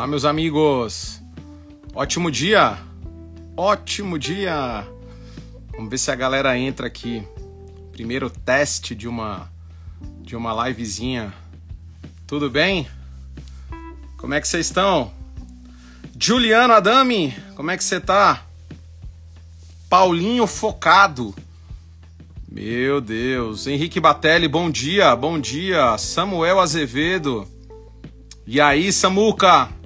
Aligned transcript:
Olá, 0.00 0.06
meus 0.06 0.24
amigos. 0.24 1.20
Ótimo 1.94 2.30
dia. 2.30 2.78
Ótimo 3.54 4.18
dia. 4.18 4.88
Vamos 5.72 5.90
ver 5.90 5.98
se 5.98 6.10
a 6.10 6.14
galera 6.14 6.58
entra 6.58 6.86
aqui. 6.86 7.22
Primeiro 7.92 8.30
teste 8.30 8.94
de 8.94 9.06
uma 9.06 9.52
de 10.22 10.34
uma 10.34 10.66
livezinha. 10.66 11.34
Tudo 12.26 12.48
bem? 12.48 12.88
Como 14.16 14.32
é 14.32 14.40
que 14.40 14.48
vocês 14.48 14.68
estão? 14.68 15.12
Juliano 16.18 16.72
Adami, 16.72 17.36
como 17.54 17.70
é 17.70 17.76
que 17.76 17.84
você 17.84 18.00
tá? 18.00 18.46
Paulinho 19.90 20.46
Focado. 20.46 21.34
Meu 22.50 23.02
Deus. 23.02 23.66
Henrique 23.66 24.00
Batelli, 24.00 24.48
bom 24.48 24.70
dia, 24.70 25.14
bom 25.14 25.38
dia. 25.38 25.98
Samuel 25.98 26.58
Azevedo. 26.58 27.46
E 28.46 28.62
aí, 28.62 28.90
Samuca? 28.94 29.78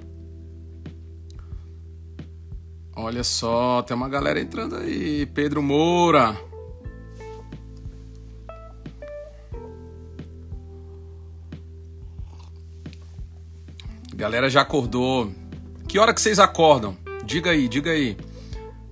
Olha 2.95 3.23
só, 3.25 3.81
tem 3.81 3.95
uma 3.95 4.07
galera 4.07 4.39
entrando 4.39 4.77
aí. 4.77 5.25
Pedro 5.25 5.61
Moura. 5.61 6.39
Galera 14.15 14.49
já 14.49 14.61
acordou. 14.61 15.29
Que 15.89 15.99
hora 15.99 16.13
que 16.13 16.21
vocês 16.21 16.39
acordam? 16.39 16.95
Diga 17.25 17.51
aí, 17.51 17.67
diga 17.67 17.91
aí. 17.91 18.17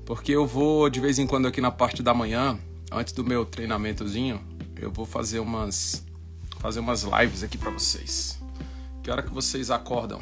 Porque 0.06 0.34
eu 0.34 0.46
vou 0.46 0.90
de 0.90 1.00
vez 1.00 1.18
em 1.18 1.26
quando 1.26 1.48
aqui 1.48 1.62
na 1.62 1.72
parte 1.72 2.04
da 2.04 2.14
manhã, 2.14 2.60
antes 2.92 3.14
do 3.14 3.24
meu 3.24 3.46
treinamentozinho, 3.46 4.42
eu 4.78 4.92
vou 4.92 5.06
fazer 5.06 5.40
umas 5.40 6.06
fazer 6.60 6.82
umas 6.82 7.04
lives 7.04 7.42
aqui 7.42 7.58
para 7.58 7.72
vocês. 7.72 8.38
Que 9.02 9.10
hora 9.10 9.24
que 9.24 9.34
vocês 9.34 9.72
acordam? 9.72 10.22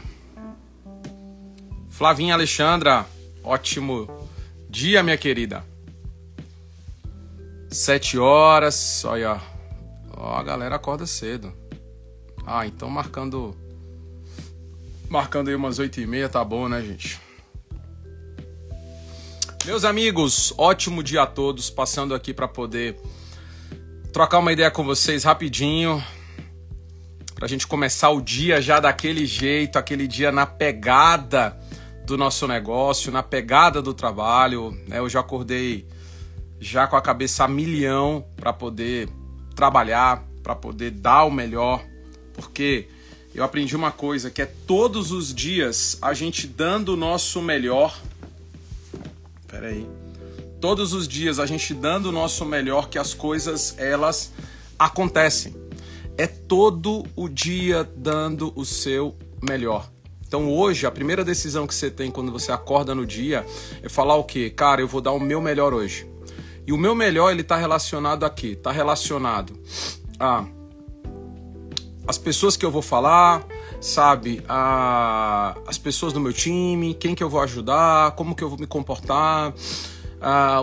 Flavinha 1.90 2.36
Alexandra, 2.36 3.06
ótimo 3.44 4.08
dia, 4.70 5.04
minha 5.04 5.18
querida. 5.18 5.64
Sete 7.70 8.18
horas, 8.18 9.04
olha, 9.06 9.42
ó, 10.16 10.36
a 10.36 10.44
galera 10.44 10.76
acorda 10.76 11.06
cedo. 11.06 11.54
Ah, 12.46 12.66
então 12.66 12.90
marcando 12.90 13.56
marcando 15.10 15.50
aí 15.50 15.56
umas 15.56 15.78
oito 15.80 16.00
e 16.00 16.08
meia, 16.08 16.30
tá 16.30 16.44
bom, 16.44 16.70
né, 16.70 16.82
gente? 16.82 17.20
Meus 19.66 19.86
amigos, 19.86 20.54
ótimo 20.58 21.04
dia 21.04 21.24
a 21.24 21.28
todos, 21.28 21.70
passando 21.70 22.16
aqui 22.16 22.34
para 22.34 22.48
poder 22.48 23.00
trocar 24.12 24.40
uma 24.40 24.52
ideia 24.52 24.72
com 24.72 24.84
vocês 24.84 25.24
rapidinho, 25.24 26.04
para 27.36 27.46
a 27.46 27.48
gente 27.48 27.68
começar 27.68 28.10
o 28.10 28.22
dia 28.22 28.62
já 28.62 28.80
daquele 28.80 29.26
jeito, 29.26 29.78
aquele 29.78 30.08
dia 30.08 30.32
na 30.32 30.46
pegada 30.46 31.61
do 32.06 32.18
nosso 32.18 32.48
negócio, 32.48 33.12
na 33.12 33.24
pegada 33.24 33.82
do 33.82 33.94
trabalho. 33.94 34.72
Né? 34.88 35.00
Eu 35.00 35.10
já 35.10 35.20
acordei 35.20 35.88
já 36.60 36.88
com 36.88 36.96
a 36.96 37.02
cabeça 37.02 37.44
a 37.44 37.48
milhão 37.48 38.26
para 38.36 38.54
poder 38.54 39.10
trabalhar, 39.56 40.24
para 40.44 40.56
poder 40.56 40.92
dar 40.92 41.24
o 41.26 41.32
melhor, 41.32 41.84
porque 42.34 42.88
eu 43.34 43.44
aprendi 43.44 43.76
uma 43.76 43.92
coisa 43.92 44.30
que 44.30 44.42
é 44.42 44.46
todos 44.46 45.12
os 45.12 45.34
dias 45.34 45.98
a 46.02 46.14
gente 46.14 46.48
dando 46.48 46.94
o 46.94 46.98
nosso 46.98 47.42
melhor. 47.42 47.98
Pera 49.48 49.68
aí. 49.68 49.88
Todos 50.60 50.94
os 50.94 51.08
dias 51.08 51.40
a 51.40 51.46
gente 51.46 51.74
dando 51.74 52.10
o 52.10 52.12
nosso 52.12 52.46
melhor 52.46 52.90
que 52.90 53.00
as 53.00 53.14
coisas 53.14 53.76
elas 53.80 54.32
acontecem 54.78 55.56
é 56.18 56.28
todo 56.28 57.04
o 57.16 57.28
dia 57.28 57.84
dando 57.96 58.54
o 58.56 58.66
seu 58.66 59.16
melhor. 59.42 59.90
Então 60.32 60.50
hoje, 60.50 60.86
a 60.86 60.92
primeira 60.92 61.26
decisão 61.26 61.68
que 61.68 61.76
você 61.76 61.92
tem 61.92 62.10
quando 62.10 62.32
você 62.32 62.54
acorda 62.54 62.96
no 62.96 63.06
dia 63.06 63.46
é 63.84 63.90
falar 63.90 64.16
o 64.16 64.24
quê? 64.24 64.50
Cara, 64.50 64.80
eu 64.80 64.88
vou 64.88 65.02
dar 65.02 65.12
o 65.12 65.20
meu 65.20 65.42
melhor 65.42 65.74
hoje. 65.74 66.10
E 66.66 66.72
o 66.72 66.78
meu 66.78 66.96
melhor, 66.96 67.32
ele 67.32 67.44
tá 67.44 67.58
relacionado 67.58 68.24
a 68.24 68.30
quê? 68.30 68.56
Tá 68.56 68.72
relacionado 68.72 69.60
a 70.18 70.46
as 72.08 72.18
pessoas 72.18 72.56
que 72.56 72.66
eu 72.66 72.72
vou 72.72 72.82
falar, 72.82 73.46
sabe? 73.82 74.42
A, 74.48 75.54
as 75.68 75.78
pessoas 75.78 76.14
do 76.14 76.22
meu 76.22 76.32
time, 76.32 76.94
quem 76.94 77.14
que 77.14 77.22
eu 77.22 77.30
vou 77.30 77.42
ajudar, 77.42 78.12
como 78.12 78.34
que 78.34 78.42
eu 78.42 78.48
vou 78.48 78.58
me 78.58 78.66
comportar, 78.66 79.54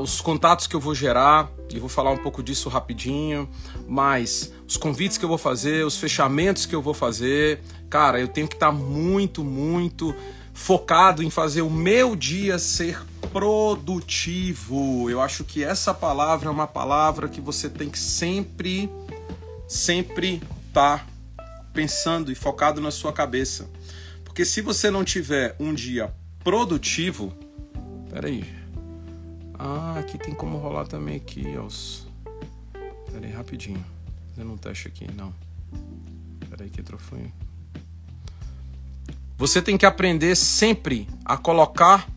os 0.01 0.21
contatos 0.21 0.67
que 0.67 0.77
eu 0.77 0.81
vou 0.81 0.95
gerar, 0.95 1.51
e 1.71 1.79
vou 1.79 1.89
falar 1.89 2.11
um 2.11 2.17
pouco 2.17 2.43
disso 2.43 2.69
rapidinho, 2.69 3.49
mas 3.87 4.53
os 4.67 4.77
convites 4.77 5.19
que 5.19 5.25
eu 5.25 5.29
vou 5.29 5.39
fazer, 5.39 5.85
os 5.85 5.97
fechamentos 5.97 6.65
que 6.65 6.75
eu 6.75 6.81
vou 6.81 6.95
fazer, 6.95 7.61
cara, 7.89 8.21
eu 8.21 8.29
tenho 8.29 8.49
que 8.49 8.55
estar 8.55 8.67
tá 8.67 8.73
muito, 8.73 9.45
muito 9.45 10.15
focado 10.53 11.23
em 11.23 11.31
fazer 11.31 11.63
o 11.63 11.71
meu 11.71 12.17
dia 12.17 12.59
ser 12.59 13.01
produtivo. 13.33 15.09
Eu 15.09 15.21
acho 15.21 15.45
que 15.45 15.63
essa 15.63 15.95
palavra 15.95 16.49
é 16.49 16.53
uma 16.53 16.67
palavra 16.67 17.29
que 17.29 17.41
você 17.41 17.69
tem 17.69 17.89
que 17.89 17.99
sempre, 17.99 18.91
sempre 19.69 20.43
estar 20.67 21.07
tá 21.07 21.07
pensando 21.73 22.33
e 22.33 22.35
focado 22.35 22.81
na 22.81 22.91
sua 22.91 23.13
cabeça. 23.13 23.71
Porque 24.25 24.45
se 24.45 24.61
você 24.61 24.91
não 24.91 25.05
tiver 25.05 25.55
um 25.61 25.73
dia 25.73 26.13
produtivo, 26.43 27.33
peraí, 28.11 28.45
ah, 29.59 29.99
aqui 29.99 30.17
tem 30.19 30.35
como 30.35 30.59
rolar 30.59 30.87
também 30.87 31.17
aqui, 31.17 31.57
os. 31.59 32.07
Pera 33.11 33.27
aí, 33.27 33.33
rapidinho. 33.33 33.85
Fazendo 34.31 34.53
um 34.53 34.57
teste 34.57 34.89
aqui, 34.89 35.07
não. 35.17 35.35
Pera 36.49 36.65
aí 36.65 36.71
que 36.71 36.83
troféu. 36.83 37.31
Você 39.39 39.63
tem 39.63 39.79
que 39.79 39.87
aprender 39.87 40.35
sempre 40.35 41.09
a 41.25 41.37
colocar 41.37 42.09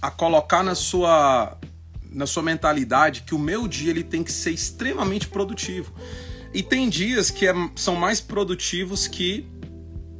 a 0.00 0.10
colocar 0.10 0.64
na 0.64 0.74
sua 0.74 1.58
na 2.10 2.26
sua 2.26 2.42
mentalidade 2.42 3.22
que 3.22 3.34
o 3.34 3.38
meu 3.38 3.68
dia 3.68 3.90
ele 3.90 4.02
tem 4.02 4.24
que 4.24 4.32
ser 4.32 4.50
extremamente 4.50 5.28
produtivo. 5.28 5.92
E 6.54 6.62
tem 6.62 6.88
dias 6.88 7.30
que 7.30 7.46
é, 7.46 7.52
são 7.76 7.94
mais 7.94 8.20
produtivos 8.20 9.06
que 9.06 9.46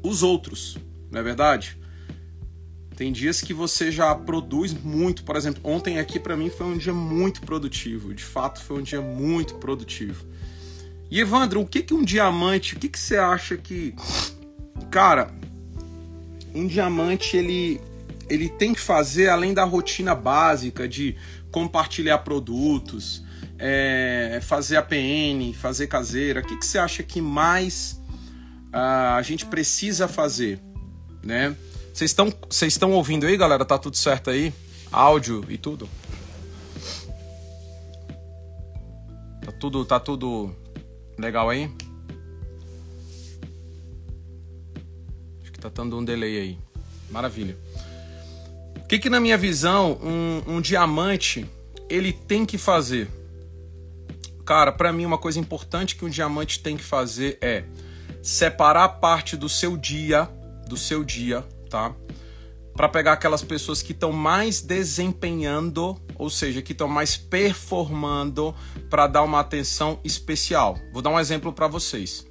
os 0.03 0.22
outros, 0.22 0.77
não 1.10 1.21
é 1.21 1.22
verdade? 1.22 1.78
Tem 2.94 3.10
dias 3.10 3.41
que 3.41 3.54
você 3.54 3.91
já 3.91 4.15
produz 4.15 4.72
muito, 4.72 5.25
por 5.25 5.37
exemplo, 5.37 5.62
ontem 5.65 5.99
aqui 5.99 6.19
para 6.19 6.37
mim 6.37 6.50
foi 6.50 6.66
um 6.66 6.77
dia 6.77 6.94
muito 6.94 7.41
produtivo, 7.41 8.15
de 8.15 8.25
fato 8.25 8.62
foi 8.62 8.81
um 8.81 8.83
dia 8.83 9.00
muito 9.00 9.54
produtivo. 9.56 10.27
E 11.12 11.20
Evandro, 11.20 11.60
o 11.60 11.66
que 11.66 11.82
que 11.82 11.92
um 11.92 12.02
diamante, 12.02 12.74
o 12.74 12.78
que 12.78 12.88
que 12.88 12.98
você 12.98 13.18
acha 13.18 13.54
que 13.54 13.94
cara, 14.90 15.30
um 16.54 16.66
diamante 16.66 17.36
ele 17.36 17.78
ele 18.30 18.48
tem 18.48 18.72
que 18.72 18.80
fazer 18.80 19.28
além 19.28 19.52
da 19.52 19.62
rotina 19.62 20.14
básica 20.14 20.88
de 20.88 21.14
compartilhar 21.50 22.16
produtos, 22.20 23.22
é, 23.58 24.40
fazer 24.42 24.78
APN, 24.78 25.52
fazer 25.52 25.86
caseira. 25.86 26.40
O 26.40 26.46
que, 26.46 26.56
que 26.56 26.64
você 26.64 26.78
acha 26.78 27.02
que 27.02 27.20
mais 27.20 28.00
uh, 28.72 29.14
a 29.14 29.20
gente 29.20 29.44
precisa 29.44 30.08
fazer, 30.08 30.62
né? 31.22 31.54
Vocês 31.92 32.10
estão 32.10 32.32
vocês 32.48 32.72
estão 32.72 32.90
ouvindo 32.92 33.26
aí, 33.26 33.36
galera? 33.36 33.66
Tá 33.66 33.76
tudo 33.76 33.98
certo 33.98 34.30
aí? 34.30 34.50
Áudio 34.90 35.44
e 35.46 35.58
tudo? 35.58 35.86
Tá 39.44 39.52
tudo 39.60 39.84
tá 39.84 40.00
tudo 40.00 40.61
legal 41.18 41.50
aí? 41.50 41.70
Acho 45.42 45.53
que 45.53 45.59
tá 45.59 45.68
dando 45.68 45.98
um 45.98 46.04
delay 46.04 46.38
aí. 46.38 46.59
Maravilha. 47.10 47.56
O 48.76 48.86
que 48.88 48.98
que 48.98 49.10
na 49.10 49.20
minha 49.20 49.38
visão 49.38 49.98
um, 50.03 50.56
um 50.56 50.60
diamante 50.60 51.47
ele 51.88 52.12
tem 52.12 52.44
que 52.44 52.59
fazer? 52.59 53.09
Cara, 54.44 54.72
para 54.72 54.92
mim 54.92 55.04
uma 55.04 55.18
coisa 55.18 55.38
importante 55.38 55.94
que 55.97 56.04
um 56.04 56.09
diamante 56.09 56.60
tem 56.60 56.76
que 56.76 56.82
fazer 56.82 57.38
é 57.41 57.65
separar 58.22 58.88
parte 58.88 59.36
do 59.36 59.48
seu 59.48 59.76
dia, 59.76 60.28
do 60.68 60.76
seu 60.76 61.04
dia, 61.04 61.44
tá? 61.68 61.94
Para 62.74 62.88
pegar 62.88 63.12
aquelas 63.12 63.42
pessoas 63.42 63.82
que 63.82 63.92
estão 63.92 64.12
mais 64.12 64.60
desempenhando, 64.60 66.00
ou 66.22 66.30
seja, 66.30 66.63
que 66.63 66.71
estão 66.71 66.86
mais 66.86 67.16
performando 67.16 68.54
para 68.89 69.09
dar 69.09 69.22
uma 69.22 69.41
atenção 69.41 69.98
especial. 70.04 70.78
Vou 70.92 71.03
dar 71.03 71.10
um 71.10 71.19
exemplo 71.19 71.53
para 71.53 71.66
vocês 71.66 72.24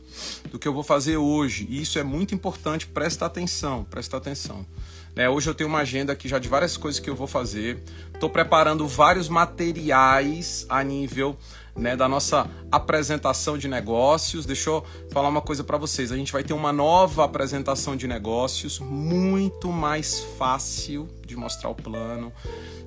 do 0.49 0.57
que 0.57 0.67
eu 0.67 0.73
vou 0.73 0.83
fazer 0.83 1.17
hoje. 1.17 1.67
E 1.69 1.81
isso 1.81 1.99
é 1.99 2.03
muito 2.03 2.33
importante, 2.33 2.87
presta 2.87 3.25
atenção, 3.25 3.83
presta 3.83 4.17
atenção. 4.17 4.65
É, 5.13 5.29
hoje 5.29 5.49
eu 5.49 5.53
tenho 5.53 5.69
uma 5.69 5.79
agenda 5.79 6.13
aqui 6.13 6.29
já 6.29 6.39
de 6.39 6.47
várias 6.47 6.77
coisas 6.77 6.99
que 6.99 7.09
eu 7.09 7.15
vou 7.15 7.27
fazer. 7.27 7.83
Estou 8.13 8.29
preparando 8.29 8.87
vários 8.87 9.27
materiais 9.27 10.65
a 10.69 10.81
nível 10.83 11.37
né, 11.75 11.95
da 11.95 12.07
nossa 12.07 12.49
apresentação 12.71 13.57
de 13.57 13.67
negócios. 13.67 14.45
Deixa 14.45 14.69
eu 14.69 14.85
falar 15.11 15.27
uma 15.27 15.41
coisa 15.41 15.63
para 15.63 15.77
vocês. 15.77 16.11
A 16.11 16.17
gente 16.17 16.31
vai 16.31 16.43
ter 16.43 16.53
uma 16.53 16.71
nova 16.71 17.25
apresentação 17.25 17.95
de 17.95 18.07
negócios, 18.07 18.79
muito 18.79 19.69
mais 19.69 20.21
fácil 20.37 21.09
de 21.25 21.35
mostrar 21.35 21.69
o 21.69 21.75
plano, 21.75 22.31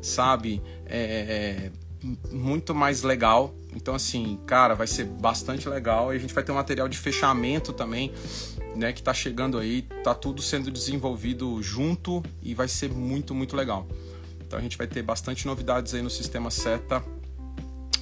sabe? 0.01 0.63
É, 0.97 1.71
muito 2.31 2.75
mais 2.75 3.03
legal. 3.03 3.53
Então, 3.75 3.95
assim, 3.95 4.39
cara, 4.47 4.75
vai 4.75 4.87
ser 4.87 5.05
bastante 5.05 5.69
legal. 5.69 6.13
E 6.13 6.17
a 6.17 6.21
gente 6.21 6.33
vai 6.33 6.45
ter 6.45 6.53
um 6.53 6.57
material 6.57 6.89
de 6.89 6.97
fechamento 6.97 7.73
também 7.73 8.13
né, 8.77 8.93
que 8.93 9.01
está 9.01 9.13
chegando 9.13 9.59
aí, 9.59 9.83
tá 10.03 10.15
tudo 10.15 10.43
sendo 10.43 10.71
desenvolvido 10.71 11.61
junto 11.63 12.23
e 12.43 12.55
vai 12.55 12.69
ser 12.69 12.91
muito, 12.93 13.35
muito 13.35 13.57
legal. 13.57 13.89
Então 14.41 14.59
a 14.59 14.63
gente 14.63 14.77
vai 14.77 14.87
ter 14.87 15.03
bastante 15.03 15.47
novidades 15.47 15.95
aí 15.95 16.03
no 16.03 16.11
sistema 16.11 16.51
SETA 16.51 17.03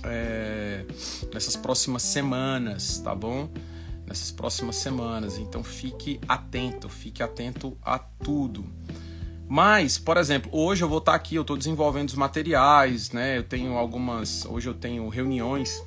é, 0.04 0.84
nessas 1.32 1.56
próximas 1.56 2.02
semanas, 2.02 2.98
tá 2.98 3.14
bom? 3.14 3.48
Nessas 4.06 4.30
próximas 4.32 4.76
semanas. 4.76 5.38
Então 5.38 5.62
fique 5.62 6.20
atento, 6.28 6.88
fique 6.88 7.22
atento 7.22 7.76
a 7.82 7.98
tudo. 7.98 8.64
Mas, 9.48 9.98
por 9.98 10.16
exemplo, 10.16 10.50
hoje 10.52 10.82
eu 10.82 10.88
vou 10.88 10.98
estar 10.98 11.14
aqui, 11.14 11.34
eu 11.34 11.42
estou 11.42 11.56
desenvolvendo 11.56 12.08
os 12.08 12.14
materiais, 12.14 13.10
né? 13.10 13.38
Eu 13.38 13.42
tenho 13.42 13.76
algumas. 13.76 14.44
Hoje 14.46 14.68
eu 14.68 14.74
tenho 14.74 15.08
reuniões 15.08 15.82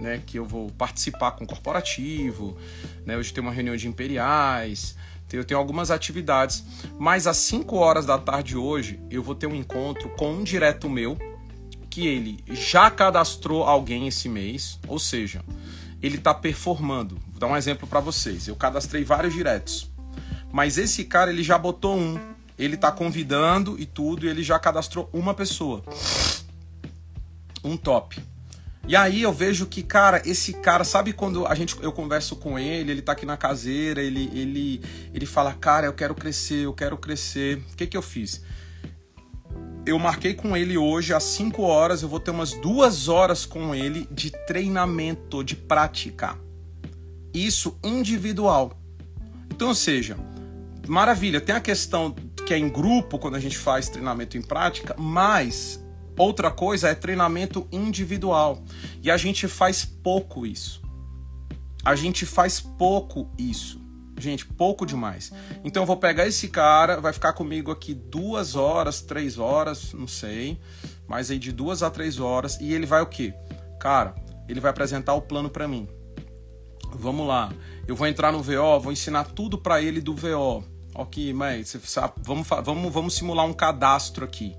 né, 0.00 0.22
que 0.24 0.38
eu 0.38 0.46
vou 0.46 0.70
participar 0.70 1.32
com 1.32 1.44
o 1.44 1.46
corporativo, 1.46 2.56
né, 3.04 3.16
hoje 3.16 3.32
tem 3.32 3.42
uma 3.42 3.52
reunião 3.52 3.76
de 3.76 3.86
imperiais, 3.86 4.96
eu 5.30 5.44
tenho 5.44 5.60
algumas 5.60 5.90
atividades, 5.90 6.64
mas 6.98 7.26
às 7.26 7.36
5 7.36 7.76
horas 7.76 8.06
da 8.06 8.18
tarde 8.18 8.56
hoje 8.56 8.98
eu 9.10 9.22
vou 9.22 9.34
ter 9.34 9.46
um 9.46 9.54
encontro 9.54 10.08
com 10.10 10.32
um 10.32 10.42
direto 10.42 10.88
meu, 10.88 11.16
que 11.88 12.06
ele 12.06 12.42
já 12.48 12.90
cadastrou 12.90 13.64
alguém 13.64 14.08
esse 14.08 14.28
mês, 14.28 14.78
ou 14.86 14.98
seja, 14.98 15.44
ele 16.00 16.16
está 16.16 16.32
performando. 16.32 17.16
Vou 17.28 17.40
dar 17.40 17.48
um 17.48 17.56
exemplo 17.56 17.86
para 17.86 17.98
vocês. 17.98 18.46
Eu 18.46 18.54
cadastrei 18.54 19.02
vários 19.02 19.34
diretos, 19.34 19.90
mas 20.52 20.78
esse 20.78 21.04
cara 21.04 21.30
ele 21.32 21.42
já 21.42 21.58
botou 21.58 21.96
um, 21.96 22.18
ele 22.60 22.74
está 22.74 22.92
convidando 22.92 23.76
e 23.78 23.86
tudo, 23.86 24.26
e 24.26 24.28
ele 24.28 24.42
já 24.42 24.58
cadastrou 24.58 25.08
uma 25.12 25.32
pessoa, 25.32 25.82
um 27.64 27.76
top. 27.76 28.22
E 28.86 28.94
aí 28.94 29.22
eu 29.22 29.32
vejo 29.32 29.66
que, 29.66 29.82
cara, 29.82 30.20
esse 30.26 30.52
cara, 30.52 30.84
sabe 30.84 31.12
quando 31.12 31.46
a 31.46 31.54
gente 31.54 31.76
eu 31.82 31.92
converso 31.92 32.36
com 32.36 32.58
ele, 32.58 32.92
ele 32.92 33.02
tá 33.02 33.12
aqui 33.12 33.24
na 33.24 33.36
caseira, 33.36 34.02
ele 34.02 34.30
ele 34.34 34.82
ele 35.14 35.26
fala: 35.26 35.54
"Cara, 35.54 35.86
eu 35.86 35.92
quero 35.92 36.14
crescer, 36.14 36.64
eu 36.64 36.72
quero 36.72 36.98
crescer". 36.98 37.62
O 37.72 37.76
que 37.76 37.86
que 37.86 37.96
eu 37.96 38.02
fiz? 38.02 38.42
Eu 39.86 39.98
marquei 39.98 40.34
com 40.34 40.56
ele 40.56 40.76
hoje 40.76 41.14
às 41.14 41.22
5 41.22 41.62
horas, 41.62 42.02
eu 42.02 42.08
vou 42.08 42.20
ter 42.20 42.30
umas 42.30 42.52
duas 42.52 43.08
horas 43.08 43.46
com 43.46 43.74
ele 43.74 44.06
de 44.10 44.30
treinamento, 44.46 45.42
de 45.42 45.56
prática. 45.56 46.36
Isso 47.32 47.78
individual. 47.82 48.78
Então, 49.50 49.68
ou 49.68 49.74
seja, 49.74 50.16
maravilha, 50.86 51.40
tem 51.40 51.54
a 51.54 51.60
questão 51.60 52.14
que 52.50 52.54
é 52.54 52.58
em 52.58 52.68
grupo 52.68 53.16
quando 53.16 53.36
a 53.36 53.38
gente 53.38 53.56
faz 53.56 53.88
treinamento 53.88 54.36
em 54.36 54.42
prática, 54.42 54.96
mas 54.98 55.80
Outra 56.18 56.50
coisa 56.50 56.88
é 56.90 56.94
treinamento 56.94 57.66
individual. 57.72 58.62
E 59.02 59.10
a 59.10 59.16
gente 59.16 59.48
faz 59.48 59.86
pouco 59.86 60.44
isso. 60.44 60.82
A 61.82 61.94
gente 61.94 62.26
faz 62.26 62.60
pouco 62.60 63.30
isso. 63.38 63.80
Gente, 64.18 64.44
pouco 64.44 64.84
demais. 64.84 65.32
Então 65.64 65.84
eu 65.84 65.86
vou 65.86 65.96
pegar 65.96 66.26
esse 66.26 66.48
cara, 66.48 67.00
vai 67.00 67.14
ficar 67.14 67.32
comigo 67.32 67.70
aqui 67.70 67.94
duas 67.94 68.54
horas, 68.54 69.00
três 69.00 69.38
horas, 69.38 69.94
não 69.94 70.06
sei. 70.06 70.60
Mas 71.08 71.30
aí 71.30 71.38
de 71.38 71.52
duas 71.52 71.82
a 71.82 71.90
três 71.90 72.18
horas. 72.18 72.58
E 72.60 72.74
ele 72.74 72.84
vai 72.84 73.00
o 73.00 73.06
quê? 73.06 73.32
Cara, 73.78 74.14
ele 74.46 74.60
vai 74.60 74.72
apresentar 74.72 75.14
o 75.14 75.22
plano 75.22 75.48
para 75.48 75.66
mim. 75.66 75.88
Vamos 76.92 77.26
lá. 77.26 77.50
Eu 77.88 77.96
vou 77.96 78.06
entrar 78.06 78.30
no 78.30 78.42
VO, 78.42 78.78
vou 78.78 78.92
ensinar 78.92 79.24
tudo 79.24 79.56
para 79.56 79.80
ele 79.80 80.02
do 80.02 80.14
VO. 80.14 80.69
Ok, 80.94 81.32
mas 81.32 81.76
vamos, 82.18 82.46
vamos, 82.48 82.92
vamos 82.92 83.14
simular 83.14 83.46
um 83.46 83.52
cadastro 83.52 84.24
aqui. 84.24 84.56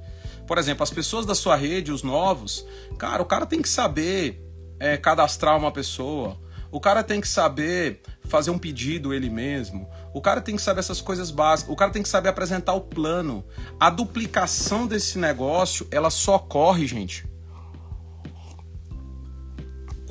Por 0.47 0.57
exemplo, 0.57 0.83
as 0.83 0.89
pessoas 0.89 1.25
da 1.25 1.35
sua 1.35 1.55
rede, 1.55 1.91
os 1.91 2.03
novos, 2.03 2.65
cara, 2.97 3.21
o 3.21 3.25
cara 3.25 3.45
tem 3.45 3.61
que 3.61 3.69
saber 3.69 4.41
é, 4.79 4.97
cadastrar 4.97 5.57
uma 5.57 5.71
pessoa. 5.71 6.37
O 6.71 6.79
cara 6.79 7.03
tem 7.03 7.19
que 7.19 7.27
saber 7.27 8.01
fazer 8.25 8.49
um 8.49 8.57
pedido 8.57 9.13
ele 9.13 9.29
mesmo. 9.29 9.89
O 10.13 10.21
cara 10.21 10.39
tem 10.39 10.55
que 10.55 10.61
saber 10.61 10.79
essas 10.79 11.01
coisas 11.01 11.29
básicas. 11.29 11.71
O 11.71 11.75
cara 11.75 11.91
tem 11.91 12.01
que 12.01 12.07
saber 12.07 12.29
apresentar 12.29 12.73
o 12.73 12.81
plano. 12.81 13.45
A 13.77 13.89
duplicação 13.89 14.87
desse 14.87 15.19
negócio, 15.19 15.85
ela 15.91 16.09
só 16.09 16.37
ocorre, 16.37 16.87
gente, 16.87 17.27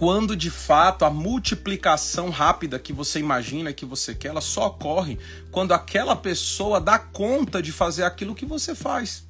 quando 0.01 0.35
de 0.35 0.49
fato 0.49 1.05
a 1.05 1.11
multiplicação 1.11 2.31
rápida 2.31 2.79
que 2.79 2.91
você 2.91 3.19
imagina, 3.19 3.71
que 3.71 3.85
você 3.85 4.15
quer, 4.15 4.29
ela 4.29 4.41
só 4.41 4.69
ocorre 4.69 5.19
quando 5.51 5.73
aquela 5.73 6.17
pessoa 6.17 6.81
dá 6.81 6.99
conta 6.99 7.61
de 7.61 7.71
fazer 7.71 8.05
aquilo 8.05 8.35
que 8.35 8.47
você 8.47 8.75
faz. 8.75 9.29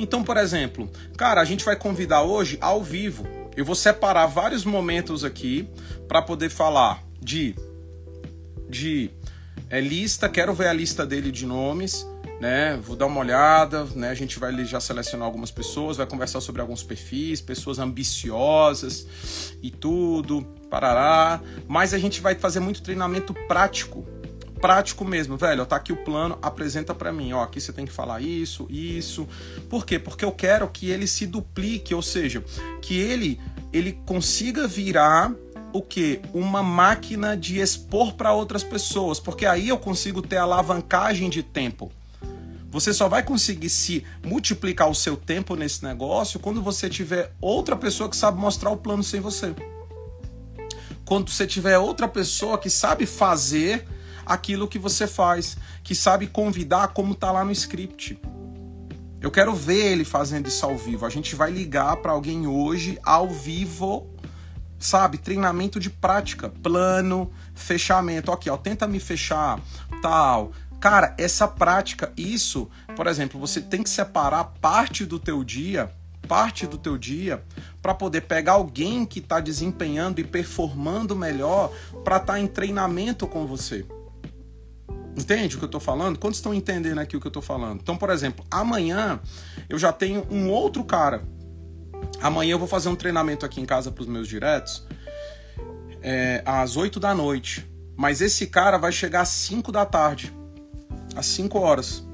Então, 0.00 0.24
por 0.24 0.36
exemplo, 0.36 0.90
cara, 1.16 1.40
a 1.40 1.44
gente 1.44 1.64
vai 1.64 1.76
convidar 1.76 2.22
hoje 2.22 2.58
ao 2.60 2.82
vivo. 2.82 3.24
Eu 3.56 3.64
vou 3.64 3.76
separar 3.76 4.26
vários 4.26 4.64
momentos 4.64 5.22
aqui 5.22 5.70
para 6.08 6.20
poder 6.20 6.50
falar 6.50 7.04
de 7.22 7.54
de 8.68 9.10
é, 9.68 9.80
lista, 9.80 10.28
quero 10.28 10.52
ver 10.52 10.66
a 10.66 10.72
lista 10.72 11.06
dele 11.06 11.30
de 11.30 11.46
nomes, 11.46 12.04
né? 12.40 12.76
Vou 12.82 12.96
dar 12.96 13.06
uma 13.06 13.20
olhada, 13.20 13.84
né? 13.94 14.08
A 14.08 14.14
gente 14.14 14.38
vai 14.38 14.64
já 14.64 14.80
selecionar 14.80 15.26
algumas 15.26 15.50
pessoas, 15.50 15.98
vai 15.98 16.06
conversar 16.06 16.40
sobre 16.40 16.62
alguns 16.62 16.82
perfis, 16.82 17.40
pessoas 17.40 17.78
ambiciosas 17.78 19.54
e 19.62 19.70
tudo, 19.70 20.42
parará. 20.70 21.40
Mas 21.68 21.92
a 21.92 21.98
gente 21.98 22.20
vai 22.20 22.34
fazer 22.34 22.60
muito 22.60 22.82
treinamento 22.82 23.34
prático 23.46 24.06
prático 24.60 25.06
mesmo, 25.06 25.38
velho. 25.38 25.64
Tá 25.64 25.76
aqui 25.76 25.90
o 25.90 25.96
plano, 25.96 26.38
apresenta 26.42 26.94
para 26.94 27.10
mim. 27.10 27.32
Ó, 27.32 27.42
aqui 27.42 27.58
você 27.58 27.72
tem 27.72 27.86
que 27.86 27.92
falar 27.92 28.20
isso, 28.20 28.66
isso. 28.68 29.26
Por 29.70 29.86
quê? 29.86 29.98
Porque 29.98 30.22
eu 30.22 30.32
quero 30.32 30.68
que 30.68 30.90
ele 30.90 31.06
se 31.06 31.26
duplique, 31.26 31.94
ou 31.94 32.02
seja, 32.02 32.44
que 32.82 32.98
ele 32.98 33.40
ele 33.72 33.92
consiga 34.04 34.66
virar 34.66 35.32
o 35.72 35.80
que? 35.80 36.20
Uma 36.34 36.62
máquina 36.62 37.36
de 37.36 37.60
expor 37.60 38.14
para 38.14 38.32
outras 38.32 38.62
pessoas, 38.64 39.20
porque 39.20 39.46
aí 39.46 39.68
eu 39.68 39.78
consigo 39.78 40.20
ter 40.20 40.36
alavancagem 40.36 41.30
de 41.30 41.42
tempo. 41.42 41.90
Você 42.70 42.94
só 42.94 43.08
vai 43.08 43.22
conseguir 43.22 43.68
se 43.68 44.04
multiplicar 44.24 44.88
o 44.88 44.94
seu 44.94 45.16
tempo 45.16 45.56
nesse 45.56 45.84
negócio 45.84 46.38
quando 46.38 46.62
você 46.62 46.88
tiver 46.88 47.32
outra 47.40 47.76
pessoa 47.76 48.08
que 48.08 48.16
sabe 48.16 48.40
mostrar 48.40 48.70
o 48.70 48.76
plano 48.76 49.02
sem 49.02 49.20
você. 49.20 49.54
Quando 51.04 51.30
você 51.30 51.46
tiver 51.46 51.76
outra 51.78 52.06
pessoa 52.06 52.56
que 52.56 52.70
sabe 52.70 53.06
fazer 53.06 53.84
aquilo 54.24 54.68
que 54.68 54.78
você 54.78 55.08
faz, 55.08 55.56
que 55.82 55.92
sabe 55.92 56.28
convidar 56.28 56.88
como 56.88 57.16
tá 57.16 57.32
lá 57.32 57.44
no 57.44 57.50
script. 57.50 58.16
Eu 59.20 59.30
quero 59.30 59.52
ver 59.52 59.92
ele 59.92 60.04
fazendo 60.04 60.46
isso 60.46 60.64
ao 60.64 60.78
vivo. 60.78 61.04
A 61.04 61.10
gente 61.10 61.34
vai 61.34 61.50
ligar 61.50 61.96
para 61.96 62.12
alguém 62.12 62.46
hoje 62.46 62.98
ao 63.02 63.28
vivo, 63.28 64.08
sabe? 64.78 65.18
Treinamento 65.18 65.80
de 65.80 65.90
prática, 65.90 66.48
plano, 66.48 67.32
fechamento. 67.52 68.30
Aqui, 68.30 68.48
ó, 68.48 68.56
tenta 68.56 68.86
me 68.86 69.00
fechar, 69.00 69.60
tal. 70.00 70.52
Cara, 70.80 71.14
essa 71.18 71.46
prática, 71.46 72.10
isso, 72.16 72.70
por 72.96 73.06
exemplo, 73.06 73.38
você 73.38 73.60
tem 73.60 73.82
que 73.82 73.90
separar 73.90 74.44
parte 74.62 75.04
do 75.04 75.18
teu 75.18 75.44
dia, 75.44 75.92
parte 76.26 76.66
do 76.66 76.78
teu 76.78 76.96
dia, 76.96 77.44
para 77.82 77.92
poder 77.92 78.22
pegar 78.22 78.52
alguém 78.52 79.04
que 79.04 79.18
está 79.18 79.40
desempenhando 79.40 80.20
e 80.20 80.24
performando 80.24 81.14
melhor 81.14 81.70
para 82.02 82.16
estar 82.16 82.32
tá 82.32 82.40
em 82.40 82.46
treinamento 82.46 83.26
com 83.26 83.46
você. 83.46 83.84
Entende 85.14 85.56
o 85.56 85.58
que 85.58 85.64
eu 85.64 85.66
estou 85.66 85.80
falando? 85.80 86.18
Quantos 86.18 86.38
estão 86.38 86.54
entendendo 86.54 86.98
aqui 86.98 87.14
o 87.14 87.20
que 87.20 87.26
eu 87.26 87.30
estou 87.30 87.42
falando? 87.42 87.80
Então, 87.82 87.96
por 87.96 88.08
exemplo, 88.08 88.42
amanhã 88.50 89.20
eu 89.68 89.78
já 89.78 89.92
tenho 89.92 90.26
um 90.30 90.48
outro 90.48 90.82
cara. 90.82 91.22
Amanhã 92.22 92.52
eu 92.52 92.58
vou 92.58 92.68
fazer 92.68 92.88
um 92.88 92.96
treinamento 92.96 93.44
aqui 93.44 93.60
em 93.60 93.66
casa 93.66 93.90
para 93.90 94.00
os 94.00 94.08
meus 94.08 94.26
diretos 94.26 94.86
é, 96.00 96.42
às 96.46 96.76
8 96.76 96.98
da 96.98 97.14
noite. 97.14 97.68
Mas 97.96 98.22
esse 98.22 98.46
cara 98.46 98.78
vai 98.78 98.92
chegar 98.92 99.22
às 99.22 99.28
5 99.28 99.70
da 99.70 99.84
tarde. 99.84 100.39
Às 101.14 101.26
5 101.26 101.58
horas. 101.58 102.06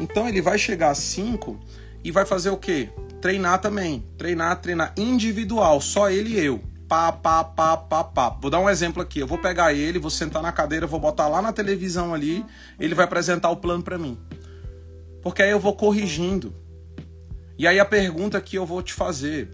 Então 0.00 0.28
ele 0.28 0.40
vai 0.40 0.58
chegar 0.58 0.90
às 0.90 0.98
5 0.98 1.58
e 2.02 2.10
vai 2.10 2.24
fazer 2.26 2.50
o 2.50 2.56
quê? 2.56 2.90
Treinar 3.20 3.60
também. 3.60 4.04
Treinar, 4.18 4.60
treinar 4.60 4.92
individual, 4.96 5.80
só 5.80 6.10
ele 6.10 6.30
e 6.30 6.40
eu 6.40 6.74
pá, 6.88 7.10
pá, 7.10 7.42
pá, 7.42 7.76
pá, 7.76 8.04
pá. 8.04 8.28
Vou 8.40 8.50
dar 8.50 8.60
um 8.60 8.70
exemplo 8.70 9.02
aqui. 9.02 9.18
Eu 9.18 9.26
vou 9.26 9.38
pegar 9.38 9.72
ele, 9.72 9.98
vou 9.98 10.10
sentar 10.10 10.42
na 10.42 10.52
cadeira, 10.52 10.86
vou 10.86 11.00
botar 11.00 11.28
lá 11.28 11.42
na 11.42 11.52
televisão 11.52 12.14
ali, 12.14 12.44
ele 12.78 12.94
vai 12.94 13.04
apresentar 13.04 13.50
o 13.50 13.56
plano 13.56 13.82
para 13.82 13.98
mim. 13.98 14.18
Porque 15.22 15.42
aí 15.42 15.50
eu 15.50 15.58
vou 15.60 15.74
corrigindo. 15.74 16.54
E 17.58 17.66
aí 17.66 17.78
a 17.80 17.84
pergunta 17.84 18.40
que 18.40 18.56
eu 18.56 18.66
vou 18.66 18.82
te 18.82 18.92
fazer, 18.92 19.48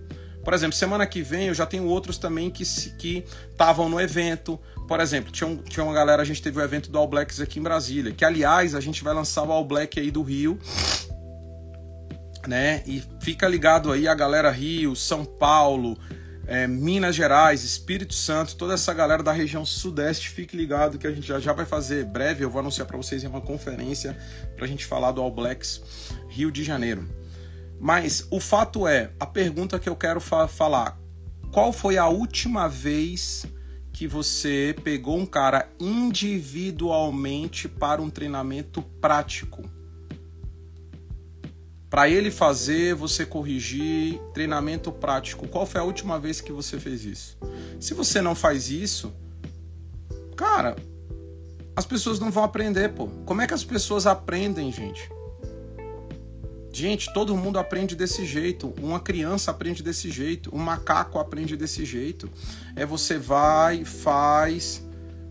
por 0.44 0.54
exemplo, 0.54 0.74
semana 0.74 1.06
que 1.06 1.22
vem 1.22 1.48
eu 1.48 1.54
já 1.54 1.66
tenho 1.66 1.84
outros 1.84 2.18
também 2.18 2.50
que 2.50 2.64
que 2.98 3.24
estavam 3.50 3.88
no 3.88 4.00
evento. 4.00 4.58
Por 4.90 4.98
exemplo, 4.98 5.30
tinha, 5.30 5.48
um, 5.48 5.56
tinha 5.56 5.84
uma 5.84 5.94
galera, 5.94 6.20
a 6.20 6.24
gente 6.24 6.42
teve 6.42 6.58
o 6.58 6.62
evento 6.62 6.90
do 6.90 6.98
All 6.98 7.06
Blacks 7.06 7.40
aqui 7.40 7.60
em 7.60 7.62
Brasília, 7.62 8.10
que 8.10 8.24
aliás 8.24 8.74
a 8.74 8.80
gente 8.80 9.04
vai 9.04 9.14
lançar 9.14 9.44
o 9.44 9.52
All 9.52 9.64
Black 9.64 10.00
aí 10.00 10.10
do 10.10 10.20
Rio 10.20 10.58
né? 12.44 12.82
E 12.84 13.00
fica 13.20 13.46
ligado 13.46 13.92
aí 13.92 14.08
a 14.08 14.14
galera 14.14 14.50
Rio, 14.50 14.96
São 14.96 15.24
Paulo, 15.24 15.96
é, 16.44 16.66
Minas 16.66 17.14
Gerais, 17.14 17.62
Espírito 17.62 18.14
Santo, 18.14 18.56
toda 18.56 18.74
essa 18.74 18.92
galera 18.92 19.22
da 19.22 19.30
região 19.30 19.64
sudeste, 19.64 20.28
fique 20.28 20.56
ligado 20.56 20.98
que 20.98 21.06
a 21.06 21.12
gente 21.12 21.28
já, 21.28 21.38
já 21.38 21.52
vai 21.52 21.66
fazer 21.66 22.04
breve, 22.06 22.42
eu 22.42 22.50
vou 22.50 22.58
anunciar 22.58 22.84
para 22.84 22.96
vocês 22.96 23.22
em 23.22 23.28
uma 23.28 23.40
conferência 23.40 24.18
para 24.56 24.64
a 24.64 24.68
gente 24.68 24.84
falar 24.84 25.12
do 25.12 25.20
All 25.20 25.32
Blacks 25.32 25.80
Rio 26.30 26.50
de 26.50 26.64
Janeiro. 26.64 27.08
Mas 27.78 28.26
o 28.28 28.40
fato 28.40 28.88
é, 28.88 29.12
a 29.20 29.26
pergunta 29.26 29.78
que 29.78 29.88
eu 29.88 29.94
quero 29.94 30.20
fa 30.20 30.48
falar, 30.48 30.98
qual 31.52 31.72
foi 31.72 31.96
a 31.96 32.08
última 32.08 32.66
vez 32.66 33.46
que 34.00 34.06
você 34.06 34.74
pegou 34.82 35.18
um 35.18 35.26
cara 35.26 35.68
individualmente 35.78 37.68
para 37.68 38.00
um 38.00 38.08
treinamento 38.08 38.80
prático? 38.98 39.62
Para 41.90 42.08
ele 42.08 42.30
fazer, 42.30 42.94
você 42.94 43.26
corrigir, 43.26 44.18
treinamento 44.32 44.90
prático. 44.90 45.46
Qual 45.46 45.66
foi 45.66 45.82
a 45.82 45.84
última 45.84 46.18
vez 46.18 46.40
que 46.40 46.50
você 46.50 46.80
fez 46.80 47.04
isso? 47.04 47.36
Se 47.78 47.92
você 47.92 48.22
não 48.22 48.34
faz 48.34 48.70
isso, 48.70 49.12
cara, 50.34 50.76
as 51.76 51.84
pessoas 51.84 52.18
não 52.18 52.30
vão 52.30 52.42
aprender, 52.42 52.94
pô. 52.94 53.06
Como 53.26 53.42
é 53.42 53.46
que 53.46 53.52
as 53.52 53.64
pessoas 53.64 54.06
aprendem, 54.06 54.72
gente? 54.72 55.10
Gente, 56.72 57.12
todo 57.12 57.36
mundo 57.36 57.58
aprende 57.58 57.96
desse 57.96 58.24
jeito. 58.24 58.72
Uma 58.80 59.00
criança 59.00 59.50
aprende 59.50 59.82
desse 59.82 60.10
jeito. 60.10 60.54
Um 60.54 60.58
macaco 60.58 61.18
aprende 61.18 61.56
desse 61.56 61.84
jeito. 61.84 62.30
É 62.76 62.86
você 62.86 63.18
vai, 63.18 63.84
faz. 63.84 64.82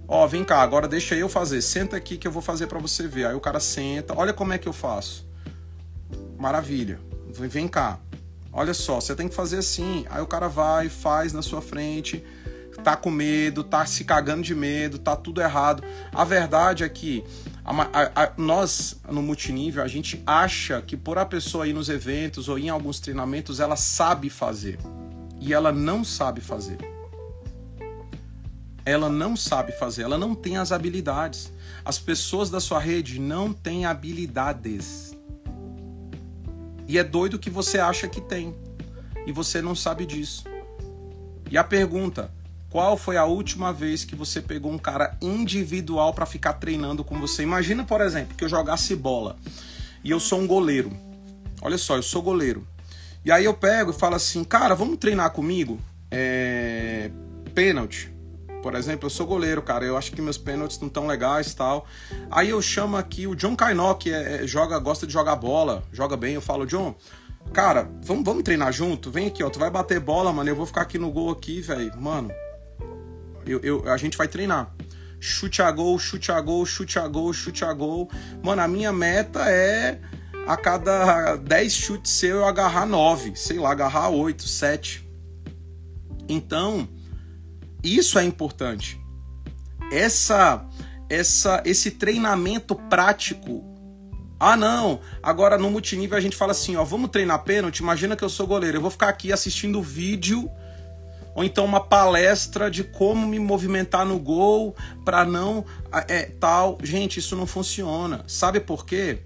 Ó, 0.07 0.25
vem 0.27 0.43
cá, 0.43 0.61
agora 0.61 0.87
deixa 0.87 1.15
eu 1.15 1.29
fazer. 1.29 1.61
Senta 1.61 1.95
aqui 1.95 2.17
que 2.17 2.27
eu 2.27 2.31
vou 2.31 2.41
fazer 2.41 2.67
para 2.67 2.79
você 2.79 3.07
ver. 3.07 3.27
Aí 3.27 3.35
o 3.35 3.39
cara 3.39 3.59
senta. 3.59 4.13
Olha 4.17 4.33
como 4.33 4.51
é 4.51 4.57
que 4.57 4.67
eu 4.67 4.73
faço. 4.73 5.25
Maravilha. 6.37 6.99
Vem 7.29 7.67
cá. 7.67 7.99
Olha 8.51 8.73
só, 8.73 8.99
você 8.99 9.15
tem 9.15 9.29
que 9.29 9.35
fazer 9.35 9.59
assim. 9.59 10.05
Aí 10.09 10.21
o 10.21 10.27
cara 10.27 10.47
vai, 10.47 10.89
faz 10.89 11.31
na 11.31 11.41
sua 11.41 11.61
frente. 11.61 12.23
Tá 12.83 12.95
com 12.95 13.11
medo, 13.11 13.63
tá 13.63 13.85
se 13.85 14.03
cagando 14.03 14.41
de 14.41 14.55
medo, 14.55 14.97
tá 14.97 15.15
tudo 15.15 15.41
errado. 15.41 15.83
A 16.13 16.23
verdade 16.23 16.83
é 16.83 16.89
que 16.89 17.23
a, 17.69 18.23
a, 18.23 18.31
nós, 18.35 18.99
no 19.07 19.21
multinível, 19.21 19.83
a 19.83 19.87
gente 19.87 20.23
acha 20.25 20.81
que 20.81 20.97
por 20.97 21.19
a 21.19 21.25
pessoa 21.25 21.67
ir 21.67 21.73
nos 21.73 21.87
eventos 21.87 22.49
ou 22.49 22.57
em 22.57 22.69
alguns 22.69 22.99
treinamentos, 22.99 23.59
ela 23.59 23.75
sabe 23.75 24.29
fazer. 24.29 24.79
E 25.39 25.53
ela 25.53 25.71
não 25.71 26.03
sabe 26.03 26.41
fazer. 26.41 26.79
Ela 28.83 29.07
não 29.07 29.35
sabe 29.35 29.71
fazer, 29.73 30.01
ela 30.01 30.17
não 30.17 30.33
tem 30.33 30.57
as 30.57 30.71
habilidades. 30.71 31.53
As 31.85 31.99
pessoas 31.99 32.49
da 32.49 32.59
sua 32.59 32.79
rede 32.79 33.19
não 33.19 33.53
têm 33.53 33.85
habilidades. 33.85 35.15
E 36.87 36.97
é 36.97 37.03
doido 37.03 37.37
que 37.37 37.51
você 37.51 37.77
acha 37.77 38.07
que 38.07 38.19
tem. 38.19 38.55
E 39.27 39.31
você 39.31 39.61
não 39.61 39.75
sabe 39.75 40.07
disso. 40.07 40.43
E 41.51 41.57
a 41.57 41.63
pergunta: 41.63 42.33
qual 42.69 42.95
foi 42.95 43.17
a 43.17 43.25
última 43.25 43.73
vez 43.73 44.05
que 44.05 44.15
você 44.15 44.41
pegou 44.41 44.71
um 44.71 44.77
cara 44.77 45.17
individual 45.21 46.13
para 46.13 46.25
ficar 46.25 46.53
treinando 46.53 47.03
com 47.03 47.19
você? 47.19 47.41
Imagina, 47.41 47.83
por 47.83 47.99
exemplo, 47.99 48.35
que 48.35 48.43
eu 48.43 48.49
jogasse 48.49 48.95
bola 48.95 49.35
e 50.03 50.11
eu 50.11 50.19
sou 50.19 50.39
um 50.39 50.47
goleiro. 50.47 50.91
Olha 51.61 51.77
só, 51.77 51.95
eu 51.95 52.03
sou 52.03 52.21
goleiro. 52.21 52.67
E 53.25 53.31
aí 53.31 53.45
eu 53.45 53.53
pego 53.53 53.91
e 53.91 53.93
falo 53.93 54.15
assim, 54.15 54.43
cara, 54.43 54.75
vamos 54.75 54.97
treinar 54.97 55.31
comigo? 55.31 55.79
É... 56.11 57.11
Pênalti. 57.55 58.13
Por 58.61 58.75
exemplo, 58.75 59.07
eu 59.07 59.09
sou 59.09 59.25
goleiro, 59.25 59.61
cara. 59.61 59.85
Eu 59.85 59.97
acho 59.97 60.11
que 60.11 60.21
meus 60.21 60.37
pênaltis 60.37 60.79
não 60.79 60.89
tão 60.89 61.07
legais 61.07 61.53
tal. 61.53 61.85
Aí 62.29 62.49
eu 62.49 62.61
chamo 62.61 62.97
aqui 62.97 63.25
o 63.25 63.35
John 63.35 63.55
Kainó, 63.55 63.93
que 63.95 64.13
é, 64.13 64.43
é, 64.43 64.47
joga, 64.47 64.77
gosta 64.79 65.07
de 65.07 65.13
jogar 65.13 65.35
bola, 65.37 65.83
joga 65.91 66.15
bem. 66.15 66.35
Eu 66.35 66.41
falo, 66.41 66.65
John, 66.65 66.93
cara, 67.51 67.89
vamos, 68.03 68.23
vamos 68.23 68.43
treinar 68.43 68.71
junto? 68.71 69.09
Vem 69.09 69.27
aqui, 69.27 69.43
ó. 69.43 69.49
Tu 69.49 69.57
vai 69.57 69.71
bater 69.71 69.99
bola, 69.99 70.31
mano. 70.31 70.49
Eu 70.49 70.55
vou 70.55 70.65
ficar 70.65 70.81
aqui 70.81 70.99
no 70.99 71.09
gol 71.09 71.31
aqui, 71.31 71.61
velho. 71.61 71.91
Mano, 71.99 72.29
eu, 73.49 73.59
eu, 73.63 73.91
a 73.91 73.97
gente 73.97 74.17
vai 74.17 74.27
treinar. 74.27 74.73
Chute 75.19 75.61
a 75.61 75.69
gol, 75.69 75.99
chute 75.99 76.31
a 76.31 76.39
gol, 76.39 76.65
chute 76.65 76.97
a 76.97 77.07
gol, 77.07 77.33
chute 77.33 77.65
a 77.65 77.73
gol. 77.73 78.09
Mano, 78.41 78.61
a 78.61 78.67
minha 78.67 78.93
meta 78.93 79.49
é 79.49 79.99
a 80.47 80.55
cada 80.55 81.35
10 81.35 81.73
chutes 81.73 82.11
seu 82.11 82.37
eu 82.37 82.45
agarrar 82.45 82.85
9, 82.85 83.35
sei 83.35 83.59
lá, 83.59 83.71
agarrar 83.71 84.09
8, 84.09 84.47
7. 84.47 85.07
Então, 86.27 86.87
isso 87.83 88.17
é 88.17 88.23
importante. 88.23 88.99
Essa 89.91 90.65
essa 91.09 91.61
esse 91.65 91.91
treinamento 91.91 92.75
prático. 92.75 93.65
Ah, 94.39 94.55
não. 94.55 95.01
Agora 95.21 95.57
no 95.57 95.69
multinível 95.69 96.17
a 96.17 96.21
gente 96.21 96.35
fala 96.35 96.51
assim, 96.51 96.77
ó, 96.77 96.83
vamos 96.83 97.09
treinar 97.09 97.43
pênalti. 97.43 97.79
Imagina 97.79 98.15
que 98.15 98.23
eu 98.23 98.29
sou 98.29 98.47
goleiro, 98.47 98.77
eu 98.77 98.81
vou 98.81 98.91
ficar 98.91 99.09
aqui 99.09 99.33
assistindo 99.33 99.81
vídeo 99.81 100.49
ou 101.35 101.43
então 101.43 101.65
uma 101.65 101.79
palestra 101.79 102.69
de 102.69 102.83
como 102.83 103.27
me 103.27 103.39
movimentar 103.39 104.05
no 104.05 104.19
gol 104.19 104.75
para 105.05 105.25
não 105.25 105.65
é 106.07 106.25
tal. 106.39 106.77
Gente, 106.83 107.19
isso 107.19 107.35
não 107.35 107.45
funciona. 107.45 108.23
Sabe 108.27 108.59
por 108.59 108.85
quê? 108.85 109.19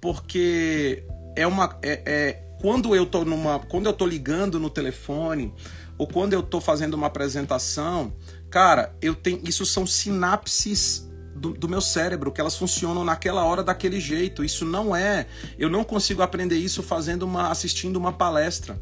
Porque 0.00 1.04
é 1.34 1.46
uma 1.46 1.78
é, 1.82 2.02
é 2.06 2.42
quando 2.60 2.94
eu 2.94 3.04
tô 3.06 3.24
numa 3.24 3.58
quando 3.58 3.86
eu 3.86 3.92
tô 3.92 4.06
ligando 4.06 4.58
no 4.58 4.70
telefone 4.70 5.52
ou 5.98 6.06
quando 6.06 6.32
eu 6.32 6.42
tô 6.42 6.60
fazendo 6.60 6.94
uma 6.94 7.06
apresentação, 7.06 8.12
cara, 8.50 8.94
eu 9.00 9.14
tenho 9.14 9.40
isso 9.46 9.64
são 9.66 9.86
sinapses 9.86 11.06
do, 11.36 11.52
do, 11.52 11.68
meu 11.68 11.80
cérebro, 11.80 12.32
que 12.32 12.40
elas 12.40 12.56
funcionam 12.56 13.04
naquela 13.04 13.44
hora 13.44 13.62
daquele 13.62 14.00
jeito. 14.00 14.42
Isso 14.42 14.64
não 14.64 14.96
é. 14.96 15.26
Eu 15.58 15.68
não 15.68 15.84
consigo 15.84 16.22
aprender 16.22 16.56
isso 16.56 16.82
fazendo 16.82 17.24
uma. 17.24 17.50
assistindo 17.50 17.96
uma 17.96 18.12
palestra. 18.12 18.80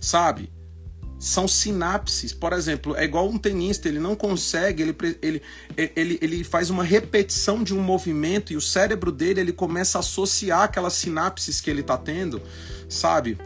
Sabe? 0.00 0.52
São 1.26 1.48
sinapses. 1.48 2.32
Por 2.32 2.52
exemplo, 2.52 2.94
é 2.96 3.04
igual 3.04 3.28
um 3.28 3.36
tenista, 3.36 3.88
ele 3.88 3.98
não 3.98 4.14
consegue, 4.14 4.82
ele, 4.82 4.96
ele, 5.20 5.42
ele, 5.96 6.18
ele 6.22 6.44
faz 6.44 6.70
uma 6.70 6.84
repetição 6.84 7.64
de 7.64 7.74
um 7.74 7.80
movimento 7.80 8.52
e 8.52 8.56
o 8.56 8.60
cérebro 8.60 9.10
dele 9.10 9.40
ele 9.40 9.52
começa 9.52 9.98
a 9.98 10.00
associar 10.00 10.62
aquelas 10.62 10.92
sinapses 10.92 11.60
que 11.60 11.68
ele 11.68 11.80
está 11.80 11.98
tendo, 11.98 12.40
sabe? 12.88 13.36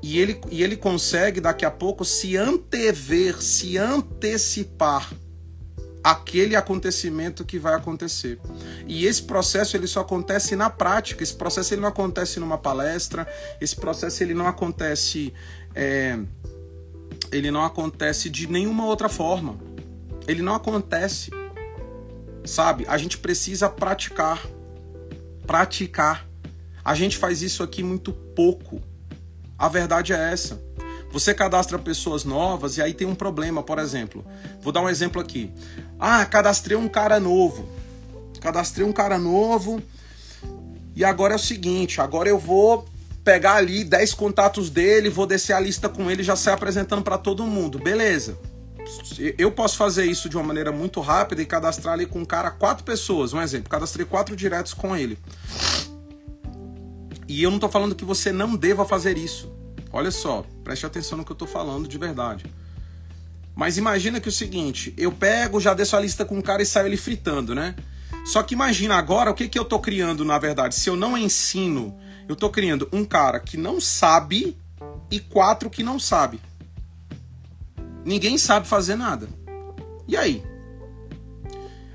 E 0.00 0.20
ele, 0.20 0.40
e 0.48 0.62
ele 0.62 0.76
consegue 0.76 1.40
daqui 1.40 1.64
a 1.64 1.70
pouco 1.72 2.04
se 2.04 2.36
antever, 2.36 3.42
se 3.42 3.78
antecipar 3.78 5.10
aquele 6.04 6.54
acontecimento 6.54 7.44
que 7.44 7.58
vai 7.58 7.74
acontecer. 7.74 8.38
E 8.86 9.06
esse 9.06 9.22
processo 9.22 9.76
ele 9.76 9.86
só 9.88 10.00
acontece 10.00 10.54
na 10.54 10.68
prática. 10.70 11.22
Esse 11.22 11.34
processo 11.34 11.74
ele 11.74 11.80
não 11.80 11.88
acontece 11.88 12.38
numa 12.38 12.58
palestra. 12.58 13.26
Esse 13.60 13.74
processo 13.74 14.22
ele 14.22 14.34
não 14.34 14.46
acontece 14.46 15.32
é, 15.74 16.18
ele 17.34 17.50
não 17.50 17.64
acontece 17.64 18.30
de 18.30 18.46
nenhuma 18.46 18.86
outra 18.86 19.08
forma. 19.08 19.58
Ele 20.26 20.40
não 20.40 20.54
acontece. 20.54 21.30
Sabe? 22.44 22.84
A 22.88 22.96
gente 22.96 23.18
precisa 23.18 23.68
praticar. 23.68 24.40
Praticar. 25.44 26.26
A 26.84 26.94
gente 26.94 27.18
faz 27.18 27.42
isso 27.42 27.62
aqui 27.62 27.82
muito 27.82 28.12
pouco. 28.12 28.80
A 29.58 29.68
verdade 29.68 30.12
é 30.12 30.32
essa. 30.32 30.62
Você 31.10 31.34
cadastra 31.34 31.78
pessoas 31.78 32.24
novas 32.24 32.76
e 32.76 32.82
aí 32.82 32.94
tem 32.94 33.06
um 33.06 33.14
problema, 33.14 33.62
por 33.62 33.78
exemplo. 33.78 34.24
Vou 34.60 34.72
dar 34.72 34.82
um 34.82 34.88
exemplo 34.88 35.20
aqui. 35.20 35.52
Ah, 35.98 36.24
cadastrei 36.24 36.76
um 36.76 36.88
cara 36.88 37.18
novo. 37.18 37.68
Cadastrei 38.40 38.86
um 38.86 38.92
cara 38.92 39.18
novo. 39.18 39.82
E 40.94 41.04
agora 41.04 41.32
é 41.32 41.36
o 41.36 41.40
seguinte, 41.40 42.00
agora 42.00 42.28
eu 42.28 42.38
vou 42.38 42.86
pegar 43.24 43.56
ali 43.56 43.82
10 43.82 44.14
contatos 44.14 44.68
dele, 44.68 45.08
vou 45.08 45.26
descer 45.26 45.54
a 45.54 45.60
lista 45.60 45.88
com 45.88 46.10
ele 46.10 46.22
já 46.22 46.36
sair 46.36 46.54
apresentando 46.54 47.02
para 47.02 47.16
todo 47.16 47.44
mundo. 47.46 47.78
Beleza. 47.78 48.38
Eu 49.38 49.50
posso 49.50 49.78
fazer 49.78 50.04
isso 50.04 50.28
de 50.28 50.36
uma 50.36 50.44
maneira 50.44 50.70
muito 50.70 51.00
rápida 51.00 51.40
e 51.40 51.46
cadastrar 51.46 51.94
ali 51.94 52.04
com 52.04 52.20
um 52.20 52.24
cara 52.24 52.50
quatro 52.50 52.84
pessoas. 52.84 53.32
Um 53.32 53.40
exemplo, 53.40 53.70
cadastrei 53.70 54.04
quatro 54.04 54.36
diretos 54.36 54.74
com 54.74 54.94
ele. 54.94 55.18
E 57.26 57.42
eu 57.42 57.50
não 57.50 57.56
estou 57.56 57.70
falando 57.70 57.94
que 57.94 58.04
você 58.04 58.30
não 58.30 58.54
deva 58.54 58.84
fazer 58.84 59.16
isso. 59.16 59.50
Olha 59.90 60.10
só, 60.10 60.44
preste 60.62 60.84
atenção 60.84 61.16
no 61.16 61.24
que 61.24 61.32
eu 61.32 61.34
estou 61.34 61.48
falando 61.48 61.88
de 61.88 61.96
verdade. 61.96 62.44
Mas 63.54 63.78
imagina 63.78 64.20
que 64.20 64.28
é 64.28 64.30
o 64.30 64.32
seguinte, 64.32 64.92
eu 64.98 65.10
pego, 65.10 65.60
já 65.60 65.72
desço 65.72 65.96
a 65.96 66.00
lista 66.00 66.24
com 66.24 66.36
um 66.36 66.42
cara 66.42 66.62
e 66.62 66.66
saio 66.66 66.88
ele 66.88 66.96
fritando, 66.96 67.54
né? 67.54 67.74
Só 68.26 68.42
que 68.42 68.54
imagina 68.54 68.96
agora 68.96 69.30
o 69.30 69.34
que, 69.34 69.48
que 69.48 69.58
eu 69.58 69.62
estou 69.62 69.78
criando 69.78 70.24
na 70.24 70.38
verdade. 70.38 70.74
Se 70.74 70.90
eu 70.90 70.96
não 70.96 71.16
ensino 71.16 71.96
eu 72.28 72.36
tô 72.36 72.50
criando 72.50 72.88
um 72.92 73.04
cara 73.04 73.38
que 73.38 73.56
não 73.56 73.80
sabe 73.80 74.56
e 75.10 75.20
quatro 75.20 75.68
que 75.68 75.82
não 75.82 75.98
sabe. 75.98 76.40
Ninguém 78.04 78.38
sabe 78.38 78.66
fazer 78.66 78.96
nada. 78.96 79.28
E 80.06 80.16
aí? 80.16 80.42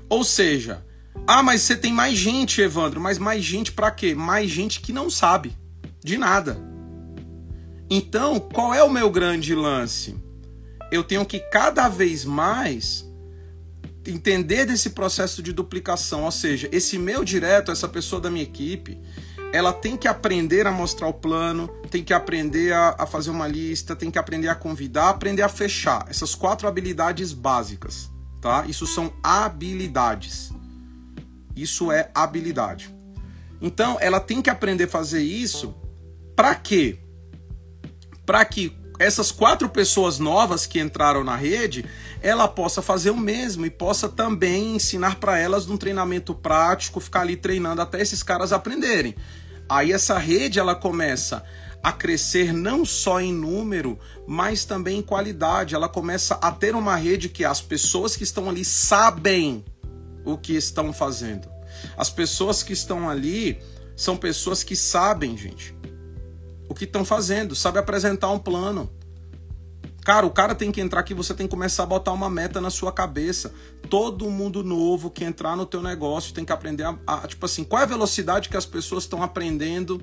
Ou 0.08 0.24
seja, 0.24 0.84
ah, 1.26 1.42
mas 1.42 1.62
você 1.62 1.76
tem 1.76 1.92
mais 1.92 2.18
gente, 2.18 2.60
Evandro, 2.60 3.00
mas 3.00 3.18
mais 3.18 3.44
gente 3.44 3.72
para 3.72 3.90
quê? 3.90 4.14
Mais 4.14 4.50
gente 4.50 4.80
que 4.80 4.92
não 4.92 5.08
sabe 5.08 5.56
de 6.02 6.18
nada. 6.18 6.58
Então, 7.88 8.40
qual 8.40 8.74
é 8.74 8.82
o 8.82 8.90
meu 8.90 9.10
grande 9.10 9.54
lance? 9.54 10.16
Eu 10.90 11.04
tenho 11.04 11.24
que 11.24 11.38
cada 11.38 11.88
vez 11.88 12.24
mais 12.24 13.08
entender 14.06 14.64
desse 14.64 14.90
processo 14.90 15.42
de 15.42 15.52
duplicação, 15.52 16.24
ou 16.24 16.30
seja, 16.30 16.68
esse 16.72 16.98
meu 16.98 17.24
direto, 17.24 17.70
essa 17.70 17.88
pessoa 17.88 18.20
da 18.20 18.30
minha 18.30 18.42
equipe, 18.42 18.98
ela 19.52 19.72
tem 19.72 19.96
que 19.96 20.06
aprender 20.06 20.66
a 20.66 20.70
mostrar 20.70 21.08
o 21.08 21.14
plano, 21.14 21.68
tem 21.90 22.04
que 22.04 22.12
aprender 22.12 22.72
a, 22.72 22.94
a, 22.98 23.06
fazer 23.06 23.30
uma 23.30 23.48
lista, 23.48 23.96
tem 23.96 24.10
que 24.10 24.18
aprender 24.18 24.48
a 24.48 24.54
convidar, 24.54 25.08
aprender 25.08 25.42
a 25.42 25.48
fechar. 25.48 26.06
Essas 26.08 26.34
quatro 26.34 26.68
habilidades 26.68 27.32
básicas, 27.32 28.10
tá? 28.40 28.64
Isso 28.66 28.86
são 28.86 29.12
habilidades. 29.22 30.52
Isso 31.56 31.90
é 31.90 32.10
habilidade. 32.14 32.94
Então, 33.60 33.98
ela 34.00 34.20
tem 34.20 34.40
que 34.40 34.48
aprender 34.48 34.84
a 34.84 34.88
fazer 34.88 35.22
isso 35.22 35.74
para 36.36 36.54
quê? 36.54 36.98
Para 38.24 38.44
que 38.44 38.74
essas 39.00 39.32
quatro 39.32 39.68
pessoas 39.68 40.18
novas 40.18 40.66
que 40.66 40.78
entraram 40.78 41.24
na 41.24 41.34
rede, 41.34 41.84
ela 42.22 42.46
possa 42.46 42.80
fazer 42.82 43.10
o 43.10 43.16
mesmo 43.16 43.66
e 43.66 43.70
possa 43.70 44.08
também 44.08 44.76
ensinar 44.76 45.16
para 45.16 45.38
elas 45.38 45.66
num 45.66 45.76
treinamento 45.76 46.34
prático, 46.34 47.00
ficar 47.00 47.22
ali 47.22 47.34
treinando 47.34 47.80
até 47.82 48.00
esses 48.00 48.22
caras 48.22 48.52
aprenderem. 48.52 49.16
Aí 49.70 49.92
essa 49.92 50.18
rede 50.18 50.58
ela 50.58 50.74
começa 50.74 51.44
a 51.80 51.92
crescer 51.92 52.52
não 52.52 52.84
só 52.84 53.20
em 53.20 53.32
número, 53.32 53.96
mas 54.26 54.64
também 54.64 54.98
em 54.98 55.02
qualidade. 55.02 55.76
Ela 55.76 55.88
começa 55.88 56.34
a 56.42 56.50
ter 56.50 56.74
uma 56.74 56.96
rede 56.96 57.28
que 57.28 57.44
as 57.44 57.60
pessoas 57.60 58.16
que 58.16 58.24
estão 58.24 58.48
ali 58.48 58.64
sabem 58.64 59.64
o 60.24 60.36
que 60.36 60.54
estão 60.54 60.92
fazendo. 60.92 61.48
As 61.96 62.10
pessoas 62.10 62.64
que 62.64 62.72
estão 62.72 63.08
ali 63.08 63.62
são 63.94 64.16
pessoas 64.16 64.64
que 64.64 64.74
sabem, 64.74 65.36
gente, 65.36 65.72
o 66.68 66.74
que 66.74 66.82
estão 66.82 67.04
fazendo, 67.04 67.54
sabe 67.54 67.78
apresentar 67.78 68.30
um 68.30 68.40
plano. 68.40 68.90
Cara, 70.10 70.26
o 70.26 70.30
cara 70.30 70.56
tem 70.56 70.72
que 70.72 70.80
entrar 70.80 70.98
aqui, 70.98 71.14
você 71.14 71.32
tem 71.32 71.46
que 71.46 71.52
começar 71.52 71.84
a 71.84 71.86
botar 71.86 72.10
uma 72.10 72.28
meta 72.28 72.60
na 72.60 72.68
sua 72.68 72.90
cabeça. 72.90 73.54
Todo 73.88 74.28
mundo 74.28 74.64
novo 74.64 75.08
que 75.08 75.22
entrar 75.22 75.56
no 75.56 75.64
teu 75.64 75.80
negócio 75.80 76.34
tem 76.34 76.44
que 76.44 76.50
aprender 76.50 76.82
a, 76.82 76.98
a 77.06 77.28
tipo 77.28 77.46
assim, 77.46 77.62
qual 77.62 77.80
é 77.80 77.84
a 77.84 77.86
velocidade 77.86 78.48
que 78.48 78.56
as 78.56 78.66
pessoas 78.66 79.04
estão 79.04 79.22
aprendendo 79.22 80.02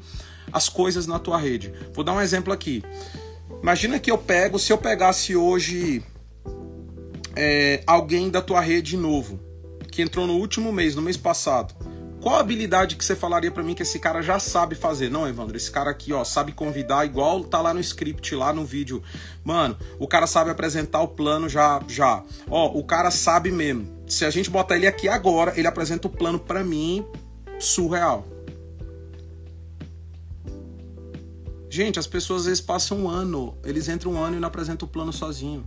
as 0.50 0.70
coisas 0.70 1.08
na 1.08 1.20
tua 1.20 1.38
rede. 1.38 1.74
Vou 1.94 2.06
dar 2.06 2.14
um 2.14 2.22
exemplo 2.22 2.54
aqui. 2.54 2.86
Imagina 3.62 4.00
que 4.00 4.10
eu 4.10 4.18
pego, 4.18 4.58
se 4.58 4.72
eu 4.72 4.78
pegasse 4.78 5.36
hoje 5.36 6.02
é, 7.36 7.84
alguém 7.86 8.30
da 8.30 8.42
tua 8.42 8.62
rede 8.62 8.96
novo, 8.96 9.38
que 9.92 10.02
entrou 10.02 10.26
no 10.26 10.38
último 10.38 10.72
mês, 10.72 10.96
no 10.96 11.02
mês 11.02 11.18
passado. 11.18 11.76
Qual 12.28 12.38
habilidade 12.38 12.98
que 12.98 13.06
você 13.06 13.16
falaria 13.16 13.50
para 13.50 13.64
mim 13.64 13.74
que 13.74 13.84
esse 13.84 14.00
cara 14.00 14.22
já 14.22 14.38
sabe 14.38 14.76
fazer? 14.76 15.10
Não, 15.10 15.26
Evandro, 15.26 15.56
esse 15.56 15.72
cara 15.72 15.92
aqui, 15.92 16.12
ó, 16.12 16.26
sabe 16.26 16.52
convidar 16.52 17.06
igual 17.06 17.42
tá 17.46 17.62
lá 17.62 17.74
no 17.74 17.80
script, 17.80 18.36
lá 18.36 18.52
no 18.52 18.66
vídeo. 18.66 19.02
Mano, 19.46 19.78
o 19.98 20.06
cara 20.06 20.28
sabe 20.28 20.52
apresentar 20.52 21.00
o 21.00 21.08
plano 21.08 21.48
já, 21.48 21.82
já. 21.88 22.22
Ó, 22.50 22.78
o 22.78 22.84
cara 22.84 23.12
sabe 23.12 23.50
mesmo. 23.50 23.88
Se 24.08 24.26
a 24.26 24.30
gente 24.30 24.50
botar 24.50 24.76
ele 24.76 24.86
aqui 24.86 25.08
agora, 25.08 25.58
ele 25.58 25.70
apresenta 25.70 26.08
o 26.08 26.10
plano 26.10 26.38
para 26.38 26.66
mim 26.66 27.06
surreal. 27.62 28.28
Gente, 31.70 31.98
as 31.98 32.08
pessoas 32.08 32.42
às 32.42 32.48
vezes 32.48 32.62
passam 32.62 33.04
um 33.04 33.10
ano, 33.10 33.58
eles 33.64 33.88
entram 33.88 34.12
um 34.12 34.22
ano 34.22 34.36
e 34.36 34.40
não 34.42 34.50
apresentam 34.50 34.86
o 34.86 34.92
plano 34.92 35.14
sozinho. 35.14 35.66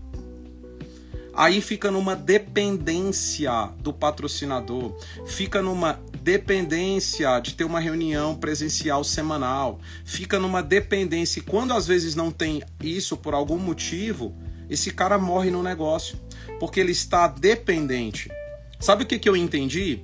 Aí 1.33 1.63
fica 1.63 1.91
numa 1.91 2.15
dependência 2.15 3.71
do 3.79 3.95
patrocinador, 3.95 4.95
fica 5.25 5.63
numa 5.63 5.99
dependência 6.21 7.41
de 7.41 7.55
ter 7.55 7.65
uma 7.65 7.81
reunião 7.81 8.35
presencial 8.35 9.03
semanal, 9.03 9.81
fica 10.05 10.39
numa 10.39 10.63
dependência. 10.63 11.41
E 11.41 11.43
quando 11.43 11.73
às 11.73 11.87
vezes 11.87 12.15
não 12.15 12.31
tem 12.31 12.63
isso 12.83 13.17
por 13.17 13.35
algum 13.35 13.59
motivo, 13.59 14.35
esse 14.69 14.91
cara 14.91 15.19
morre 15.19 15.51
no 15.51 15.63
negócio, 15.63 16.19
porque 16.59 16.81
ele 16.81 16.93
está 16.93 17.27
dependente. 17.27 18.31
Sabe 18.79 19.05
o 19.05 19.07
que, 19.07 19.19
que 19.19 19.29
eu 19.29 19.37
entendi? 19.37 20.01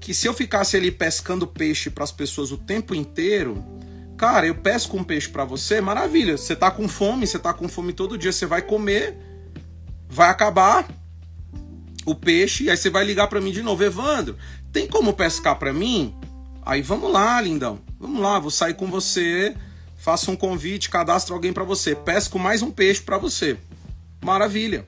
Que 0.00 0.12
se 0.12 0.26
eu 0.26 0.34
ficasse 0.34 0.76
ali 0.76 0.90
pescando 0.90 1.46
peixe 1.46 1.90
para 1.90 2.04
as 2.04 2.12
pessoas 2.12 2.52
o 2.52 2.58
tempo 2.58 2.94
inteiro, 2.94 3.64
cara, 4.16 4.46
eu 4.46 4.54
pesco 4.54 4.96
um 4.96 5.04
peixe 5.04 5.28
para 5.28 5.44
você, 5.44 5.80
maravilha. 5.80 6.36
Você 6.36 6.54
tá 6.54 6.70
com 6.70 6.88
fome, 6.88 7.26
você 7.26 7.38
tá 7.38 7.52
com 7.52 7.68
fome 7.68 7.92
todo 7.92 8.18
dia, 8.18 8.32
você 8.32 8.46
vai 8.46 8.62
comer 8.62 9.16
vai 10.12 10.28
acabar 10.28 10.86
o 12.04 12.14
peixe, 12.14 12.64
e 12.64 12.70
aí 12.70 12.76
você 12.76 12.90
vai 12.90 13.02
ligar 13.02 13.28
para 13.28 13.40
mim 13.40 13.50
de 13.50 13.62
novo, 13.62 13.82
Evandro, 13.82 14.36
tem 14.72 14.88
como 14.88 15.12
pescar 15.12 15.58
para 15.58 15.72
mim? 15.72 16.14
Aí 16.64 16.80
vamos 16.80 17.12
lá, 17.12 17.40
lindão. 17.40 17.78
Vamos 18.00 18.20
lá, 18.22 18.38
vou 18.38 18.50
sair 18.50 18.74
com 18.74 18.86
você, 18.86 19.54
faço 19.96 20.30
um 20.30 20.36
convite, 20.36 20.88
cadastro 20.88 21.34
alguém 21.34 21.52
para 21.52 21.62
você, 21.62 21.94
pesco 21.94 22.38
mais 22.38 22.62
um 22.62 22.70
peixe 22.70 23.02
para 23.02 23.18
você. 23.18 23.58
Maravilha. 24.24 24.86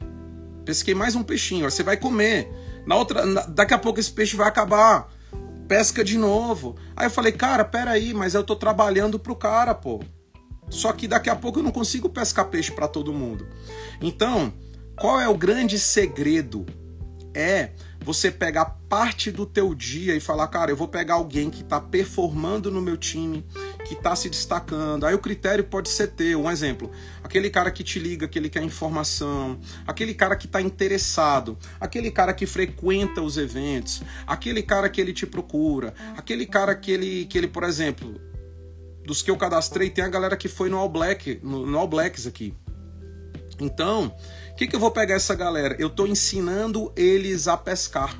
Pesquei 0.65 0.95
mais 0.95 1.15
um 1.15 1.23
peixinho, 1.23 1.71
você 1.71 1.83
vai 1.83 1.97
comer. 1.97 2.49
Na 2.87 2.97
outra, 2.97 3.27
daqui 3.49 3.75
a 3.75 3.79
pouco 3.79 4.01
esse 4.01 4.11
peixe 4.11 4.37
vai 4.37 4.49
acabar. 4.49 5.13
Pesca 5.69 6.03
de 6.03 6.17
novo. 6.17 6.77
Aí 6.97 7.07
eu 7.07 7.11
falei, 7.11 7.33
cara, 7.33 7.65
peraí, 7.65 8.15
mas 8.15 8.35
eu 8.35 8.43
tô 8.43 8.57
trabalhando 8.57 9.19
pro 9.19 9.37
cara, 9.37 9.75
pô. 9.75 10.03
Só 10.71 10.93
que 10.93 11.07
daqui 11.07 11.29
a 11.29 11.37
pouco 11.37 11.59
eu 11.59 11.63
não 11.63 11.71
consigo 11.71 12.09
pescar 12.09 12.47
peixe 12.47 12.73
para 12.73 12.89
todo 12.89 13.13
mundo. 13.13 13.47
Então, 14.01 14.53
qual 14.97 15.21
é 15.21 15.29
o 15.29 15.37
grande 15.37 15.79
segredo? 15.79 16.65
É 17.35 17.71
você 18.05 18.31
pegar 18.31 18.67
parte 18.89 19.31
do 19.31 19.47
teu 19.47 19.75
dia 19.75 20.15
e 20.15 20.21
falar, 20.21 20.47
cara, 20.49 20.71
eu 20.71 20.77
vou 20.77 20.87
pegar 20.87 21.15
alguém 21.15 21.49
que 21.49 21.63
está 21.63 21.81
performando 21.81 22.71
no 22.71 22.81
meu 22.83 22.99
time, 22.99 23.45
que 23.87 23.95
está 23.95 24.15
se 24.15 24.29
destacando. 24.29 25.07
Aí 25.07 25.15
o 25.15 25.19
critério 25.19 25.65
pode 25.65 25.89
ser 25.89 26.09
ter 26.09 26.37
um 26.37 26.51
exemplo, 26.51 26.91
aquele 27.23 27.49
cara 27.49 27.71
que 27.71 27.83
te 27.83 27.99
liga, 27.99 28.29
que 28.29 28.39
ele 28.39 28.51
quer 28.51 28.63
informação, 28.63 29.59
aquele 29.87 30.13
cara 30.13 30.37
que 30.37 30.45
está 30.45 30.61
interessado, 30.61 31.57
aquele 31.81 32.11
cara 32.11 32.35
que 32.35 32.45
frequenta 32.45 33.23
os 33.23 33.39
eventos, 33.39 34.03
aquele 34.27 34.63
cara 34.63 34.91
que 34.91 35.01
ele 35.01 35.15
te 35.15 35.27
procura, 35.27 35.95
aquele 36.15 36.45
cara 36.45 36.75
que 36.75 36.93
ele, 36.93 37.25
que 37.25 37.39
ele, 37.39 37.49
por 37.49 37.65
exemplo, 37.65 38.21
dos 39.07 39.23
que 39.23 39.31
eu 39.31 39.37
cadastrei, 39.37 39.89
tem 39.89 40.05
a 40.05 40.09
galera 40.09 40.37
que 40.37 40.49
foi 40.49 40.69
no 40.69 40.77
All 40.77 40.91
Black, 40.91 41.41
no, 41.43 41.65
no 41.65 41.79
All 41.79 41.89
Blacks 41.89 42.27
aqui. 42.27 42.55
Então, 43.61 44.15
o 44.55 44.57
que, 44.57 44.69
que 44.69 44.77
eu 44.77 44.81
vou 44.81 44.93
pegar 44.93 45.17
essa 45.17 45.35
galera? 45.35 45.75
Eu 45.81 45.89
estou 45.89 46.07
ensinando 46.07 46.93
eles 46.95 47.49
a 47.49 47.57
pescar. 47.57 48.17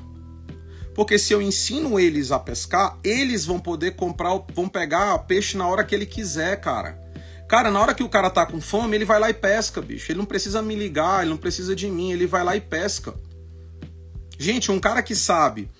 Porque 0.93 1.17
se 1.17 1.31
eu 1.31 1.41
ensino 1.41 1.97
eles 1.97 2.29
a 2.29 2.37
pescar, 2.37 2.99
eles 3.05 3.45
vão 3.45 3.57
poder 3.57 3.95
comprar, 3.95 4.37
vão 4.53 4.67
pegar 4.67 5.17
peixe 5.19 5.57
na 5.57 5.65
hora 5.65 5.81
que 5.81 5.95
ele 5.95 6.05
quiser, 6.05 6.59
cara. 6.59 6.99
Cara, 7.47 7.71
na 7.71 7.79
hora 7.79 7.93
que 7.93 8.03
o 8.03 8.09
cara 8.09 8.29
tá 8.29 8.45
com 8.45 8.59
fome, 8.59 8.97
ele 8.97 9.05
vai 9.05 9.17
lá 9.17 9.29
e 9.29 9.33
pesca, 9.33 9.81
bicho. 9.81 10.11
Ele 10.11 10.19
não 10.19 10.25
precisa 10.25 10.61
me 10.61 10.75
ligar, 10.75 11.21
ele 11.21 11.29
não 11.29 11.37
precisa 11.37 11.73
de 11.73 11.89
mim, 11.89 12.11
ele 12.11 12.27
vai 12.27 12.43
lá 12.43 12.53
e 12.53 12.59
pesca. 12.59 13.13
Gente, 14.37 14.73
um 14.73 14.79
cara 14.79 15.01
que 15.01 15.15
sabe 15.15 15.71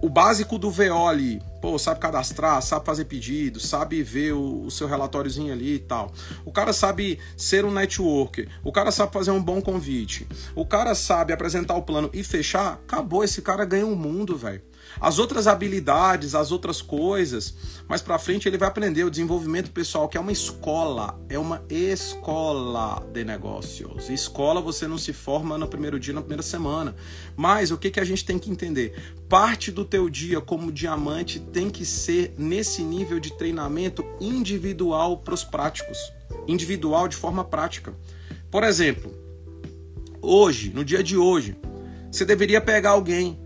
o 0.00 0.08
básico 0.08 0.58
do 0.60 0.70
VO 0.70 1.08
ali, 1.08 1.42
pô, 1.60 1.78
sabe 1.78 2.00
cadastrar, 2.00 2.60
sabe 2.62 2.84
fazer 2.84 3.04
pedido, 3.04 3.60
sabe 3.60 4.02
ver 4.02 4.32
o, 4.32 4.64
o, 4.64 4.70
seu 4.70 4.86
relatóriozinho 4.86 5.52
ali 5.52 5.74
e 5.74 5.78
tal. 5.78 6.12
O 6.44 6.52
cara 6.52 6.72
sabe 6.72 7.18
ser 7.36 7.64
um 7.64 7.70
networker, 7.70 8.48
o 8.64 8.72
cara 8.72 8.90
sabe 8.90 9.12
fazer 9.12 9.30
um 9.30 9.42
bom 9.42 9.60
convite, 9.60 10.26
o 10.54 10.64
cara 10.64 10.94
sabe 10.94 11.32
apresentar 11.32 11.74
o 11.76 11.82
plano 11.82 12.10
e 12.12 12.22
fechar, 12.24 12.74
acabou, 12.74 13.22
esse 13.22 13.42
cara 13.42 13.64
ganha 13.64 13.86
o 13.86 13.92
um 13.92 13.96
mundo, 13.96 14.36
velho. 14.36 14.62
As 14.98 15.18
outras 15.18 15.46
habilidades, 15.46 16.34
as 16.34 16.50
outras 16.50 16.80
coisas, 16.80 17.54
mais 17.88 18.00
para 18.00 18.18
frente 18.18 18.48
ele 18.48 18.58
vai 18.58 18.68
aprender 18.68 19.04
o 19.04 19.10
desenvolvimento 19.10 19.70
pessoal, 19.70 20.08
que 20.08 20.16
é 20.16 20.20
uma 20.20 20.32
escola, 20.32 21.20
é 21.28 21.38
uma 21.38 21.62
escola 21.68 23.06
de 23.12 23.24
negócios. 23.24 24.08
Escola 24.08 24.60
você 24.60 24.88
não 24.88 24.98
se 24.98 25.12
forma 25.12 25.58
no 25.58 25.68
primeiro 25.68 26.00
dia, 26.00 26.14
na 26.14 26.20
primeira 26.20 26.42
semana. 26.42 26.94
Mas 27.36 27.70
o 27.70 27.78
que, 27.78 27.90
que 27.90 28.00
a 28.00 28.04
gente 28.04 28.24
tem 28.24 28.38
que 28.38 28.50
entender? 28.50 29.14
Parte 29.28 29.70
do 29.70 29.84
teu 29.84 30.08
dia 30.08 30.40
como 30.40 30.72
diamante 30.72 31.38
tem 31.38 31.70
que 31.70 31.84
ser 31.84 32.34
nesse 32.36 32.82
nível 32.82 33.20
de 33.20 33.36
treinamento 33.36 34.04
individual 34.20 35.18
para 35.18 35.34
os 35.34 35.44
práticos, 35.44 35.98
individual 36.46 37.08
de 37.08 37.16
forma 37.16 37.44
prática. 37.44 37.94
Por 38.50 38.64
exemplo, 38.64 39.14
hoje, 40.20 40.72
no 40.74 40.84
dia 40.84 41.02
de 41.02 41.16
hoje, 41.16 41.56
você 42.10 42.24
deveria 42.24 42.60
pegar 42.60 42.90
alguém 42.90 43.38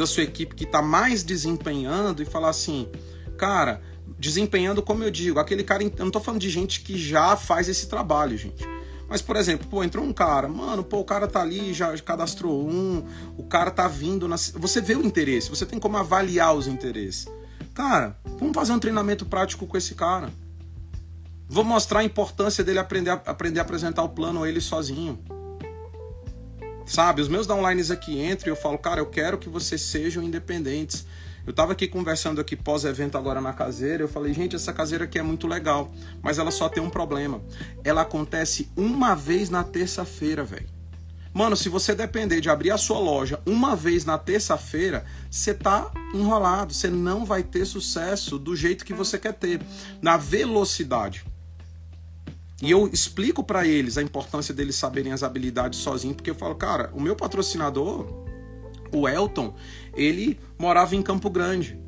da 0.00 0.06
sua 0.06 0.22
equipe 0.22 0.54
que 0.54 0.64
está 0.64 0.80
mais 0.80 1.22
desempenhando 1.22 2.22
e 2.22 2.24
falar 2.24 2.48
assim, 2.48 2.88
cara, 3.36 3.82
desempenhando 4.18 4.82
como 4.82 5.04
eu 5.04 5.10
digo, 5.10 5.38
aquele 5.38 5.62
cara, 5.62 5.82
eu 5.82 5.92
não 5.98 6.06
estou 6.06 6.22
falando 6.22 6.40
de 6.40 6.48
gente 6.48 6.80
que 6.80 6.98
já 6.98 7.36
faz 7.36 7.68
esse 7.68 7.86
trabalho, 7.86 8.36
gente. 8.36 8.66
Mas, 9.06 9.20
por 9.20 9.36
exemplo, 9.36 9.66
pô, 9.68 9.84
entrou 9.84 10.04
um 10.04 10.12
cara, 10.12 10.48
mano, 10.48 10.82
pô, 10.82 11.00
o 11.00 11.04
cara 11.04 11.26
tá 11.26 11.42
ali, 11.42 11.74
já 11.74 11.96
cadastrou 11.98 12.66
um, 12.66 13.04
o 13.36 13.42
cara 13.42 13.70
tá 13.70 13.86
vindo. 13.88 14.26
Na... 14.26 14.36
Você 14.36 14.80
vê 14.80 14.94
o 14.94 15.04
interesse, 15.04 15.50
você 15.50 15.66
tem 15.66 15.78
como 15.78 15.96
avaliar 15.96 16.54
os 16.54 16.66
interesses. 16.66 17.26
Cara, 17.74 18.16
vamos 18.38 18.54
fazer 18.54 18.72
um 18.72 18.78
treinamento 18.78 19.26
prático 19.26 19.66
com 19.66 19.76
esse 19.76 19.94
cara. 19.94 20.30
Vou 21.48 21.64
mostrar 21.64 22.00
a 22.00 22.04
importância 22.04 22.62
dele 22.62 22.78
aprender 22.78 23.10
a, 23.10 23.14
aprender 23.14 23.58
a 23.58 23.62
apresentar 23.62 24.02
o 24.04 24.08
plano 24.08 24.44
a 24.44 24.48
ele 24.48 24.60
sozinho. 24.60 25.18
Sabe, 26.90 27.22
os 27.22 27.28
meus 27.28 27.46
downlines 27.46 27.88
aqui 27.88 28.20
entram 28.20 28.48
e 28.48 28.50
eu 28.50 28.56
falo, 28.56 28.76
cara, 28.76 29.00
eu 29.00 29.06
quero 29.06 29.38
que 29.38 29.48
vocês 29.48 29.80
sejam 29.80 30.24
independentes. 30.24 31.06
Eu 31.46 31.52
estava 31.52 31.70
aqui 31.70 31.86
conversando 31.86 32.40
aqui 32.40 32.56
pós-evento 32.56 33.16
agora 33.16 33.40
na 33.40 33.52
caseira, 33.52 34.02
eu 34.02 34.08
falei, 34.08 34.34
gente, 34.34 34.56
essa 34.56 34.72
caseira 34.72 35.04
aqui 35.04 35.16
é 35.16 35.22
muito 35.22 35.46
legal, 35.46 35.92
mas 36.20 36.40
ela 36.40 36.50
só 36.50 36.68
tem 36.68 36.82
um 36.82 36.90
problema. 36.90 37.40
Ela 37.84 38.00
acontece 38.00 38.68
uma 38.76 39.14
vez 39.14 39.48
na 39.48 39.62
terça-feira, 39.62 40.42
velho. 40.42 40.66
Mano, 41.32 41.56
se 41.56 41.68
você 41.68 41.94
depender 41.94 42.40
de 42.40 42.50
abrir 42.50 42.72
a 42.72 42.76
sua 42.76 42.98
loja 42.98 43.38
uma 43.46 43.76
vez 43.76 44.04
na 44.04 44.18
terça-feira, 44.18 45.04
você 45.30 45.54
tá 45.54 45.92
enrolado, 46.12 46.74
você 46.74 46.90
não 46.90 47.24
vai 47.24 47.44
ter 47.44 47.66
sucesso 47.66 48.36
do 48.36 48.56
jeito 48.56 48.84
que 48.84 48.92
você 48.92 49.16
quer 49.16 49.34
ter, 49.34 49.62
na 50.02 50.16
velocidade. 50.16 51.24
E 52.62 52.70
eu 52.70 52.88
explico 52.92 53.42
para 53.42 53.66
eles 53.66 53.96
a 53.96 54.02
importância 54.02 54.52
deles 54.52 54.76
saberem 54.76 55.12
as 55.12 55.22
habilidades 55.22 55.78
sozinhos, 55.78 56.16
porque 56.16 56.30
eu 56.30 56.34
falo, 56.34 56.54
cara, 56.54 56.90
o 56.94 57.00
meu 57.00 57.16
patrocinador, 57.16 58.06
o 58.92 59.08
Elton, 59.08 59.54
ele 59.94 60.38
morava 60.58 60.94
em 60.94 61.02
Campo 61.02 61.30
Grande. 61.30 61.78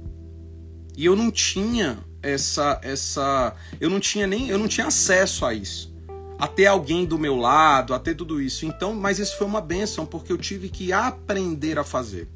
E 0.96 1.04
eu 1.04 1.14
não 1.14 1.30
tinha 1.30 1.98
essa 2.22 2.80
essa 2.82 3.54
eu 3.80 3.90
não 3.90 3.98
tinha 3.98 4.26
nem 4.26 4.48
eu 4.48 4.58
não 4.58 4.68
tinha 4.68 4.87
acesso 4.87 5.44
a 5.44 5.52
isso. 5.52 5.92
a 6.38 6.48
ter 6.48 6.66
alguém 6.66 7.04
do 7.06 7.16
meu 7.16 7.37
lado, 7.37 7.94
a 7.94 8.00
ter 8.00 8.16
tudo 8.16 8.40
isso. 8.40 8.66
Então, 8.66 8.92
mas 8.94 9.20
isso 9.20 9.38
foi 9.38 9.46
uma 9.46 9.61
benção 9.61 10.04
porque 10.04 10.32
eu 10.32 10.37
tive 10.37 10.68
que 10.68 10.92
aprender 10.92 11.78
a 11.78 11.85
fazer. 11.85 12.26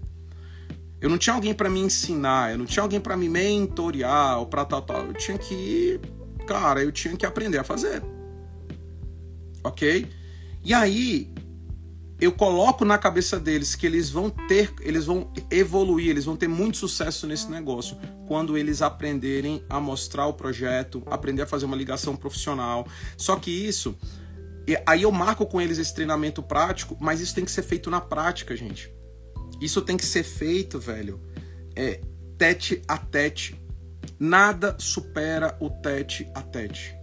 Eu 1.00 1.10
não 1.10 1.18
tinha 1.18 1.34
alguém 1.34 1.52
para 1.52 1.68
me 1.68 1.80
ensinar, 1.80 2.52
eu 2.52 2.58
não 2.58 2.66
tinha 2.66 2.84
alguém 2.84 3.00
para 3.00 3.16
me 3.16 3.28
mentorear 3.28 4.38
ou 4.38 4.46
para 4.46 4.64
tal 4.64 4.82
tal. 4.82 5.06
Eu 5.06 5.14
tinha 5.14 5.36
que, 5.36 6.00
cara, 6.46 6.82
eu 6.84 6.92
tinha 6.92 7.16
que 7.16 7.26
aprender 7.26 7.58
a 7.58 7.64
fazer. 7.64 8.00
OK? 9.66 10.06
E 10.64 10.74
aí, 10.74 11.32
eu 12.18 12.32
coloco 12.32 12.84
na 12.84 12.96
cabeça 12.96 13.38
deles 13.38 13.74
que 13.74 13.86
eles 13.86 14.08
vão 14.08 14.30
ter, 14.30 14.72
eles 14.80 15.04
vão 15.04 15.30
evoluir, 15.50 16.08
eles 16.08 16.24
vão 16.24 16.36
ter 16.36 16.48
muito 16.48 16.78
sucesso 16.78 17.26
nesse 17.26 17.50
negócio 17.50 17.98
quando 18.26 18.56
eles 18.56 18.80
aprenderem 18.80 19.62
a 19.68 19.78
mostrar 19.78 20.26
o 20.26 20.32
projeto, 20.32 21.02
aprender 21.06 21.42
a 21.42 21.46
fazer 21.46 21.66
uma 21.66 21.76
ligação 21.76 22.16
profissional. 22.16 22.88
Só 23.16 23.36
que 23.36 23.50
isso, 23.50 23.96
aí 24.86 25.02
eu 25.02 25.12
marco 25.12 25.44
com 25.44 25.60
eles 25.60 25.78
esse 25.78 25.94
treinamento 25.94 26.42
prático, 26.42 26.96
mas 26.98 27.20
isso 27.20 27.34
tem 27.34 27.44
que 27.44 27.50
ser 27.50 27.62
feito 27.62 27.90
na 27.90 28.00
prática, 28.00 28.56
gente. 28.56 28.90
Isso 29.60 29.82
tem 29.82 29.96
que 29.96 30.06
ser 30.06 30.22
feito, 30.22 30.80
velho, 30.80 31.20
é 31.74 32.00
tete 32.38 32.82
a 32.88 32.96
tete. 32.96 33.60
Nada 34.18 34.74
supera 34.78 35.54
o 35.60 35.68
tete 35.68 36.26
a 36.34 36.40
tete. 36.40 36.95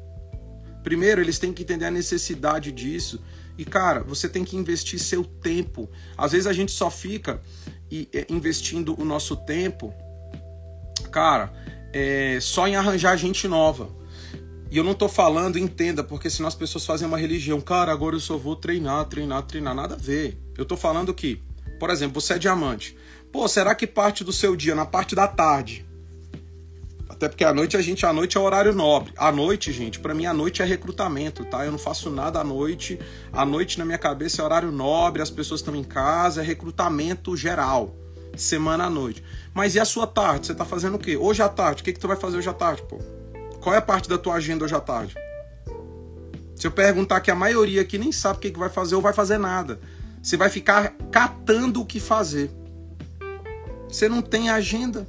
Primeiro, 0.84 1.22
eles 1.22 1.40
têm 1.40 1.54
que 1.54 1.64
entender 1.64 1.86
a 1.86 1.92
necessidade 1.92 2.72
disso 2.72 3.22
e 3.58 3.64
cara, 3.64 4.02
você 4.04 4.28
tem 4.28 4.44
que 4.44 4.58
investir 4.58 5.00
seu 5.00 5.24
tempo. 5.24 5.90
Às 6.18 6.32
vezes 6.32 6.48
a 6.48 6.54
gente 6.54 6.72
só 6.72 6.90
fica 6.90 7.42
é, 7.92 8.26
investindo 8.30 9.00
o 9.00 9.06
nosso 9.06 9.36
tempo, 9.36 9.94
cara, 11.12 11.54
é, 11.94 12.40
só 12.42 12.68
em 12.68 12.76
arranjar 12.76 13.16
gente 13.18 13.48
nova. 13.48 13.90
E 14.72 14.78
eu 14.78 14.84
não 14.84 14.96
tô 14.96 15.08
falando, 15.08 15.60
entenda, 15.60 16.04
porque 16.04 16.32
senão 16.32 16.48
as 16.48 16.56
pessoas 16.56 16.84
fazem 16.84 17.08
uma 17.08 17.18
religião. 17.18 17.62
Cara, 17.62 17.92
agora 17.92 18.16
eu 18.16 18.20
só 18.20 18.38
vou 18.38 18.56
treinar, 18.56 19.06
treinar, 19.06 19.44
treinar. 19.44 19.76
Nada 19.76 19.94
a 19.94 19.98
ver. 19.98 20.42
Eu 20.58 20.66
tô 20.66 20.76
falando 20.76 21.14
que, 21.14 21.40
por 21.80 21.92
exemplo, 21.92 22.20
você 22.20 22.34
é 22.34 22.40
diamante. 22.40 22.98
Pô, 23.32 23.48
será 23.48 23.76
que 23.76 23.86
parte 23.86 24.24
do 24.24 24.34
seu 24.34 24.56
dia, 24.56 24.74
na 24.74 24.84
parte 24.84 25.14
da 25.14 25.28
tarde, 25.28 25.86
até 27.14 27.30
porque 27.30 27.46
a 27.46 27.54
noite 27.54 27.78
a 27.78 27.82
gente, 27.82 28.04
a 28.08 28.12
noite 28.12 28.38
é 28.38 28.40
horário 28.40 28.74
nobre. 28.74 29.14
A 29.16 29.32
noite, 29.32 29.72
gente, 29.72 30.00
para 30.00 30.16
mim 30.16 30.26
a 30.26 30.34
noite 30.34 30.64
é 30.64 30.66
recrutamento, 30.66 31.46
tá? 31.46 31.64
Eu 31.64 31.72
não 31.72 31.78
faço 31.78 32.10
nada 32.10 32.40
à 32.40 32.44
noite. 32.44 33.00
A 33.32 33.46
noite 33.46 33.78
na 33.78 33.86
minha 33.86 34.00
cabeça 34.00 34.42
é 34.42 34.46
horário 34.46 34.72
nobre, 34.72 35.22
as 35.22 35.30
pessoas 35.30 35.60
estão 35.60 35.76
em 35.76 35.84
casa, 35.84 36.42
é 36.42 36.44
recrutamento 36.44 37.38
geral. 37.38 37.96
Semana 38.36 38.86
à 38.86 38.90
noite. 38.90 39.24
Mas 39.54 39.76
e 39.76 39.80
a 39.80 39.86
sua 39.86 40.08
tarde? 40.08 40.48
Você 40.48 40.56
tá 40.56 40.66
fazendo 40.66 40.96
o 40.96 41.00
quê? 41.00 41.16
Hoje 41.16 41.44
à 41.44 41.48
tarde, 41.48 41.84
o 41.84 41.86
que, 41.86 41.94
que 41.94 42.00
tu 42.00 42.08
vai 42.08 42.18
fazer 42.18 42.38
hoje 42.38 42.50
à 42.50 42.54
tarde, 42.54 42.82
pô? 42.90 42.98
Qual 43.62 43.76
é 43.76 43.78
a 43.78 43.82
parte 43.82 44.10
da 44.10 44.18
tua 44.18 44.34
agenda 44.34 44.66
hoje 44.66 44.74
à 44.74 44.82
tarde? 44.82 45.16
Se 46.56 46.66
eu 46.66 46.72
perguntar 46.72 47.22
que 47.22 47.30
a 47.30 47.36
maioria 47.36 47.84
aqui 47.84 48.00
nem 48.00 48.12
sabe 48.12 48.38
o 48.38 48.42
que, 48.42 48.50
que 48.50 48.60
vai 48.60 48.70
fazer 48.70 48.96
ou 48.96 49.02
vai 49.02 49.14
fazer 49.14 49.38
nada. 49.38 49.80
Você 50.20 50.36
vai 50.36 50.50
ficar 50.50 50.96
catando 51.12 51.80
o 51.80 51.86
que 51.86 52.00
fazer. 52.00 52.50
Você 53.88 54.10
não 54.10 54.24
tem 54.24 54.50
agenda. 54.50 55.08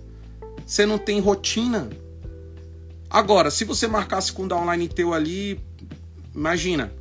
Você 0.67 0.87
não 0.87 0.99
tem 0.99 1.21
rotina. 1.21 1.91
Agora, 3.09 3.51
se 3.51 3.65
você 3.65 3.87
marcasse 3.87 4.33
com 4.33 4.45
o 4.45 4.49
downline 4.49 4.89
teu 4.89 5.13
ali, 5.13 5.61
imagina. 6.35 6.93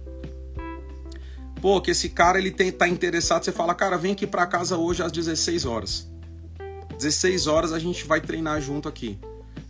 Pô, 1.61 1.79
que 1.79 1.91
esse 1.91 2.09
cara 2.09 2.37
ele 2.37 2.51
tem, 2.51 2.71
tá 2.71 2.87
interessado, 2.87 3.43
você 3.43 3.51
fala, 3.51 3.73
cara, 3.73 3.97
vem 3.97 4.11
aqui 4.11 4.27
para 4.27 4.45
casa 4.45 4.77
hoje 4.77 5.01
às 5.01 5.11
16 5.11 5.65
horas. 5.65 6.07
16 6.97 7.47
horas 7.47 7.71
a 7.71 7.79
gente 7.79 8.05
vai 8.05 8.19
treinar 8.19 8.61
junto 8.61 8.87
aqui. 8.89 9.17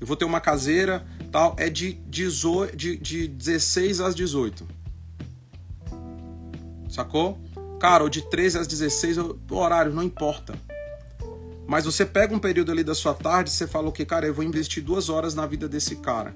Eu 0.01 0.07
vou 0.07 0.17
ter 0.17 0.25
uma 0.25 0.41
caseira, 0.41 1.05
tal, 1.31 1.55
é 1.57 1.69
de, 1.69 1.93
18, 2.07 2.75
de, 2.75 2.97
de 2.97 3.27
16 3.27 4.01
às 4.01 4.15
18. 4.15 4.67
Sacou? 6.89 7.39
Cara, 7.79 8.03
ou 8.03 8.09
de 8.09 8.21
13 8.29 8.57
às 8.57 8.67
16, 8.67 9.17
o 9.17 9.39
horário 9.51 9.93
não 9.93 10.03
importa. 10.03 10.53
Mas 11.67 11.85
você 11.85 12.05
pega 12.05 12.35
um 12.35 12.39
período 12.39 12.71
ali 12.71 12.83
da 12.83 12.93
sua 12.93 13.13
tarde 13.13 13.49
e 13.49 13.53
você 13.53 13.65
fala 13.65 13.87
o 13.87 13.91
que, 13.91 14.05
cara, 14.05 14.25
eu 14.25 14.33
vou 14.33 14.43
investir 14.43 14.83
duas 14.83 15.09
horas 15.09 15.33
na 15.33 15.45
vida 15.45 15.67
desse 15.67 15.95
cara. 15.97 16.35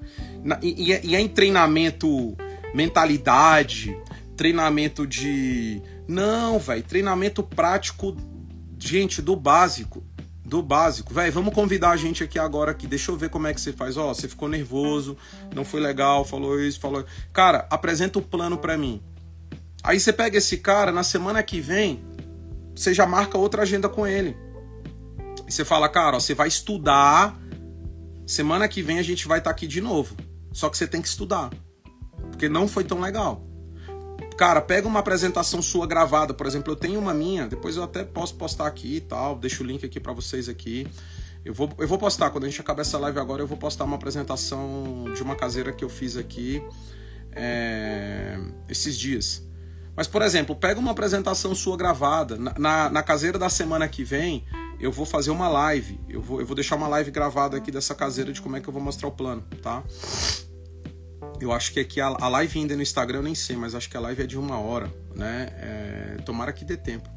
E, 0.62 0.92
e, 1.04 1.14
é 1.14 1.20
em 1.20 1.28
treinamento, 1.28 2.36
mentalidade, 2.74 3.96
treinamento 4.36 5.06
de. 5.06 5.82
Não, 6.06 6.58
velho, 6.58 6.82
treinamento 6.82 7.42
prático, 7.42 8.16
gente, 8.78 9.20
do 9.20 9.36
básico. 9.36 10.02
Do 10.44 10.62
básico. 10.62 11.12
Velho, 11.12 11.30
vamos 11.30 11.52
convidar 11.52 11.90
a 11.90 11.96
gente 11.96 12.24
aqui 12.24 12.38
agora 12.38 12.70
aqui. 12.70 12.86
Deixa 12.86 13.10
eu 13.10 13.16
ver 13.18 13.28
como 13.28 13.46
é 13.46 13.52
que 13.52 13.60
você 13.60 13.70
faz. 13.70 13.98
Ó, 13.98 14.14
você 14.14 14.26
ficou 14.26 14.48
nervoso, 14.48 15.14
não 15.54 15.62
foi 15.62 15.78
legal, 15.78 16.24
falou 16.24 16.58
isso, 16.58 16.80
falou. 16.80 17.04
Cara, 17.34 17.66
apresenta 17.70 18.18
o 18.18 18.22
plano 18.22 18.56
para 18.56 18.78
mim. 18.78 19.02
Aí 19.82 20.00
você 20.00 20.10
pega 20.10 20.38
esse 20.38 20.56
cara, 20.56 20.90
na 20.90 21.02
semana 21.02 21.42
que 21.42 21.60
vem, 21.60 22.02
você 22.74 22.94
já 22.94 23.06
marca 23.06 23.36
outra 23.36 23.62
agenda 23.62 23.90
com 23.90 24.06
ele. 24.06 24.34
E 25.48 25.52
você 25.52 25.64
fala, 25.64 25.88
cara, 25.88 26.16
ó, 26.16 26.20
você 26.20 26.34
vai 26.34 26.46
estudar. 26.46 27.40
Semana 28.26 28.68
que 28.68 28.82
vem 28.82 28.98
a 28.98 29.02
gente 29.02 29.26
vai 29.26 29.38
estar 29.38 29.50
tá 29.50 29.56
aqui 29.56 29.66
de 29.66 29.80
novo. 29.80 30.14
Só 30.52 30.68
que 30.68 30.76
você 30.76 30.86
tem 30.86 31.00
que 31.00 31.08
estudar. 31.08 31.50
Porque 32.30 32.48
não 32.48 32.68
foi 32.68 32.84
tão 32.84 33.00
legal. 33.00 33.48
Cara, 34.36 34.60
pega 34.60 34.86
uma 34.86 35.00
apresentação 35.00 35.60
sua 35.60 35.86
gravada, 35.86 36.32
por 36.32 36.46
exemplo, 36.46 36.72
eu 36.72 36.76
tenho 36.76 37.00
uma 37.00 37.12
minha, 37.12 37.48
depois 37.48 37.76
eu 37.76 37.82
até 37.82 38.04
posso 38.04 38.36
postar 38.36 38.68
aqui 38.68 38.96
e 38.96 39.00
tal, 39.00 39.36
deixo 39.36 39.64
o 39.64 39.66
link 39.66 39.84
aqui 39.84 39.98
para 39.98 40.12
vocês 40.12 40.48
aqui. 40.48 40.86
Eu 41.44 41.52
vou, 41.52 41.68
eu 41.76 41.88
vou 41.88 41.98
postar, 41.98 42.30
quando 42.30 42.44
a 42.44 42.48
gente 42.48 42.60
acabar 42.60 42.82
essa 42.82 42.98
live 42.98 43.18
agora, 43.18 43.42
eu 43.42 43.48
vou 43.48 43.58
postar 43.58 43.82
uma 43.82 43.96
apresentação 43.96 45.06
de 45.12 45.22
uma 45.24 45.34
caseira 45.34 45.72
que 45.72 45.84
eu 45.84 45.88
fiz 45.88 46.16
aqui 46.16 46.62
é, 47.32 48.38
esses 48.68 48.96
dias. 48.96 49.44
Mas, 49.96 50.06
por 50.06 50.22
exemplo, 50.22 50.54
pega 50.54 50.78
uma 50.78 50.92
apresentação 50.92 51.52
sua 51.54 51.76
gravada. 51.76 52.36
Na, 52.36 52.54
na, 52.56 52.90
na 52.90 53.02
caseira 53.02 53.40
da 53.40 53.48
semana 53.48 53.88
que 53.88 54.04
vem, 54.04 54.44
eu 54.80 54.92
vou 54.92 55.04
fazer 55.04 55.30
uma 55.30 55.48
live. 55.48 56.00
Eu 56.08 56.22
vou, 56.22 56.40
eu 56.40 56.46
vou 56.46 56.54
deixar 56.54 56.76
uma 56.76 56.88
live 56.88 57.10
gravada 57.10 57.56
aqui 57.56 57.70
dessa 57.70 57.94
caseira 57.94 58.32
de 58.32 58.40
como 58.40 58.56
é 58.56 58.60
que 58.60 58.68
eu 58.68 58.72
vou 58.72 58.82
mostrar 58.82 59.08
o 59.08 59.12
plano, 59.12 59.42
tá? 59.62 59.82
Eu 61.40 61.52
acho 61.52 61.72
que 61.72 61.80
aqui 61.80 62.00
a, 62.00 62.06
a 62.06 62.28
live 62.28 62.58
ainda 62.58 62.76
no 62.76 62.82
Instagram 62.82 63.18
eu 63.18 63.22
nem 63.22 63.34
sei, 63.34 63.56
mas 63.56 63.74
acho 63.74 63.88
que 63.88 63.96
a 63.96 64.00
live 64.00 64.22
é 64.22 64.26
de 64.26 64.38
uma 64.38 64.58
hora, 64.58 64.92
né? 65.14 65.48
É, 65.56 66.16
tomara 66.24 66.52
que 66.52 66.64
dê 66.64 66.76
tempo. 66.76 67.08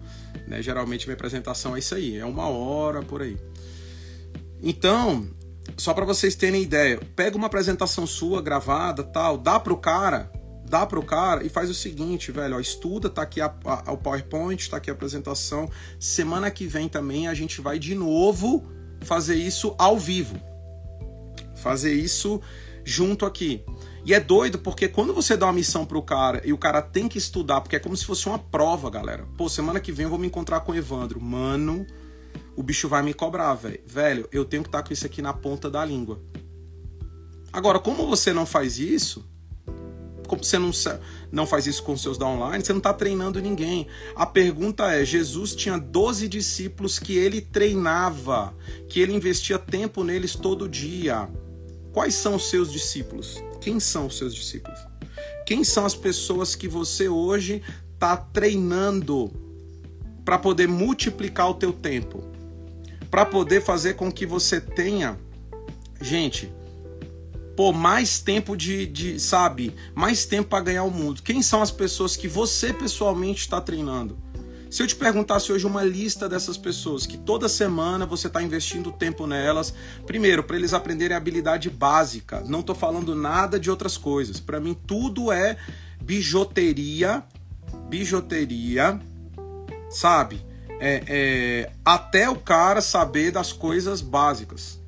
Né? 0.47 0.61
Geralmente 0.61 1.07
minha 1.07 1.15
apresentação 1.15 1.75
é 1.75 1.79
isso 1.79 1.95
aí, 1.95 2.17
é 2.17 2.25
uma 2.25 2.47
hora 2.47 3.01
por 3.01 3.21
aí. 3.21 3.37
Então, 4.61 5.27
só 5.77 5.93
para 5.93 6.05
vocês 6.05 6.35
terem 6.35 6.61
ideia, 6.61 6.99
pega 7.15 7.35
uma 7.35 7.47
apresentação 7.47 8.05
sua 8.05 8.41
gravada, 8.41 9.03
tal, 9.03 9.37
dá 9.37 9.59
pro 9.59 9.77
cara 9.77 10.31
dá 10.71 10.85
pro 10.85 11.03
cara 11.03 11.45
e 11.45 11.49
faz 11.49 11.69
o 11.69 11.73
seguinte, 11.73 12.31
velho, 12.31 12.55
ó, 12.55 12.59
estuda, 12.61 13.09
tá 13.09 13.23
aqui 13.23 13.41
a, 13.41 13.53
a, 13.65 13.91
o 13.91 13.97
PowerPoint, 13.97 14.69
tá 14.69 14.77
aqui 14.77 14.89
a 14.89 14.93
apresentação. 14.93 15.69
Semana 15.99 16.49
que 16.49 16.65
vem 16.65 16.87
também 16.87 17.27
a 17.27 17.33
gente 17.33 17.59
vai 17.59 17.77
de 17.77 17.93
novo 17.93 18.65
fazer 19.01 19.35
isso 19.35 19.75
ao 19.77 19.99
vivo. 19.99 20.39
Fazer 21.57 21.93
isso 21.93 22.41
junto 22.85 23.25
aqui. 23.25 23.65
E 24.05 24.13
é 24.13 24.19
doido 24.19 24.59
porque 24.59 24.87
quando 24.87 25.13
você 25.13 25.35
dá 25.35 25.45
uma 25.45 25.53
missão 25.53 25.85
pro 25.85 26.01
cara 26.01 26.41
e 26.45 26.53
o 26.53 26.57
cara 26.57 26.81
tem 26.81 27.09
que 27.09 27.17
estudar, 27.17 27.59
porque 27.59 27.75
é 27.75 27.79
como 27.79 27.95
se 27.95 28.05
fosse 28.05 28.27
uma 28.27 28.39
prova, 28.39 28.89
galera. 28.89 29.27
Pô, 29.37 29.49
semana 29.49 29.79
que 29.79 29.91
vem 29.91 30.05
eu 30.05 30.09
vou 30.09 30.17
me 30.17 30.27
encontrar 30.27 30.61
com 30.61 30.71
o 30.71 30.75
Evandro. 30.75 31.19
Mano, 31.19 31.85
o 32.55 32.63
bicho 32.63 32.87
vai 32.87 33.03
me 33.03 33.13
cobrar, 33.13 33.53
velho. 33.55 33.81
Velho, 33.85 34.29
eu 34.31 34.45
tenho 34.45 34.63
que 34.63 34.69
estar 34.69 34.81
tá 34.81 34.87
com 34.87 34.93
isso 34.93 35.05
aqui 35.05 35.21
na 35.21 35.33
ponta 35.33 35.69
da 35.69 35.83
língua. 35.83 36.21
Agora, 37.51 37.77
como 37.77 38.07
você 38.07 38.31
não 38.31 38.45
faz 38.45 38.79
isso, 38.79 39.29
como 40.31 40.45
você 40.45 40.57
não, 40.57 40.71
não 41.29 41.45
faz 41.45 41.67
isso 41.67 41.83
com 41.83 41.97
seus 41.97 42.17
downlines, 42.17 42.65
você 42.65 42.71
não 42.71 42.77
está 42.77 42.93
treinando 42.93 43.41
ninguém. 43.41 43.85
A 44.15 44.25
pergunta 44.25 44.89
é: 44.89 45.03
Jesus 45.03 45.53
tinha 45.53 45.77
12 45.77 46.25
discípulos 46.29 46.97
que 46.97 47.17
ele 47.17 47.41
treinava, 47.41 48.55
que 48.87 49.01
ele 49.01 49.13
investia 49.13 49.59
tempo 49.59 50.05
neles 50.05 50.33
todo 50.33 50.69
dia. 50.69 51.27
Quais 51.91 52.15
são 52.15 52.35
os 52.35 52.49
seus 52.49 52.71
discípulos? 52.71 53.43
Quem 53.59 53.77
são 53.77 54.07
os 54.07 54.17
seus 54.17 54.33
discípulos? 54.33 54.79
Quem 55.45 55.65
são 55.65 55.85
as 55.85 55.95
pessoas 55.95 56.55
que 56.55 56.69
você 56.69 57.09
hoje 57.09 57.61
está 57.93 58.15
treinando 58.15 59.29
para 60.23 60.37
poder 60.37 60.69
multiplicar 60.69 61.49
o 61.49 61.55
teu 61.55 61.73
tempo? 61.73 62.23
Para 63.09 63.25
poder 63.25 63.61
fazer 63.61 63.95
com 63.95 64.09
que 64.09 64.25
você 64.25 64.61
tenha. 64.61 65.19
Gente, 65.99 66.49
pô, 67.61 67.71
mais 67.71 68.17
tempo 68.17 68.57
de, 68.57 68.87
de 68.87 69.19
sabe, 69.19 69.75
mais 69.93 70.25
tempo 70.25 70.49
para 70.49 70.63
ganhar 70.63 70.83
o 70.83 70.89
mundo. 70.89 71.21
Quem 71.21 71.43
são 71.43 71.61
as 71.61 71.69
pessoas 71.69 72.15
que 72.15 72.27
você 72.27 72.73
pessoalmente 72.73 73.41
está 73.41 73.61
treinando? 73.61 74.17
Se 74.67 74.81
eu 74.81 74.87
te 74.87 74.95
perguntasse 74.95 75.51
hoje 75.53 75.67
uma 75.67 75.83
lista 75.83 76.27
dessas 76.27 76.57
pessoas 76.57 77.05
que 77.05 77.19
toda 77.19 77.47
semana 77.47 78.03
você 78.03 78.25
está 78.25 78.41
investindo 78.41 78.91
tempo 78.91 79.27
nelas, 79.27 79.75
primeiro, 80.07 80.41
para 80.41 80.55
eles 80.55 80.73
aprenderem 80.73 81.13
a 81.13 81.19
habilidade 81.19 81.69
básica, 81.69 82.43
não 82.47 82.61
estou 82.61 82.73
falando 82.73 83.13
nada 83.13 83.59
de 83.59 83.69
outras 83.69 83.95
coisas. 83.95 84.39
Para 84.39 84.59
mim, 84.59 84.73
tudo 84.73 85.31
é 85.31 85.55
bijuteria, 86.01 87.23
bijuteria, 87.87 88.99
sabe? 89.87 90.43
É, 90.79 91.03
é, 91.07 91.71
até 91.85 92.27
o 92.27 92.37
cara 92.37 92.81
saber 92.81 93.29
das 93.29 93.53
coisas 93.53 94.01
básicas. 94.01 94.80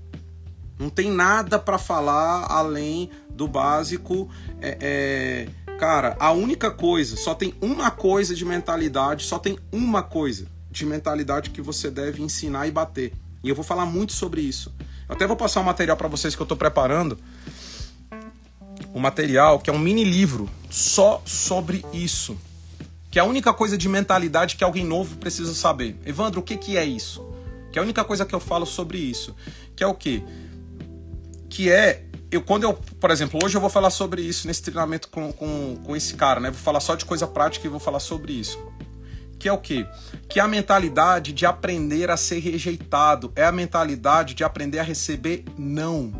Não 0.83 0.89
tem 0.89 1.09
nada 1.09 1.57
para 1.57 1.77
falar 1.77 2.45
além 2.51 3.09
do 3.29 3.47
básico. 3.47 4.29
É, 4.61 4.77
é, 4.81 5.47
Cara, 5.79 6.15
a 6.19 6.31
única 6.31 6.69
coisa, 6.71 7.15
só 7.15 7.33
tem 7.33 7.53
uma 7.59 7.89
coisa 7.89 8.35
de 8.35 8.45
mentalidade, 8.45 9.25
só 9.25 9.39
tem 9.39 9.57
uma 9.71 10.03
coisa 10.03 10.45
de 10.69 10.85
mentalidade 10.85 11.49
que 11.49 11.61
você 11.61 11.89
deve 11.89 12.21
ensinar 12.21 12.67
e 12.67 12.71
bater. 12.71 13.11
E 13.43 13.49
eu 13.49 13.55
vou 13.55 13.63
falar 13.63 13.85
muito 13.85 14.13
sobre 14.13 14.41
isso. 14.41 14.73
Eu 15.09 15.15
até 15.15 15.27
vou 15.27 15.35
passar 15.35 15.61
um 15.61 15.65
material 15.65 15.97
para 15.97 16.07
vocês 16.07 16.35
que 16.35 16.41
eu 16.41 16.45
estou 16.45 16.57
preparando. 16.57 17.17
Um 18.93 18.99
material 18.99 19.59
que 19.59 19.69
é 19.69 19.73
um 19.73 19.79
mini 19.79 20.03
livro 20.03 20.49
só 20.69 21.21
sobre 21.25 21.83
isso. 21.91 22.37
Que 23.09 23.19
é 23.19 23.21
a 23.21 23.25
única 23.25 23.53
coisa 23.53 23.77
de 23.77 23.89
mentalidade 23.89 24.55
que 24.55 24.63
alguém 24.63 24.85
novo 24.85 25.17
precisa 25.17 25.53
saber. 25.53 25.97
Evandro, 26.05 26.39
o 26.39 26.43
que, 26.43 26.55
que 26.55 26.77
é 26.77 26.85
isso? 26.85 27.25
Que 27.71 27.79
é 27.79 27.81
a 27.81 27.83
única 27.83 28.03
coisa 28.03 28.25
que 28.25 28.33
eu 28.33 28.39
falo 28.39 28.65
sobre 28.65 28.97
isso. 28.97 29.35
Que 29.75 29.83
é 29.83 29.87
o 29.87 29.93
quê? 29.93 30.23
Que 31.53 31.69
é 31.69 32.03
eu 32.31 32.41
quando 32.41 32.63
eu, 32.63 32.73
por 32.73 33.11
exemplo, 33.11 33.39
hoje 33.43 33.55
eu 33.55 33.61
vou 33.61 33.69
falar 33.69 33.91
sobre 33.91 34.23
isso 34.23 34.47
nesse 34.47 34.63
treinamento 34.63 35.07
com, 35.07 35.31
com, 35.31 35.77
com 35.83 35.95
esse 35.95 36.15
cara, 36.15 36.39
né? 36.39 36.49
Vou 36.49 36.59
falar 36.59 36.79
só 36.79 36.95
de 36.95 37.05
coisa 37.05 37.27
prática 37.27 37.67
e 37.67 37.69
vou 37.69 37.79
falar 37.79 37.99
sobre 37.99 38.33
isso. 38.33 38.57
Que 39.37 39.47
é 39.47 39.53
o 39.53 39.59
quê? 39.59 39.85
Que 40.27 40.39
é 40.39 40.41
a 40.41 40.47
mentalidade 40.47 41.31
de 41.31 41.45
aprender 41.45 42.09
a 42.09 42.17
ser 42.17 42.39
rejeitado, 42.39 43.31
é 43.35 43.45
a 43.45 43.51
mentalidade 43.51 44.33
de 44.33 44.43
aprender 44.43 44.79
a 44.79 44.83
receber 44.83 45.45
não. 45.55 46.11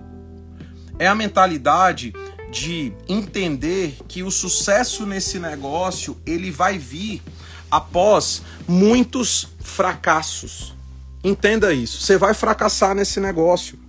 É 1.00 1.08
a 1.08 1.16
mentalidade 1.16 2.14
de 2.52 2.94
entender 3.10 3.98
que 4.08 4.22
o 4.22 4.30
sucesso 4.30 5.04
nesse 5.04 5.40
negócio, 5.40 6.16
ele 6.28 6.52
vai 6.52 6.78
vir 6.78 7.24
após 7.72 8.44
muitos 8.68 9.48
fracassos. 9.60 10.76
Entenda 11.24 11.74
isso. 11.74 12.02
Você 12.02 12.18
vai 12.20 12.36
fracassar 12.36 12.94
nesse 12.94 13.20
negócio. 13.20 13.80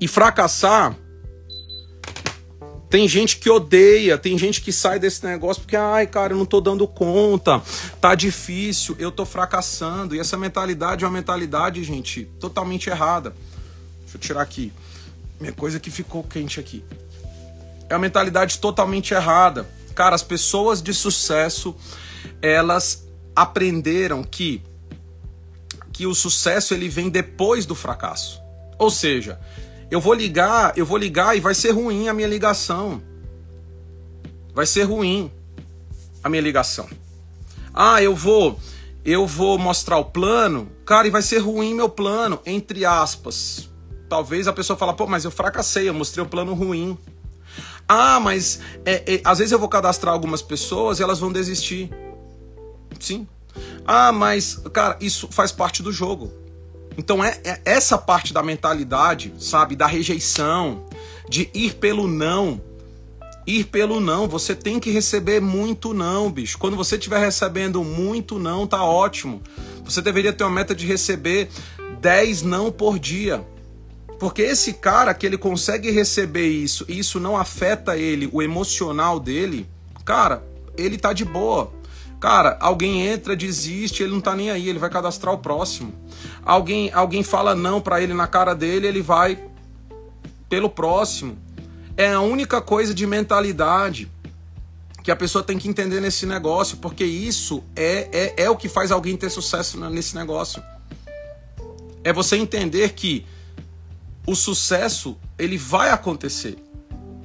E 0.00 0.08
fracassar, 0.08 0.96
tem 2.94 3.08
gente 3.08 3.38
que 3.38 3.50
odeia, 3.50 4.16
tem 4.16 4.38
gente 4.38 4.60
que 4.60 4.72
sai 4.72 5.00
desse 5.00 5.24
negócio 5.24 5.62
porque, 5.62 5.74
ai, 5.74 6.06
cara, 6.06 6.32
eu 6.32 6.36
não 6.36 6.46
tô 6.46 6.60
dando 6.60 6.86
conta, 6.86 7.60
tá 8.00 8.14
difícil, 8.14 8.94
eu 9.00 9.10
tô 9.10 9.26
fracassando. 9.26 10.14
E 10.14 10.20
essa 10.20 10.36
mentalidade 10.36 11.04
é 11.04 11.06
uma 11.08 11.12
mentalidade, 11.12 11.82
gente, 11.82 12.24
totalmente 12.38 12.88
errada. 12.88 13.34
Deixa 14.02 14.16
eu 14.16 14.20
tirar 14.20 14.42
aqui. 14.42 14.72
Minha 15.40 15.52
coisa 15.52 15.80
que 15.80 15.90
ficou 15.90 16.22
quente 16.22 16.60
aqui. 16.60 16.84
É 17.88 17.94
uma 17.94 18.00
mentalidade 18.00 18.58
totalmente 18.58 19.12
errada. 19.12 19.68
Cara, 19.94 20.14
as 20.14 20.22
pessoas 20.22 20.80
de 20.80 20.94
sucesso, 20.94 21.74
elas 22.40 23.04
aprenderam 23.34 24.22
que 24.22 24.62
que 25.92 26.06
o 26.06 26.14
sucesso 26.14 26.74
ele 26.74 26.88
vem 26.88 27.08
depois 27.08 27.64
do 27.66 27.74
fracasso. 27.74 28.42
Ou 28.78 28.90
seja, 28.90 29.38
eu 29.94 30.00
vou 30.00 30.12
ligar, 30.12 30.72
eu 30.76 30.84
vou 30.84 30.98
ligar 30.98 31.36
e 31.36 31.40
vai 31.40 31.54
ser 31.54 31.70
ruim 31.70 32.08
a 32.08 32.12
minha 32.12 32.26
ligação. 32.26 33.00
Vai 34.52 34.66
ser 34.66 34.82
ruim 34.82 35.30
a 36.20 36.28
minha 36.28 36.42
ligação. 36.42 36.88
Ah, 37.72 38.02
eu 38.02 38.12
vou, 38.12 38.58
eu 39.04 39.24
vou 39.24 39.56
mostrar 39.56 39.96
o 39.98 40.06
plano, 40.06 40.68
cara, 40.84 41.06
e 41.06 41.10
vai 41.12 41.22
ser 41.22 41.38
ruim 41.38 41.74
meu 41.74 41.88
plano, 41.88 42.40
entre 42.44 42.84
aspas. 42.84 43.70
Talvez 44.08 44.48
a 44.48 44.52
pessoa 44.52 44.76
fala, 44.76 44.92
pô, 44.94 45.06
mas 45.06 45.24
eu 45.24 45.30
fracassei, 45.30 45.88
eu 45.88 45.94
mostrei 45.94 46.24
o 46.24 46.28
plano 46.28 46.54
ruim. 46.54 46.98
Ah, 47.86 48.18
mas 48.18 48.58
é, 48.84 49.14
é, 49.14 49.20
às 49.24 49.38
vezes 49.38 49.52
eu 49.52 49.60
vou 49.60 49.68
cadastrar 49.68 50.12
algumas 50.12 50.42
pessoas 50.42 50.98
e 50.98 51.04
elas 51.04 51.20
vão 51.20 51.30
desistir. 51.30 51.88
Sim. 52.98 53.28
Ah, 53.86 54.10
mas, 54.10 54.60
cara, 54.72 54.96
isso 55.00 55.28
faz 55.30 55.52
parte 55.52 55.84
do 55.84 55.92
jogo. 55.92 56.32
Então 56.96 57.22
é, 57.24 57.40
é, 57.44 57.60
essa 57.64 57.98
parte 57.98 58.32
da 58.32 58.42
mentalidade, 58.42 59.32
sabe, 59.38 59.76
da 59.76 59.86
rejeição, 59.86 60.84
de 61.28 61.48
ir 61.54 61.74
pelo 61.74 62.06
não. 62.06 62.60
Ir 63.46 63.64
pelo 63.64 64.00
não, 64.00 64.26
você 64.26 64.54
tem 64.54 64.80
que 64.80 64.90
receber 64.90 65.40
muito 65.40 65.92
não, 65.92 66.30
bicho. 66.30 66.56
Quando 66.56 66.76
você 66.76 66.96
estiver 66.96 67.18
recebendo 67.18 67.84
muito 67.84 68.38
não, 68.38 68.66
tá 68.66 68.82
ótimo. 68.82 69.42
Você 69.84 70.00
deveria 70.00 70.32
ter 70.32 70.44
uma 70.44 70.50
meta 70.50 70.74
de 70.74 70.86
receber 70.86 71.50
10 72.00 72.42
não 72.42 72.72
por 72.72 72.98
dia. 72.98 73.44
Porque 74.18 74.40
esse 74.40 74.72
cara 74.74 75.12
que 75.12 75.26
ele 75.26 75.36
consegue 75.36 75.90
receber 75.90 76.48
isso 76.48 76.86
e 76.88 76.98
isso 76.98 77.20
não 77.20 77.36
afeta 77.36 77.96
ele, 77.96 78.28
o 78.32 78.40
emocional 78.40 79.20
dele, 79.20 79.68
cara, 80.04 80.42
ele 80.78 80.96
tá 80.96 81.12
de 81.12 81.24
boa. 81.24 81.72
Cara, 82.20 82.56
alguém 82.60 83.06
entra, 83.06 83.36
desiste, 83.36 84.02
ele 84.02 84.12
não 84.12 84.20
tá 84.20 84.34
nem 84.34 84.50
aí, 84.50 84.68
ele 84.68 84.78
vai 84.78 84.88
cadastrar 84.88 85.34
o 85.34 85.38
próximo. 85.38 85.92
Alguém, 86.44 86.92
alguém 86.92 87.22
fala 87.22 87.54
não 87.54 87.80
para 87.80 88.02
ele 88.02 88.12
na 88.12 88.26
cara 88.26 88.54
dele, 88.54 88.86
ele 88.86 89.00
vai 89.00 89.38
pelo 90.48 90.68
próximo. 90.68 91.38
É 91.96 92.12
a 92.12 92.20
única 92.20 92.60
coisa 92.60 92.92
de 92.92 93.06
mentalidade 93.06 94.10
que 95.02 95.10
a 95.10 95.16
pessoa 95.16 95.44
tem 95.44 95.58
que 95.58 95.68
entender 95.68 96.00
nesse 96.00 96.24
negócio, 96.24 96.78
porque 96.78 97.04
isso 97.04 97.62
é, 97.76 98.08
é, 98.36 98.44
é 98.44 98.50
o 98.50 98.56
que 98.56 98.68
faz 98.68 98.90
alguém 98.90 99.16
ter 99.16 99.30
sucesso 99.30 99.78
nesse 99.90 100.14
negócio. 100.14 100.62
É 102.02 102.12
você 102.12 102.36
entender 102.36 102.94
que 102.94 103.26
o 104.26 104.34
sucesso 104.34 105.16
ele 105.38 105.58
vai 105.58 105.90
acontecer. 105.90 106.56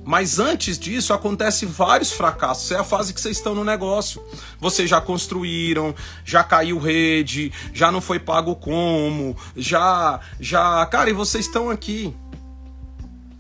Mas 0.10 0.40
antes 0.40 0.80
disso, 0.80 1.14
acontece 1.14 1.68
vários 1.68 2.12
fracassos. 2.12 2.72
É 2.72 2.78
a 2.78 2.84
fase 2.84 3.14
que 3.14 3.22
vocês 3.22 3.38
estão 3.38 3.54
no 3.54 3.64
negócio. 3.64 4.20
Vocês 4.60 4.90
já 4.90 5.00
construíram, 5.00 5.94
já 6.26 6.44
caiu 6.44 6.80
rede, 6.80 7.54
já 7.72 7.92
não 7.92 8.02
foi 8.02 8.18
pago 8.18 8.56
como, 8.56 9.38
já, 9.56 10.20
já, 10.40 10.84
cara, 10.88 11.12
e 11.12 11.14
vocês 11.14 11.46
estão 11.46 11.70
aqui. 11.70 12.12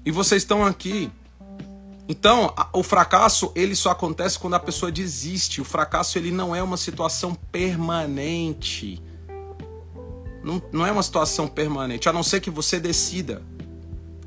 E 0.05 0.12
vocês 0.12 0.43
estão 0.43 0.63
aqui. 0.63 1.10
Então, 2.08 2.53
o 2.71 2.84
fracasso, 2.84 3.51
ele 3.55 3.75
só 3.75 3.89
acontece 3.89 4.38
quando 4.38 4.53
a 4.53 4.60
pessoa 4.60 4.91
desiste. 4.91 5.62
O 5.62 5.65
fracasso, 5.65 6.19
ele 6.19 6.29
não 6.29 6.55
é 6.55 6.62
uma 6.62 6.77
situação 6.77 7.34
permanente. 7.51 9.01
Não, 10.43 10.62
não 10.71 10.86
é 10.86 10.91
uma 10.91 11.01
situação 11.01 11.47
permanente, 11.47 12.08
a 12.08 12.13
não 12.13 12.21
ser 12.21 12.41
que 12.41 12.51
você 12.51 12.79
decida 12.79 13.41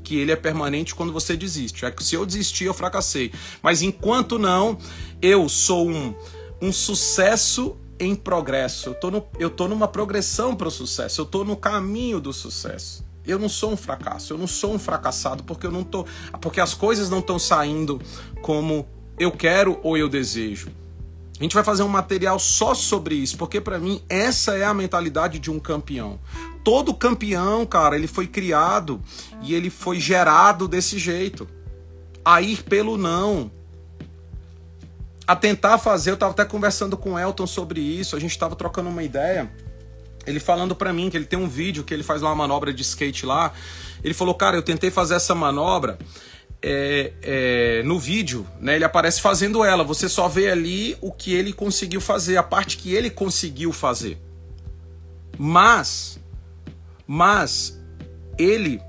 que 0.03 0.17
ele 0.17 0.31
é 0.31 0.35
permanente 0.35 0.93
quando 0.93 1.13
você 1.13 1.35
desiste. 1.35 1.85
É 1.85 1.91
que 1.91 2.03
se 2.03 2.15
eu 2.15 2.25
desistir, 2.25 2.65
eu 2.65 2.73
fracassei. 2.73 3.31
Mas 3.61 3.81
enquanto 3.81 4.37
não, 4.37 4.77
eu 5.21 5.47
sou 5.47 5.89
um, 5.89 6.13
um 6.61 6.71
sucesso 6.71 7.77
em 7.99 8.15
progresso. 8.15 8.89
Eu 8.89 8.95
tô, 8.95 9.09
no, 9.09 9.25
eu 9.39 9.49
tô 9.49 9.67
numa 9.67 9.87
progressão 9.87 10.55
para 10.55 10.67
o 10.67 10.71
sucesso. 10.71 11.21
Eu 11.21 11.25
tô 11.25 11.43
no 11.43 11.55
caminho 11.55 12.19
do 12.19 12.33
sucesso. 12.33 13.05
Eu 13.25 13.39
não 13.39 13.47
sou 13.47 13.71
um 13.71 13.77
fracasso. 13.77 14.33
Eu 14.33 14.37
não 14.37 14.47
sou 14.47 14.73
um 14.73 14.79
fracassado 14.79 15.43
porque 15.43 15.65
eu 15.65 15.71
não 15.71 15.83
tô, 15.83 16.05
porque 16.41 16.59
as 16.59 16.73
coisas 16.73 17.09
não 17.09 17.19
estão 17.19 17.39
saindo 17.39 18.01
como 18.41 18.85
eu 19.17 19.31
quero 19.31 19.79
ou 19.83 19.97
eu 19.97 20.09
desejo. 20.09 20.69
A 21.39 21.43
gente 21.43 21.55
vai 21.55 21.63
fazer 21.63 21.83
um 21.83 21.87
material 21.87 22.37
só 22.37 22.73
sobre 22.73 23.15
isso, 23.15 23.37
porque 23.37 23.59
para 23.59 23.79
mim 23.79 24.01
essa 24.07 24.55
é 24.55 24.63
a 24.63 24.73
mentalidade 24.73 25.39
de 25.39 25.49
um 25.49 25.59
campeão 25.59 26.19
todo 26.63 26.93
campeão, 26.93 27.65
cara, 27.65 27.95
ele 27.95 28.07
foi 28.07 28.27
criado 28.27 29.01
e 29.41 29.53
ele 29.53 29.69
foi 29.69 29.99
gerado 29.99 30.67
desse 30.67 30.97
jeito. 30.97 31.47
A 32.23 32.41
ir 32.41 32.63
pelo 32.63 32.97
não. 32.97 33.51
A 35.27 35.35
tentar 35.35 35.77
fazer, 35.77 36.11
eu 36.11 36.17
tava 36.17 36.31
até 36.31 36.45
conversando 36.45 36.97
com 36.97 37.13
o 37.13 37.19
Elton 37.19 37.47
sobre 37.47 37.81
isso, 37.81 38.15
a 38.15 38.19
gente 38.19 38.37
tava 38.37 38.55
trocando 38.55 38.89
uma 38.89 39.03
ideia. 39.03 39.51
Ele 40.25 40.39
falando 40.39 40.75
para 40.75 40.93
mim 40.93 41.09
que 41.09 41.17
ele 41.17 41.25
tem 41.25 41.37
um 41.37 41.47
vídeo 41.47 41.83
que 41.83 41.93
ele 41.93 42.03
faz 42.03 42.21
lá 42.21 42.29
uma 42.29 42.35
manobra 42.35 42.73
de 42.73 42.81
skate 42.81 43.25
lá. 43.25 43.53
Ele 44.03 44.13
falou, 44.13 44.33
cara, 44.33 44.55
eu 44.55 44.61
tentei 44.61 44.89
fazer 44.89 45.15
essa 45.15 45.35
manobra 45.35 45.97
é, 46.61 47.11
é, 47.21 47.83
no 47.83 47.99
vídeo, 47.99 48.47
né? 48.59 48.75
Ele 48.75 48.85
aparece 48.85 49.21
fazendo 49.21 49.65
ela. 49.65 49.83
Você 49.83 50.07
só 50.07 50.29
vê 50.29 50.49
ali 50.49 50.97
o 51.01 51.11
que 51.11 51.33
ele 51.33 51.51
conseguiu 51.51 51.99
fazer, 51.99 52.37
a 52.37 52.43
parte 52.43 52.77
que 52.77 52.93
ele 52.93 53.09
conseguiu 53.09 53.73
fazer. 53.73 54.17
Mas 55.37 56.19
mas 57.07 57.79
ele 58.37 58.81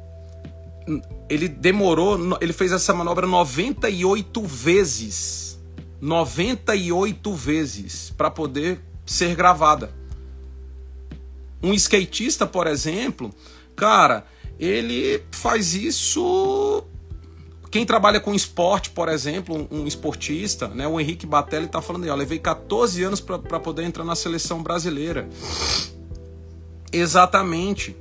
ele 1.28 1.48
demorou, 1.48 2.18
ele 2.40 2.52
fez 2.52 2.72
essa 2.72 2.92
manobra 2.92 3.26
98 3.26 4.42
vezes. 4.42 5.58
98 6.00 7.32
vezes 7.32 8.12
para 8.16 8.30
poder 8.30 8.80
ser 9.06 9.34
gravada. 9.34 9.90
Um 11.62 11.72
skatista, 11.72 12.46
por 12.46 12.66
exemplo, 12.66 13.30
cara, 13.74 14.26
ele 14.58 15.22
faz 15.30 15.74
isso 15.74 16.84
quem 17.70 17.84
trabalha 17.84 18.20
com 18.20 18.32
esporte, 18.32 18.90
por 18.90 19.08
exemplo, 19.08 19.66
um, 19.68 19.84
esportista, 19.84 20.68
né, 20.68 20.86
o 20.86 21.00
Henrique 21.00 21.26
Batelli 21.26 21.66
está 21.66 21.82
falando 21.82 22.04
aí, 22.04 22.10
ó, 22.10 22.14
levei 22.14 22.38
14 22.38 23.02
anos 23.02 23.20
para 23.20 23.58
poder 23.58 23.82
entrar 23.82 24.04
na 24.04 24.14
seleção 24.14 24.62
brasileira. 24.62 25.28
Exatamente. 26.92 27.96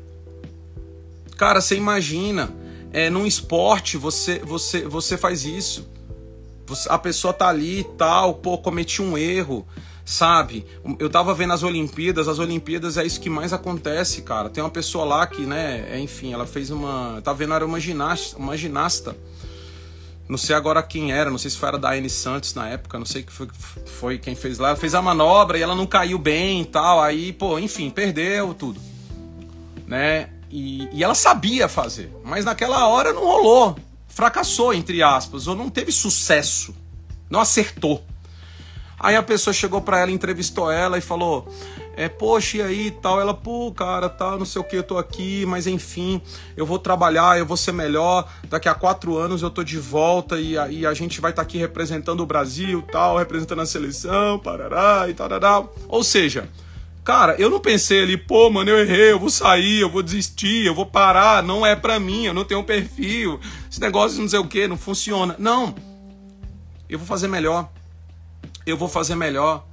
Cara, 1.38 1.62
você 1.62 1.76
imagina, 1.76 2.54
é, 2.91 3.10
num 3.10 3.26
esporte 3.26 3.98
você, 3.98 4.39
você, 4.39 4.82
você 4.88 5.17
faz 5.17 5.43
isso. 5.46 5.89
A 6.88 6.98
pessoa 6.98 7.34
tá 7.34 7.50
ali 7.50 7.80
e 7.80 7.84
tal, 7.84 8.36
pô, 8.36 8.58
cometi 8.58 9.02
um 9.02 9.17
erro, 9.17 9.67
sabe? 10.06 10.65
Eu 10.98 11.10
tava 11.10 11.34
vendo 11.34 11.54
as 11.54 11.62
Olimpíadas, 11.63 12.28
as 12.28 12.39
Olimpíadas 12.39 12.98
é 12.98 13.06
isso 13.06 13.19
que 13.19 13.30
mais 13.30 13.52
acontece, 13.52 14.22
cara. 14.22 14.50
Tem 14.50 14.63
uma 14.63 14.69
pessoa 14.69 15.04
lá 15.04 15.28
que, 15.28 15.41
né, 15.41 15.86
é, 15.89 16.00
enfim, 16.00 16.34
ela 16.34 16.46
fez 16.46 16.69
uma. 16.69 17.22
Tá 17.22 17.34
vendo, 17.34 17.54
era 17.54 17.65
uma 17.65 17.80
ginasta, 17.80 18.38
uma 18.38 18.56
ginasta 18.56 19.15
Não 20.28 20.38
sei 20.38 20.56
agora 20.56 20.82
quem 20.82 21.12
era, 21.12 21.30
não 21.30 21.38
sei 21.38 21.52
se 21.52 21.58
foi 21.58 21.69
a 21.69 21.78
Daiane 21.78 22.10
Santos 22.10 22.54
na 22.54 22.69
época, 22.69 22.98
não 22.98 23.06
sei 23.06 23.24
que 23.24 23.32
foi, 23.32 23.48
foi 23.86 24.17
quem 24.17 24.36
fez 24.36 24.58
lá. 24.58 24.69
Ela 24.69 24.78
fez 24.78 24.96
a 24.96 25.02
manobra 25.02 25.58
e 25.58 25.62
ela 25.62 25.76
não 25.76 25.86
caiu 25.86 26.17
bem 26.17 26.62
e 26.62 26.65
tal. 26.65 27.02
Aí, 27.02 27.34
pô, 27.34 27.60
enfim, 27.60 27.89
perdeu 27.89 28.54
tudo. 28.54 28.80
Né? 29.86 30.30
E, 30.55 30.87
e 30.91 31.03
ela 31.03 31.15
sabia 31.15 31.67
fazer, 31.67 32.15
mas 32.23 32.45
naquela 32.45 32.87
hora 32.87 33.11
não 33.11 33.25
rolou. 33.25 33.75
Fracassou, 34.07 34.71
entre 34.71 35.01
aspas, 35.01 35.47
ou 35.47 35.55
não 35.55 35.67
teve 35.67 35.91
sucesso. 35.91 36.75
Não 37.27 37.39
acertou. 37.39 38.03
Aí 38.99 39.15
a 39.15 39.23
pessoa 39.23 39.51
chegou 39.51 39.81
para 39.81 40.01
ela, 40.01 40.11
entrevistou 40.11 40.69
ela 40.69 40.95
e 40.95 41.01
falou: 41.01 41.51
é, 41.97 42.07
poxa, 42.07 42.57
e 42.57 42.61
aí 42.61 42.91
tal? 42.91 43.19
Ela, 43.19 43.33
pô, 43.33 43.71
cara, 43.71 44.07
tal, 44.07 44.37
não 44.37 44.45
sei 44.45 44.61
o 44.61 44.63
que, 44.63 44.75
eu 44.75 44.83
tô 44.83 44.99
aqui, 44.99 45.43
mas 45.47 45.65
enfim, 45.65 46.21
eu 46.55 46.67
vou 46.67 46.77
trabalhar, 46.77 47.39
eu 47.39 47.47
vou 47.47 47.57
ser 47.57 47.71
melhor. 47.71 48.31
Daqui 48.47 48.69
a 48.69 48.75
quatro 48.75 49.17
anos 49.17 49.41
eu 49.41 49.49
tô 49.49 49.63
de 49.63 49.79
volta 49.79 50.39
e, 50.39 50.53
e 50.69 50.85
a 50.85 50.93
gente 50.93 51.19
vai 51.19 51.31
estar 51.31 51.41
tá 51.41 51.47
aqui 51.47 51.57
representando 51.57 52.19
o 52.21 52.27
Brasil, 52.27 52.83
tal, 52.91 53.17
representando 53.17 53.61
a 53.61 53.65
seleção, 53.65 54.37
parará 54.37 55.09
e 55.09 55.15
tal, 55.15 55.27
tal. 55.39 55.75
Ou 55.89 56.03
seja, 56.03 56.47
cara, 57.03 57.35
eu 57.39 57.49
não 57.49 57.59
pensei 57.59 58.01
ali, 58.01 58.17
pô, 58.17 58.49
mano, 58.49 58.69
eu 58.69 58.79
errei, 58.79 59.11
eu 59.11 59.19
vou 59.19 59.29
sair, 59.29 59.81
eu 59.81 59.89
vou 59.89 60.01
desistir, 60.01 60.65
eu 60.65 60.73
vou 60.73 60.85
parar, 60.85 61.43
não 61.43 61.65
é 61.65 61.75
pra 61.75 61.99
mim, 61.99 62.25
eu 62.25 62.33
não 62.33 62.45
tenho 62.45 62.63
perfil, 62.63 63.39
esse 63.69 63.79
negócio 63.81 64.21
não 64.21 64.29
sei 64.29 64.39
o 64.39 64.47
que, 64.47 64.67
não 64.67 64.77
funciona. 64.77 65.35
Não, 65.37 65.75
eu 66.87 66.97
vou 66.97 67.07
fazer 67.07 67.27
melhor, 67.27 67.69
eu 68.65 68.77
vou 68.77 68.87
fazer 68.87 69.15
melhor 69.15 69.65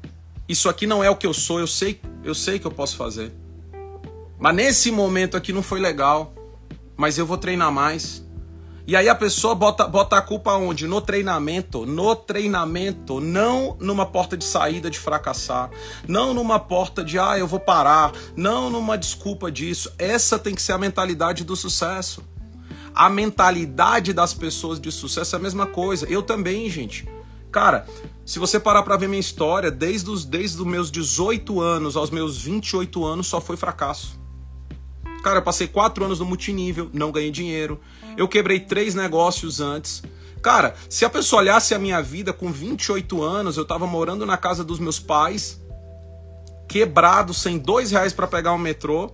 isso 0.50 0.68
aqui 0.68 0.84
não 0.84 1.04
é 1.04 1.08
o 1.08 1.14
que 1.14 1.28
eu 1.28 1.32
sou, 1.32 1.60
eu 1.60 1.66
sei, 1.68 2.00
eu 2.24 2.34
sei 2.34 2.58
que 2.58 2.66
eu 2.66 2.72
posso 2.72 2.96
fazer. 2.96 3.32
Mas 4.36 4.52
nesse 4.52 4.90
momento 4.90 5.36
aqui 5.36 5.52
não 5.52 5.62
foi 5.62 5.78
legal, 5.78 6.34
mas 6.96 7.18
eu 7.18 7.24
vou 7.24 7.38
treinar 7.38 7.70
mais. 7.70 8.26
E 8.90 8.96
aí 8.96 9.08
a 9.08 9.14
pessoa 9.14 9.54
bota, 9.54 9.86
bota 9.86 10.16
a 10.16 10.20
culpa 10.20 10.52
onde? 10.54 10.88
No 10.88 11.00
treinamento, 11.00 11.86
no 11.86 12.16
treinamento, 12.16 13.20
não 13.20 13.76
numa 13.78 14.04
porta 14.04 14.36
de 14.36 14.44
saída 14.44 14.90
de 14.90 14.98
fracassar, 14.98 15.70
não 16.08 16.34
numa 16.34 16.58
porta 16.58 17.04
de 17.04 17.16
ah, 17.16 17.38
eu 17.38 17.46
vou 17.46 17.60
parar, 17.60 18.10
não 18.34 18.68
numa 18.68 18.98
desculpa 18.98 19.48
disso. 19.48 19.92
Essa 19.96 20.40
tem 20.40 20.56
que 20.56 20.60
ser 20.60 20.72
a 20.72 20.78
mentalidade 20.78 21.44
do 21.44 21.54
sucesso. 21.54 22.20
A 22.92 23.08
mentalidade 23.08 24.12
das 24.12 24.34
pessoas 24.34 24.80
de 24.80 24.90
sucesso 24.90 25.36
é 25.36 25.38
a 25.38 25.42
mesma 25.42 25.68
coisa. 25.68 26.04
Eu 26.08 26.20
também, 26.20 26.68
gente. 26.68 27.08
Cara, 27.52 27.86
se 28.26 28.40
você 28.40 28.58
parar 28.58 28.82
para 28.82 28.96
ver 28.96 29.08
minha 29.08 29.20
história, 29.20 29.70
desde 29.70 30.10
os, 30.10 30.24
desde 30.24 30.60
os 30.60 30.66
meus 30.66 30.90
18 30.90 31.60
anos 31.60 31.96
aos 31.96 32.10
meus 32.10 32.38
28 32.38 33.04
anos, 33.04 33.28
só 33.28 33.40
foi 33.40 33.56
fracasso. 33.56 34.19
Cara, 35.22 35.38
eu 35.38 35.42
passei 35.42 35.66
quatro 35.66 36.04
anos 36.04 36.18
no 36.18 36.24
multinível, 36.24 36.90
não 36.92 37.12
ganhei 37.12 37.30
dinheiro. 37.30 37.80
Eu 38.16 38.26
quebrei 38.26 38.60
três 38.60 38.94
negócios 38.94 39.60
antes. 39.60 40.02
Cara, 40.42 40.74
se 40.88 41.04
a 41.04 41.10
pessoa 41.10 41.42
olhasse 41.42 41.74
a 41.74 41.78
minha 41.78 42.00
vida 42.00 42.32
com 42.32 42.50
28 42.50 43.22
anos, 43.22 43.56
eu 43.56 43.64
tava 43.64 43.86
morando 43.86 44.24
na 44.24 44.36
casa 44.36 44.64
dos 44.64 44.78
meus 44.78 44.98
pais, 44.98 45.60
quebrado, 46.66 47.34
sem 47.34 47.58
dois 47.58 47.90
reais 47.90 48.12
para 48.12 48.26
pegar 48.26 48.52
um 48.54 48.58
metrô, 48.58 49.12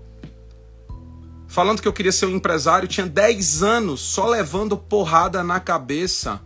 falando 1.48 1.82
que 1.82 1.88
eu 1.88 1.92
queria 1.92 2.12
ser 2.12 2.26
um 2.26 2.36
empresário, 2.36 2.86
tinha 2.86 3.06
10 3.06 3.62
anos 3.62 4.00
só 4.00 4.26
levando 4.28 4.76
porrada 4.76 5.42
na 5.42 5.58
cabeça 5.58 6.40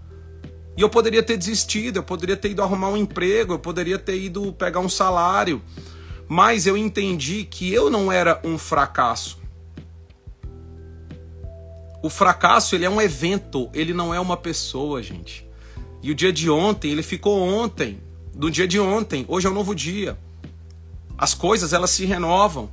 e 0.77 0.83
eu 0.83 0.89
poderia 0.89 1.23
ter 1.23 1.37
desistido, 1.37 1.99
eu 1.99 2.03
poderia 2.03 2.37
ter 2.37 2.53
ido 2.53 2.63
arrumar 2.63 2.89
um 2.89 2.97
emprego, 2.97 3.53
eu 3.53 3.59
poderia 3.59 3.99
ter 3.99 4.19
ido 4.19 4.53
pegar 4.53 4.81
um 4.81 4.89
salário. 4.89 5.61
Mas 6.27 6.67
eu 6.67 6.77
entendi 6.77 7.45
que 7.45 7.73
eu 7.73 7.91
não 7.91 8.11
era 8.11 8.41
um 8.45 8.57
fracasso. 8.57 9.40
O 12.03 12.09
fracasso, 12.09 12.75
ele 12.75 12.85
é 12.85 12.91
um 12.91 13.01
evento, 13.01 13.69
ele 13.75 13.93
não 13.93 14.13
é 14.15 14.19
uma 14.19 14.37
pessoa, 14.37 15.03
gente. 15.03 15.47
E 16.03 16.11
o 16.11 16.15
dia 16.15 16.33
de 16.33 16.49
ontem, 16.49 16.91
ele 16.91 17.03
ficou 17.03 17.39
ontem, 17.41 18.01
do 18.35 18.51
dia 18.51 18.67
de 18.67 18.81
ontem. 18.81 19.25
Hoje 19.29 19.47
é 19.47 19.51
um 19.51 19.55
novo 19.55 19.75
dia. 19.75 20.19
As 21.19 21.35
coisas, 21.35 21.73
elas 21.73 21.91
se 21.91 22.07
renovam. 22.07 22.71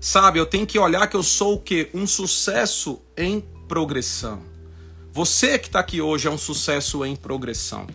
Sabe, 0.00 0.38
eu 0.38 0.46
tenho 0.46 0.66
que 0.66 0.78
olhar 0.78 1.08
que 1.08 1.16
eu 1.16 1.22
sou 1.22 1.54
o 1.54 1.60
quê? 1.60 1.90
Um 1.92 2.06
sucesso 2.06 3.00
em 3.16 3.40
progressão. 3.66 4.40
Você 5.12 5.58
que 5.58 5.66
está 5.66 5.80
aqui 5.80 6.00
hoje 6.00 6.28
é 6.28 6.30
um 6.30 6.38
sucesso 6.38 7.04
em 7.04 7.16
progressão. 7.16 7.86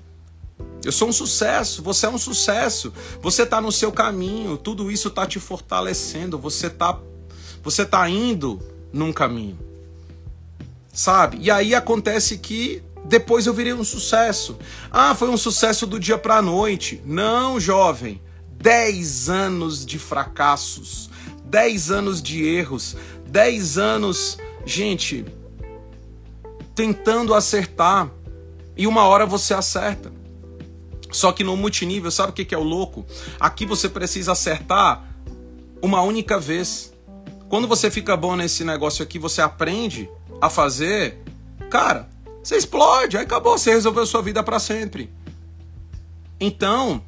Eu 0.83 0.91
sou 0.91 1.07
um 1.07 1.13
sucesso, 1.13 1.81
você 1.81 2.05
é 2.05 2.09
um 2.09 2.17
sucesso. 2.17 2.91
Você 3.21 3.43
está 3.43 3.61
no 3.61 3.71
seu 3.71 3.91
caminho, 3.91 4.57
tudo 4.57 4.91
isso 4.91 5.07
está 5.07 5.25
te 5.25 5.39
fortalecendo. 5.39 6.37
Você 6.37 6.67
está 6.67 6.99
você 7.63 7.85
tá 7.85 8.09
indo 8.09 8.61
num 8.91 9.13
caminho. 9.13 9.57
Sabe? 10.93 11.39
E 11.41 11.49
aí 11.49 11.73
acontece 11.73 12.37
que 12.37 12.83
depois 13.03 13.47
eu 13.47 13.53
virei 13.53 13.73
um 13.73 13.83
sucesso. 13.83 14.57
Ah, 14.91 15.15
foi 15.15 15.27
um 15.27 15.37
sucesso 15.37 15.87
do 15.87 15.99
dia 15.99 16.19
para 16.19 16.37
a 16.37 16.41
noite. 16.41 17.01
Não, 17.03 17.59
jovem. 17.59 18.21
Dez 18.51 19.27
anos 19.27 19.85
de 19.85 19.99
fracassos, 19.99 21.09
dez 21.43 21.91
anos 21.91 22.21
de 22.21 22.45
erros, 22.45 22.95
dez 23.27 23.77
anos. 23.77 24.37
Gente, 24.65 25.25
tentando 26.73 27.33
acertar 27.33 28.09
e 28.77 28.87
uma 28.87 29.03
hora 29.05 29.25
você 29.25 29.53
acerta. 29.53 30.13
Só 31.11 31.31
que 31.31 31.43
no 31.43 31.57
multinível, 31.57 32.09
sabe 32.09 32.31
o 32.31 32.33
que 32.33 32.55
é 32.55 32.57
o 32.57 32.63
louco? 32.63 33.05
Aqui 33.39 33.65
você 33.65 33.89
precisa 33.89 34.31
acertar 34.31 35.03
uma 35.81 36.01
única 36.01 36.39
vez. 36.39 36.93
Quando 37.49 37.67
você 37.67 37.91
fica 37.91 38.15
bom 38.15 38.35
nesse 38.35 38.63
negócio 38.63 39.03
aqui, 39.03 39.19
você 39.19 39.41
aprende 39.41 40.09
a 40.43 40.49
fazer, 40.49 41.17
cara, 41.69 42.09
você 42.43 42.57
explode, 42.57 43.15
aí 43.15 43.23
acabou, 43.23 43.57
você 43.57 43.71
resolveu 43.71 44.05
sua 44.05 44.21
vida 44.21 44.43
para 44.43 44.59
sempre. 44.59 45.09
Então, 46.37 47.01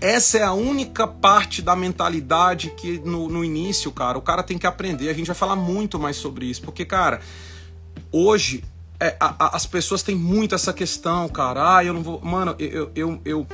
essa 0.00 0.38
é 0.38 0.44
a 0.44 0.52
única 0.52 1.08
parte 1.08 1.60
da 1.60 1.74
mentalidade 1.74 2.70
que 2.70 2.98
no, 2.98 3.28
no 3.28 3.44
início, 3.44 3.90
cara, 3.90 4.16
o 4.16 4.22
cara 4.22 4.44
tem 4.44 4.56
que 4.56 4.66
aprender. 4.66 5.08
A 5.08 5.12
gente 5.12 5.26
vai 5.26 5.34
falar 5.34 5.56
muito 5.56 5.98
mais 5.98 6.14
sobre 6.14 6.46
isso, 6.46 6.62
porque, 6.62 6.84
cara, 6.84 7.20
hoje 8.12 8.62
é, 9.00 9.16
a, 9.18 9.46
a, 9.46 9.56
as 9.56 9.66
pessoas 9.66 10.04
têm 10.04 10.14
muito 10.14 10.54
essa 10.54 10.72
questão, 10.72 11.28
cara. 11.28 11.78
Ah, 11.78 11.84
eu 11.84 11.92
não 11.92 12.02
vou. 12.02 12.20
Mano, 12.20 12.54
eu, 12.60 12.92
eu, 12.94 13.20
eu, 13.24 13.46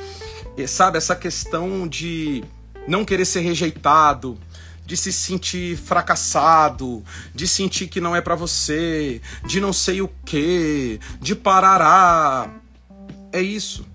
eu, 0.59 0.67
Sabe, 0.69 0.99
essa 0.99 1.17
questão 1.17 1.89
de 1.89 2.45
não 2.87 3.07
querer 3.07 3.25
ser 3.25 3.41
rejeitado, 3.41 4.37
de 4.93 4.97
se 4.99 5.11
sentir 5.11 5.75
fracassado, 5.75 7.03
de 7.35 7.49
sentir 7.49 7.89
que 7.89 7.99
não 7.99 8.15
é 8.15 8.21
para 8.21 8.35
você, 8.35 9.23
de 9.47 9.59
não 9.59 9.73
sei 9.73 10.03
o 10.03 10.11
que, 10.23 11.01
de 11.19 11.35
parará. 11.35 12.51
É 13.33 13.41
isso. 13.41 13.87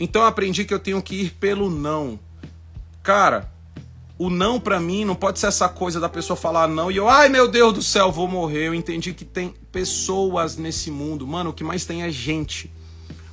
Então 0.00 0.22
eu 0.22 0.26
aprendi 0.26 0.64
que 0.64 0.74
eu 0.74 0.80
tenho 0.80 1.00
que 1.00 1.14
ir 1.14 1.30
pelo 1.38 1.70
não. 1.70 2.18
Cara, 3.04 3.48
o 4.18 4.28
não 4.28 4.58
para 4.58 4.80
mim 4.80 5.04
não 5.04 5.14
pode 5.14 5.38
ser 5.38 5.46
essa 5.46 5.68
coisa 5.68 6.00
da 6.00 6.08
pessoa 6.08 6.36
falar 6.36 6.66
não 6.66 6.90
e 6.90 6.96
eu, 6.96 7.08
ai 7.08 7.28
meu 7.28 7.46
Deus 7.46 7.72
do 7.72 7.82
céu, 7.82 8.10
vou 8.10 8.26
morrer. 8.26 8.66
Eu 8.66 8.74
entendi 8.74 9.14
que 9.14 9.24
tem 9.24 9.54
pessoas 9.70 10.56
nesse 10.56 10.90
mundo. 10.90 11.24
Mano, 11.24 11.50
o 11.50 11.52
que 11.52 11.62
mais 11.62 11.84
tem 11.84 12.02
é 12.02 12.10
gente. 12.10 12.68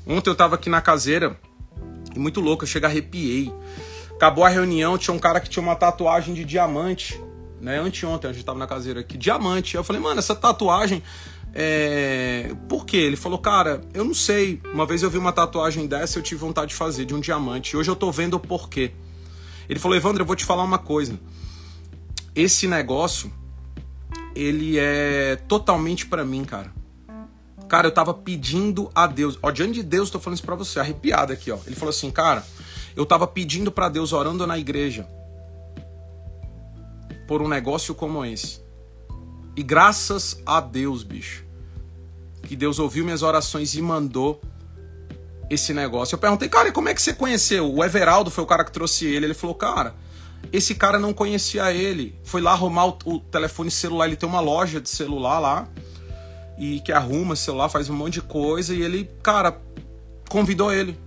Ontem 0.05 0.29
eu 0.29 0.35
tava 0.35 0.53
aqui 0.53 0.69
na 0.69 0.79
caseira 0.79 1.39
e 2.15 2.19
muito 2.19 2.39
louco, 2.39 2.65
eu 2.65 2.67
chego 2.67 2.85
arrepiei. 2.85 3.51
Acabou 4.15 4.43
a 4.43 4.49
reunião, 4.49 4.97
tinha 4.97 5.13
um 5.13 5.19
cara 5.19 5.39
que 5.39 5.49
tinha 5.49 5.61
uma 5.61 5.75
tatuagem 5.75 6.33
de 6.33 6.45
diamante, 6.45 7.19
né? 7.59 7.79
Anteontem 7.79 8.29
a 8.29 8.33
gente 8.33 8.45
tava 8.45 8.59
na 8.59 8.67
caseira 8.67 9.01
aqui, 9.01 9.17
diamante. 9.17 9.75
Eu 9.75 9.83
falei, 9.83 10.01
mano, 10.01 10.19
essa 10.19 10.35
tatuagem 10.35 11.03
é... 11.53 12.55
Por 12.67 12.85
quê? 12.85 12.97
Ele 12.97 13.15
falou, 13.15 13.37
cara, 13.37 13.81
eu 13.93 14.03
não 14.03 14.13
sei. 14.13 14.61
Uma 14.73 14.85
vez 14.85 15.03
eu 15.03 15.09
vi 15.09 15.17
uma 15.17 15.31
tatuagem 15.31 15.87
dessa, 15.87 16.19
eu 16.19 16.23
tive 16.23 16.39
vontade 16.39 16.69
de 16.69 16.75
fazer, 16.75 17.05
de 17.05 17.13
um 17.13 17.19
diamante. 17.19 17.71
E 17.71 17.77
hoje 17.77 17.89
eu 17.89 17.95
tô 17.95 18.11
vendo 18.11 18.35
o 18.35 18.39
porquê. 18.39 18.91
Ele 19.69 19.79
falou: 19.79 19.95
Evandro, 19.95 20.23
eu 20.23 20.25
vou 20.25 20.35
te 20.35 20.45
falar 20.45 20.63
uma 20.63 20.77
coisa. 20.77 21.19
Esse 22.35 22.67
negócio, 22.67 23.31
ele 24.35 24.77
é 24.79 25.35
totalmente 25.47 26.05
para 26.05 26.25
mim, 26.25 26.43
cara. 26.43 26.71
Cara, 27.67 27.87
eu 27.87 27.91
tava 27.91 28.13
pedindo 28.13 28.91
a 28.93 29.07
Deus. 29.07 29.37
Ó, 29.41 29.49
diante 29.51 29.73
de 29.73 29.83
Deus, 29.83 30.09
tô 30.09 30.19
falando 30.19 30.37
isso 30.37 30.45
pra 30.45 30.55
você, 30.55 30.79
arrepiado 30.79 31.33
aqui, 31.33 31.51
ó. 31.51 31.57
Ele 31.65 31.75
falou 31.75 31.89
assim, 31.89 32.11
cara, 32.11 32.45
eu 32.95 33.05
tava 33.05 33.27
pedindo 33.27 33.71
para 33.71 33.89
Deus, 33.89 34.13
orando 34.13 34.45
na 34.45 34.57
igreja, 34.57 35.07
por 37.27 37.41
um 37.41 37.47
negócio 37.47 37.95
como 37.95 38.25
esse. 38.25 38.61
E 39.55 39.61
graças 39.61 40.41
a 40.45 40.59
Deus, 40.59 41.03
bicho, 41.03 41.45
que 42.43 42.55
Deus 42.55 42.79
ouviu 42.79 43.03
minhas 43.03 43.21
orações 43.21 43.75
e 43.75 43.81
mandou 43.81 44.41
esse 45.49 45.73
negócio. 45.73 46.15
Eu 46.15 46.19
perguntei, 46.19 46.49
cara, 46.49 46.71
como 46.71 46.89
é 46.89 46.93
que 46.93 47.01
você 47.01 47.13
conheceu? 47.13 47.71
O 47.71 47.83
Everaldo 47.83 48.31
foi 48.31 48.43
o 48.43 48.47
cara 48.47 48.63
que 48.63 48.71
trouxe 48.71 49.05
ele. 49.05 49.27
Ele 49.27 49.33
falou, 49.33 49.55
cara, 49.55 49.95
esse 50.51 50.75
cara 50.75 50.99
não 50.99 51.13
conhecia 51.13 51.71
ele. 51.71 52.17
Foi 52.23 52.41
lá 52.41 52.51
arrumar 52.51 52.85
o, 52.87 52.97
o 53.05 53.19
telefone 53.19 53.69
celular. 53.69 54.07
Ele 54.07 54.15
tem 54.15 54.27
uma 54.27 54.39
loja 54.39 54.81
de 54.81 54.89
celular 54.89 55.39
lá. 55.39 55.67
E 56.57 56.79
que 56.81 56.91
arruma 56.91 57.35
celular, 57.35 57.69
faz 57.69 57.89
um 57.89 57.95
monte 57.95 58.15
de 58.15 58.21
coisa. 58.21 58.73
E 58.73 58.81
ele, 58.81 59.09
cara, 59.21 59.59
convidou 60.29 60.71
ele. 60.73 60.97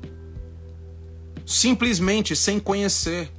Simplesmente, 1.46 2.34
sem 2.34 2.58
conhecer. 2.58 3.32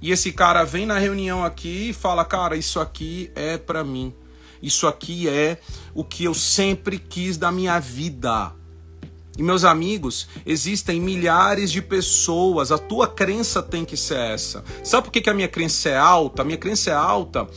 E 0.00 0.10
esse 0.10 0.32
cara 0.32 0.64
vem 0.64 0.86
na 0.86 0.98
reunião 0.98 1.44
aqui 1.44 1.90
e 1.90 1.92
fala, 1.92 2.24
cara, 2.24 2.56
isso 2.56 2.80
aqui 2.80 3.30
é 3.36 3.56
para 3.56 3.84
mim. 3.84 4.12
Isso 4.62 4.86
aqui 4.86 5.28
é 5.28 5.58
o 5.94 6.02
que 6.02 6.24
eu 6.24 6.34
sempre 6.34 6.98
quis 6.98 7.36
da 7.36 7.50
minha 7.50 7.78
vida 7.80 8.52
E 9.36 9.42
meus 9.42 9.64
amigos, 9.64 10.28
existem 10.46 11.00
milhares 11.00 11.70
de 11.70 11.82
pessoas, 11.82 12.70
a 12.70 12.78
tua 12.78 13.08
crença 13.08 13.62
tem 13.62 13.84
que 13.84 13.96
ser 13.96 14.18
essa. 14.18 14.64
Sabe 14.84 15.04
por 15.04 15.12
que, 15.12 15.20
que 15.20 15.30
a 15.30 15.34
minha 15.34 15.48
crença 15.48 15.88
é 15.88 15.96
alta? 15.96 16.42
A 16.42 16.44
minha 16.44 16.58
crença 16.58 16.90
é 16.90 16.94
alta, 16.94 17.48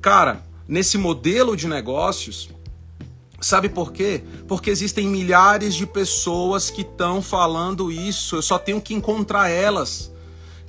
cara, 0.00 0.42
nesse 0.68 0.98
modelo 0.98 1.56
de 1.56 1.66
negócios. 1.66 2.50
Sabe 3.40 3.70
por 3.70 3.92
quê? 3.92 4.22
Porque 4.46 4.70
existem 4.70 5.08
milhares 5.08 5.74
de 5.74 5.86
pessoas 5.86 6.68
que 6.68 6.82
estão 6.82 7.22
falando 7.22 7.90
isso, 7.90 8.36
eu 8.36 8.42
só 8.42 8.58
tenho 8.58 8.80
que 8.80 8.92
encontrar 8.92 9.48
elas. 9.48 10.12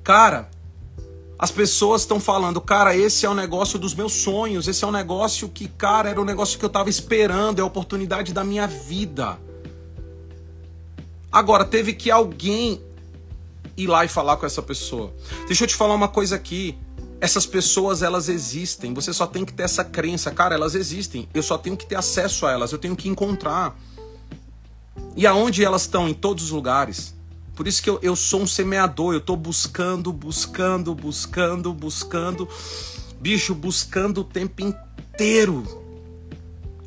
Cara, 0.03 0.49
as 1.37 1.51
pessoas 1.51 2.01
estão 2.01 2.19
falando, 2.19 2.61
cara, 2.61 2.95
esse 2.95 3.25
é 3.25 3.29
o 3.29 3.33
negócio 3.33 3.77
dos 3.77 3.93
meus 3.93 4.13
sonhos, 4.13 4.67
esse 4.67 4.83
é 4.85 4.87
o 4.87 4.91
negócio 4.91 5.49
que, 5.49 5.67
cara, 5.67 6.09
era 6.09 6.21
o 6.21 6.23
negócio 6.23 6.57
que 6.57 6.63
eu 6.63 6.67
estava 6.67 6.89
esperando, 6.89 7.59
é 7.59 7.61
a 7.61 7.65
oportunidade 7.65 8.31
da 8.31 8.43
minha 8.43 8.67
vida. 8.67 9.37
Agora, 11.31 11.65
teve 11.65 11.93
que 11.93 12.11
alguém 12.11 12.81
ir 13.75 13.87
lá 13.87 14.05
e 14.05 14.07
falar 14.07 14.37
com 14.37 14.45
essa 14.45 14.61
pessoa. 14.61 15.13
Deixa 15.47 15.63
eu 15.63 15.67
te 15.67 15.75
falar 15.75 15.95
uma 15.95 16.07
coisa 16.07 16.35
aqui. 16.35 16.77
Essas 17.21 17.45
pessoas, 17.45 18.01
elas 18.01 18.27
existem. 18.27 18.95
Você 18.95 19.13
só 19.13 19.27
tem 19.27 19.45
que 19.45 19.53
ter 19.53 19.61
essa 19.61 19.83
crença. 19.83 20.31
Cara, 20.31 20.55
elas 20.55 20.73
existem. 20.73 21.29
Eu 21.35 21.43
só 21.43 21.55
tenho 21.55 21.77
que 21.77 21.85
ter 21.85 21.95
acesso 21.95 22.47
a 22.47 22.51
elas. 22.51 22.71
Eu 22.71 22.79
tenho 22.79 22.95
que 22.95 23.07
encontrar. 23.07 23.79
E 25.15 25.27
aonde 25.27 25.63
elas 25.63 25.83
estão? 25.83 26.09
Em 26.09 26.15
todos 26.15 26.45
os 26.45 26.49
lugares. 26.49 27.13
Por 27.55 27.67
isso 27.67 27.83
que 27.83 27.89
eu, 27.91 27.99
eu 28.01 28.15
sou 28.15 28.41
um 28.41 28.47
semeador. 28.47 29.13
Eu 29.13 29.19
estou 29.19 29.37
buscando, 29.37 30.11
buscando, 30.11 30.95
buscando, 30.95 31.71
buscando. 31.71 32.49
Bicho, 33.19 33.53
buscando 33.53 34.21
o 34.21 34.23
tempo 34.23 34.63
inteiro. 34.63 35.63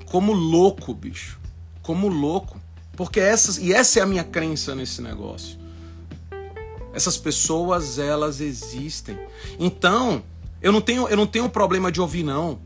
Como 0.06 0.32
louco, 0.32 0.92
bicho. 0.92 1.38
Como 1.80 2.08
louco. 2.08 2.60
Porque 2.96 3.20
essas, 3.20 3.56
e 3.58 3.72
essa 3.72 4.00
é 4.00 4.02
a 4.02 4.06
minha 4.06 4.24
crença 4.24 4.74
nesse 4.74 5.00
negócio. 5.00 5.63
Essas 6.94 7.18
pessoas, 7.18 7.98
elas 7.98 8.40
existem. 8.40 9.18
Então, 9.58 10.22
eu 10.62 10.70
não 10.72 10.80
tenho, 10.80 11.08
eu 11.08 11.16
não 11.16 11.26
tenho 11.26 11.48
problema 11.50 11.90
de 11.90 12.00
ouvir 12.00 12.22
não. 12.22 12.58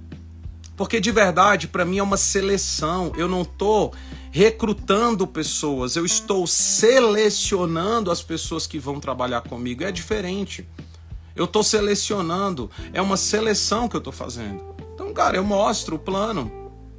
Porque 0.77 1.01
de 1.01 1.11
verdade, 1.11 1.67
para 1.67 1.85
mim 1.85 1.99
é 1.99 2.03
uma 2.03 2.17
seleção. 2.17 3.13
Eu 3.17 3.27
não 3.27 3.45
tô 3.45 3.91
recrutando 4.31 5.27
pessoas, 5.27 5.97
eu 5.97 6.05
estou 6.05 6.47
selecionando 6.47 8.11
as 8.11 8.23
pessoas 8.23 8.67
que 8.67 8.79
vão 8.79 9.01
trabalhar 9.01 9.41
comigo. 9.41 9.83
É 9.83 9.91
diferente. 9.91 10.69
Eu 11.35 11.47
estou 11.47 11.63
selecionando, 11.63 12.71
é 12.93 13.01
uma 13.01 13.17
seleção 13.17 13.89
que 13.89 13.97
eu 13.97 13.99
estou 13.99 14.13
fazendo. 14.13 14.63
Então, 14.95 15.13
cara, 15.13 15.37
eu 15.37 15.45
mostro 15.45 15.97
o 15.97 15.99
plano. 15.99 16.53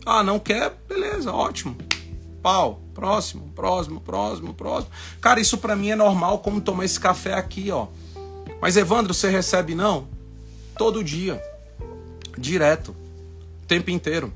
Ah, 0.06 0.24
não 0.24 0.40
quer? 0.40 0.76
Beleza, 0.88 1.32
ótimo. 1.32 1.78
Pau. 2.42 2.82
Próximo, 3.00 3.50
próximo, 3.56 4.02
próximo, 4.02 4.54
próximo. 4.54 4.92
Cara, 5.22 5.40
isso 5.40 5.58
para 5.58 5.74
mim 5.74 5.90
é 5.90 5.96
normal 5.96 6.40
como 6.40 6.60
tomar 6.60 6.84
esse 6.84 7.00
café 7.00 7.34
aqui, 7.34 7.72
ó. 7.72 7.88
Mas 8.62 8.76
Evandro, 8.76 9.14
você 9.14 9.30
recebe 9.30 9.74
não? 9.74 10.10
Todo 10.78 11.02
dia. 11.02 11.42
Direto. 12.38 12.94
O 13.64 13.66
tempo 13.66 13.90
inteiro. 13.90 14.34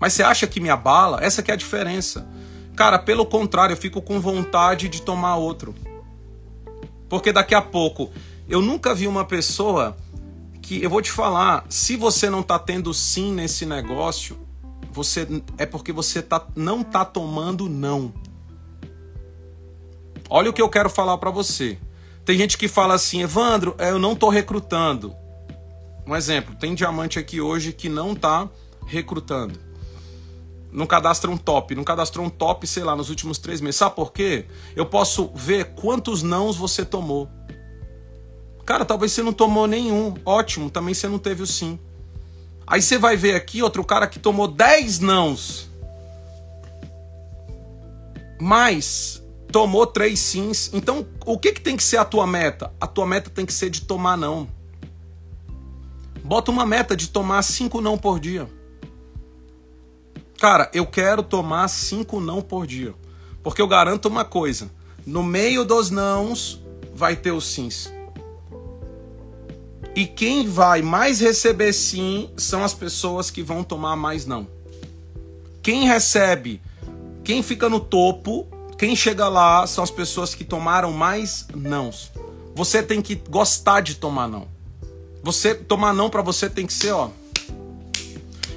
Mas 0.00 0.14
você 0.14 0.24
acha 0.24 0.48
que 0.48 0.58
me 0.58 0.68
abala? 0.68 1.22
Essa 1.22 1.44
que 1.44 1.52
é 1.52 1.54
a 1.54 1.56
diferença. 1.56 2.26
Cara, 2.74 2.98
pelo 2.98 3.24
contrário, 3.24 3.74
eu 3.74 3.76
fico 3.76 4.02
com 4.02 4.20
vontade 4.20 4.88
de 4.88 5.00
tomar 5.00 5.36
outro. 5.36 5.72
Porque 7.08 7.30
daqui 7.30 7.54
a 7.54 7.62
pouco, 7.62 8.10
eu 8.48 8.60
nunca 8.60 8.96
vi 8.96 9.06
uma 9.06 9.24
pessoa 9.24 9.96
que 10.60 10.82
eu 10.82 10.90
vou 10.90 11.00
te 11.00 11.12
falar, 11.12 11.64
se 11.68 11.94
você 11.94 12.28
não 12.28 12.42
tá 12.42 12.58
tendo 12.58 12.92
sim 12.92 13.32
nesse 13.32 13.64
negócio, 13.64 14.36
você 14.92 15.26
é 15.58 15.66
porque 15.66 15.92
você 15.92 16.22
tá, 16.22 16.46
não 16.54 16.82
tá 16.82 17.04
tomando 17.04 17.68
não. 17.68 18.12
Olha 20.28 20.50
o 20.50 20.52
que 20.52 20.62
eu 20.62 20.68
quero 20.68 20.88
falar 20.88 21.18
para 21.18 21.30
você. 21.30 21.78
Tem 22.24 22.38
gente 22.38 22.56
que 22.56 22.68
fala 22.68 22.94
assim, 22.94 23.22
Evandro, 23.22 23.74
é, 23.78 23.90
eu 23.90 23.98
não 23.98 24.14
tô 24.14 24.28
recrutando. 24.28 25.14
Um 26.06 26.14
exemplo, 26.14 26.54
tem 26.54 26.74
diamante 26.74 27.18
aqui 27.18 27.40
hoje 27.40 27.72
que 27.72 27.88
não 27.88 28.14
tá 28.14 28.48
recrutando. 28.86 29.58
Não 30.70 30.86
cadastra 30.86 31.30
um 31.30 31.36
top, 31.36 31.74
não 31.74 31.84
cadastrou 31.84 32.24
um 32.24 32.30
top, 32.30 32.66
sei 32.66 32.82
lá, 32.82 32.96
nos 32.96 33.10
últimos 33.10 33.38
três 33.38 33.60
meses. 33.60 33.76
Sabe 33.76 33.94
por 33.94 34.12
quê? 34.12 34.46
Eu 34.74 34.86
posso 34.86 35.30
ver 35.34 35.74
quantos 35.74 36.22
nãos 36.22 36.56
você 36.56 36.84
tomou. 36.84 37.28
Cara, 38.64 38.84
talvez 38.84 39.12
você 39.12 39.22
não 39.22 39.32
tomou 39.32 39.66
nenhum. 39.66 40.14
Ótimo, 40.24 40.70
também 40.70 40.94
você 40.94 41.08
não 41.08 41.18
teve 41.18 41.42
o 41.42 41.46
sim. 41.46 41.78
Aí 42.72 42.80
você 42.80 42.96
vai 42.96 43.18
ver 43.18 43.34
aqui 43.34 43.62
outro 43.62 43.84
cara 43.84 44.06
que 44.06 44.18
tomou 44.18 44.48
10 44.48 44.98
nãos. 45.00 45.70
Mas 48.40 49.22
tomou 49.52 49.86
três 49.86 50.18
sims. 50.18 50.70
Então, 50.72 51.06
o 51.26 51.38
que, 51.38 51.52
que 51.52 51.60
tem 51.60 51.76
que 51.76 51.82
ser 51.82 51.98
a 51.98 52.04
tua 52.06 52.26
meta? 52.26 52.72
A 52.80 52.86
tua 52.86 53.06
meta 53.06 53.28
tem 53.28 53.44
que 53.44 53.52
ser 53.52 53.68
de 53.68 53.82
tomar 53.82 54.16
não. 54.16 54.48
Bota 56.24 56.50
uma 56.50 56.64
meta 56.64 56.96
de 56.96 57.08
tomar 57.10 57.42
cinco 57.42 57.78
não 57.82 57.98
por 57.98 58.18
dia. 58.18 58.48
Cara, 60.40 60.70
eu 60.72 60.86
quero 60.86 61.22
tomar 61.22 61.68
cinco 61.68 62.22
não 62.22 62.40
por 62.40 62.66
dia. 62.66 62.94
Porque 63.42 63.60
eu 63.60 63.68
garanto 63.68 64.08
uma 64.08 64.24
coisa: 64.24 64.70
no 65.04 65.22
meio 65.22 65.62
dos 65.62 65.90
nãos 65.90 66.58
vai 66.94 67.16
ter 67.16 67.32
os 67.32 67.44
sims. 67.44 67.92
E 69.94 70.06
quem 70.06 70.46
vai 70.48 70.80
mais 70.80 71.20
receber 71.20 71.72
sim 71.72 72.30
são 72.36 72.64
as 72.64 72.72
pessoas 72.72 73.30
que 73.30 73.42
vão 73.42 73.62
tomar 73.62 73.94
mais 73.94 74.24
não. 74.24 74.46
Quem 75.62 75.86
recebe, 75.86 76.62
quem 77.22 77.42
fica 77.42 77.68
no 77.68 77.78
topo, 77.78 78.46
quem 78.78 78.96
chega 78.96 79.28
lá 79.28 79.66
são 79.66 79.84
as 79.84 79.90
pessoas 79.90 80.34
que 80.34 80.44
tomaram 80.44 80.92
mais 80.92 81.46
nãos. 81.54 82.10
Você 82.54 82.82
tem 82.82 83.02
que 83.02 83.14
gostar 83.14 83.80
de 83.80 83.96
tomar 83.96 84.28
não. 84.28 84.48
Você 85.22 85.54
tomar 85.54 85.92
não 85.92 86.10
para 86.10 86.22
você 86.22 86.48
tem 86.48 86.66
que 86.66 86.72
ser, 86.72 86.92
ó. 86.92 87.10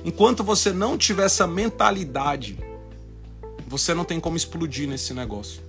Enquanto 0.03 0.43
você 0.43 0.71
não 0.71 0.97
tiver 0.97 1.25
essa 1.25 1.45
mentalidade, 1.45 2.57
você 3.67 3.93
não 3.93 4.05
tem 4.05 4.19
como 4.19 4.37
explodir 4.37 4.87
nesse 4.87 5.13
negócio. 5.13 5.64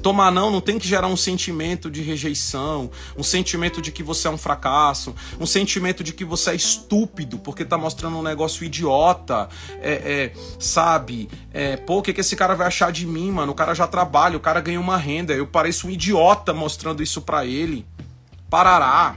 Tomar 0.00 0.32
não 0.32 0.50
não 0.50 0.60
tem 0.60 0.78
que 0.78 0.88
gerar 0.88 1.06
um 1.06 1.16
sentimento 1.16 1.90
de 1.90 2.02
rejeição, 2.02 2.90
um 3.16 3.22
sentimento 3.22 3.80
de 3.80 3.92
que 3.92 4.02
você 4.02 4.26
é 4.26 4.30
um 4.30 4.38
fracasso, 4.38 5.14
um 5.38 5.46
sentimento 5.46 6.02
de 6.02 6.12
que 6.12 6.24
você 6.24 6.50
é 6.50 6.54
estúpido 6.54 7.38
porque 7.38 7.64
tá 7.64 7.76
mostrando 7.76 8.16
um 8.16 8.22
negócio 8.22 8.64
idiota, 8.64 9.48
é, 9.80 9.92
é 9.92 10.32
sabe? 10.58 11.28
É, 11.52 11.76
pô, 11.76 11.98
o 11.98 12.02
que, 12.02 12.12
que 12.12 12.20
esse 12.20 12.34
cara 12.34 12.54
vai 12.54 12.66
achar 12.66 12.90
de 12.90 13.06
mim, 13.06 13.30
mano? 13.30 13.52
O 13.52 13.54
cara 13.54 13.74
já 13.74 13.86
trabalha, 13.86 14.36
o 14.36 14.40
cara 14.40 14.60
ganha 14.60 14.80
uma 14.80 14.96
renda, 14.96 15.34
eu 15.34 15.46
pareço 15.46 15.86
um 15.86 15.90
idiota 15.90 16.52
mostrando 16.52 17.02
isso 17.02 17.20
pra 17.22 17.44
ele. 17.44 17.86
Parará. 18.50 19.16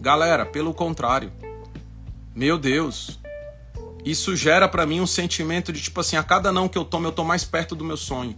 Galera, 0.00 0.44
pelo 0.44 0.74
contrário. 0.74 1.32
Meu 2.34 2.58
Deus. 2.58 3.18
Isso 4.04 4.34
gera 4.34 4.68
para 4.68 4.86
mim 4.86 5.00
um 5.00 5.06
sentimento 5.06 5.72
de 5.72 5.80
tipo 5.82 6.00
assim, 6.00 6.16
a 6.16 6.22
cada 6.22 6.50
não 6.50 6.68
que 6.68 6.78
eu 6.78 6.84
tomo, 6.84 7.06
eu 7.06 7.12
tô 7.12 7.24
mais 7.24 7.44
perto 7.44 7.74
do 7.74 7.84
meu 7.84 7.96
sonho. 7.96 8.36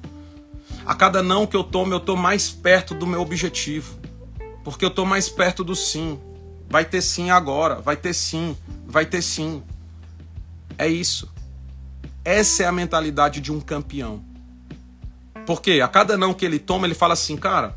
A 0.91 0.95
cada 0.97 1.23
não 1.23 1.47
que 1.47 1.57
eu 1.57 1.63
tomo, 1.63 1.95
eu 1.95 2.01
tô 2.01 2.17
mais 2.17 2.51
perto 2.51 2.97
do 2.97 3.07
meu 3.07 3.21
objetivo. 3.21 3.97
Porque 4.65 4.85
eu 4.85 4.91
tô 4.91 5.05
mais 5.05 5.29
perto 5.29 5.63
do 5.63 5.77
sim. 5.77 6.19
Vai 6.69 6.85
ter 6.85 7.01
sim 7.01 7.31
agora, 7.31 7.77
vai 7.77 7.97
ter 7.97 8.13
sim, 8.13 8.57
vai 8.89 9.07
ter 9.07 9.23
sim. 9.23 9.63
É 10.77 10.89
isso. 10.89 11.33
Essa 12.25 12.65
é 12.65 12.67
a 12.67 12.73
mentalidade 12.73 13.41
de 13.41 13.53
um 13.53 13.61
campeão. 13.61 14.25
Porque 15.47 15.81
a 15.81 15.87
cada 15.87 16.19
não 16.19 16.35
que 16.35 16.45
ele 16.45 16.59
toma, 16.59 16.89
ele 16.89 16.95
fala 16.97 17.15
assim, 17.15 17.37
cara, 17.37 17.77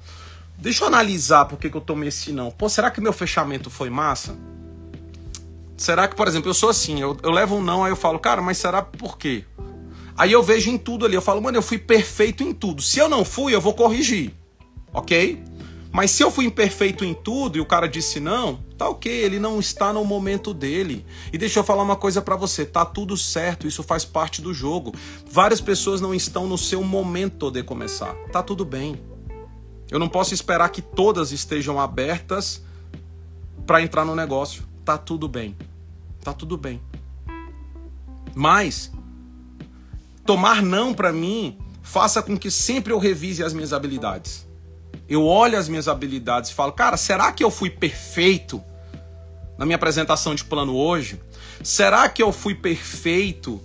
deixa 0.58 0.84
eu 0.84 0.88
analisar 0.88 1.46
por 1.46 1.60
que 1.60 1.68
eu 1.68 1.82
tomei 1.82 2.10
esse 2.10 2.32
não. 2.32 2.50
Pô, 2.50 2.68
será 2.68 2.90
que 2.90 3.00
meu 3.00 3.14
fechamento 3.14 3.70
foi 3.70 3.92
massa? 3.92 4.36
Será 5.78 6.08
que, 6.08 6.16
por 6.16 6.28
exemplo, 6.28 6.50
eu 6.50 6.56
sou 6.56 6.70
assim, 6.70 7.00
eu, 7.00 7.16
eu 7.22 7.30
levo 7.30 7.58
um 7.58 7.62
não, 7.62 7.84
aí 7.84 7.92
eu 7.92 7.96
falo, 7.96 8.18
cara, 8.18 8.42
mas 8.42 8.58
será 8.58 8.82
por 8.82 9.20
quê? 9.20 9.46
Aí 10.18 10.32
eu 10.32 10.44
vejo 10.44 10.70
em 10.70 10.78
tudo 10.78 11.06
ali, 11.06 11.16
eu 11.16 11.22
falo, 11.22 11.42
mano, 11.42 11.58
eu 11.58 11.62
fui 11.62 11.78
perfeito 11.78 12.44
em 12.44 12.54
tudo. 12.54 12.82
Se 12.82 13.00
eu 13.00 13.10
não 13.10 13.26
fui, 13.26 13.54
eu 13.54 13.62
vou 13.62 13.74
corrigir. 13.74 14.34
Ok? 14.94 15.44
Mas 15.94 16.10
se 16.10 16.24
eu 16.24 16.32
fui 16.32 16.46
imperfeito 16.46 17.06
em 17.06 17.14
tudo 17.14 17.56
e 17.56 17.62
o 17.62 17.66
cara 17.66 17.88
disse 17.88 18.20
não, 18.20 18.58
tá 18.76 18.90
ok, 18.90 19.12
ele 19.12 19.40
não 19.40 19.60
está 19.60 19.94
no 19.94 20.04
momento 20.04 20.52
dele. 20.52 21.06
E 21.32 21.38
deixa 21.38 21.60
eu 21.60 21.64
falar 21.64 21.84
uma 21.84 21.96
coisa 21.96 22.20
para 22.20 22.36
você, 22.36 22.66
tá 22.66 22.84
tudo 22.84 23.16
certo, 23.16 23.68
isso 23.68 23.84
faz 23.84 24.04
parte 24.04 24.42
do 24.42 24.56
jogo. 24.56 24.92
Várias 25.30 25.62
pessoas 25.62 26.02
não 26.02 26.14
estão 26.14 26.48
no 26.48 26.58
seu 26.58 26.84
momento 26.84 27.52
de 27.52 27.62
começar. 27.62 28.16
Tá 28.32 28.42
tudo 28.42 28.66
bem. 28.66 29.00
Eu 29.92 30.00
não 30.00 30.10
posso 30.10 30.34
esperar 30.34 30.70
que 30.70 30.82
todas 30.82 31.32
estejam 31.32 31.80
abertas 31.80 32.64
para 33.68 33.80
entrar 33.80 34.04
no 34.04 34.16
negócio. 34.16 34.64
Tá 34.84 34.98
tudo 34.98 35.28
bem. 35.28 35.56
Tá 36.24 36.34
tudo 36.34 36.58
bem. 36.58 36.82
Mas 38.34 38.92
Tomar 40.26 40.62
não 40.62 40.94
para 40.94 41.12
mim 41.12 41.58
faça 41.82 42.22
com 42.22 42.38
que 42.38 42.50
sempre 42.50 42.94
eu 42.94 42.98
revise 42.98 43.44
as 43.44 43.54
minhas 43.54 43.74
habilidades. 43.74 44.48
Eu 45.08 45.26
olho 45.26 45.58
as 45.58 45.68
minhas 45.68 45.88
habilidades 45.88 46.50
e 46.50 46.54
falo, 46.54 46.72
cara, 46.72 46.96
será 46.96 47.32
que 47.32 47.44
eu 47.44 47.52
fui 47.52 47.70
perfeito 47.70 48.64
na 49.58 49.66
minha 49.66 49.76
apresentação 49.76 50.34
de 50.34 50.46
plano 50.46 50.76
hoje? 50.76 51.20
Será 51.62 52.08
que 52.08 52.24
eu 52.24 52.32
fui 52.32 52.56
perfeito 52.56 53.62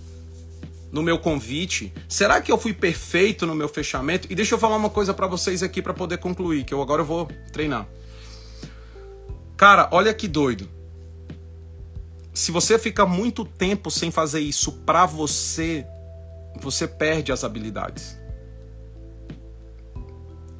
no 0.91 1.01
meu 1.01 1.17
convite? 1.17 1.93
Será 2.07 2.41
que 2.41 2.51
eu 2.51 2.57
fui 2.57 2.73
perfeito 2.73 3.45
no 3.45 3.55
meu 3.55 3.69
fechamento? 3.69 4.27
E 4.29 4.35
deixa 4.35 4.55
eu 4.55 4.59
falar 4.59 4.75
uma 4.75 4.89
coisa 4.89 5.13
para 5.13 5.27
vocês 5.27 5.63
aqui 5.63 5.81
para 5.81 5.93
poder 5.93 6.17
concluir, 6.17 6.65
que 6.65 6.73
eu 6.73 6.81
agora 6.81 7.03
vou 7.03 7.27
treinar. 7.53 7.87
Cara, 9.55 9.87
olha 9.91 10.13
que 10.13 10.27
doido. 10.27 10.69
Se 12.33 12.51
você 12.51 12.77
fica 12.77 13.05
muito 13.05 13.43
tempo 13.43 13.89
sem 13.89 14.11
fazer 14.11 14.39
isso 14.39 14.71
para 14.71 15.05
você, 15.05 15.85
você 16.61 16.87
perde 16.87 17.31
as 17.31 17.43
habilidades. 17.43 18.17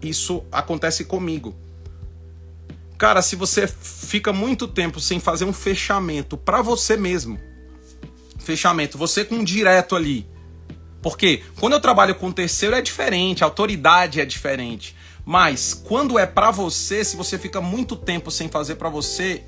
Isso 0.01 0.43
acontece 0.51 1.05
comigo. 1.05 1.55
Cara, 2.97 3.21
se 3.21 3.35
você 3.35 3.67
fica 3.67 4.33
muito 4.33 4.67
tempo 4.67 4.99
sem 4.99 5.19
fazer 5.19 5.45
um 5.45 5.53
fechamento 5.53 6.37
para 6.37 6.61
você 6.61 6.97
mesmo, 6.97 7.39
fechamento, 8.37 8.97
você 8.97 9.23
com 9.23 9.35
um 9.35 9.43
direto 9.43 9.95
ali. 9.95 10.27
Porque 11.01 11.43
quando 11.59 11.73
eu 11.73 11.79
trabalho 11.79 12.15
com 12.15 12.31
terceiro 12.31 12.75
é 12.75 12.81
diferente, 12.81 13.43
a 13.43 13.47
autoridade 13.47 14.19
é 14.19 14.25
diferente. 14.25 14.95
Mas 15.25 15.73
quando 15.73 16.17
é 16.17 16.25
para 16.25 16.51
você, 16.51 17.03
se 17.05 17.15
você 17.15 17.37
fica 17.37 17.61
muito 17.61 17.95
tempo 17.95 18.31
sem 18.31 18.49
fazer 18.49 18.75
para 18.75 18.89
você, 18.89 19.43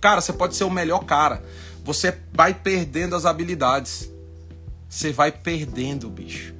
cara, 0.00 0.20
você 0.20 0.32
pode 0.32 0.54
ser 0.56 0.64
o 0.64 0.70
melhor 0.70 1.04
cara. 1.04 1.44
Você 1.84 2.16
vai 2.32 2.54
perdendo 2.54 3.14
as 3.14 3.26
habilidades. 3.26 4.10
Você 4.94 5.10
vai 5.10 5.32
perdendo, 5.32 6.08
bicho. 6.08 6.54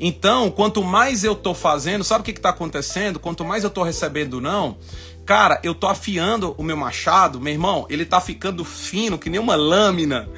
Então, 0.00 0.50
quanto 0.50 0.82
mais 0.82 1.22
eu 1.22 1.36
tô 1.36 1.54
fazendo, 1.54 2.02
sabe 2.02 2.22
o 2.22 2.24
que, 2.24 2.32
que 2.32 2.40
tá 2.40 2.48
acontecendo? 2.48 3.20
Quanto 3.20 3.44
mais 3.44 3.62
eu 3.62 3.70
tô 3.70 3.84
recebendo 3.84 4.40
não, 4.40 4.76
cara, 5.24 5.60
eu 5.62 5.72
tô 5.72 5.86
afiando 5.86 6.52
o 6.58 6.64
meu 6.64 6.76
machado, 6.76 7.40
meu 7.40 7.52
irmão, 7.52 7.86
ele 7.88 8.04
tá 8.04 8.20
ficando 8.20 8.64
fino, 8.64 9.16
que 9.16 9.30
nem 9.30 9.38
uma 9.38 9.54
lâmina. 9.54 10.28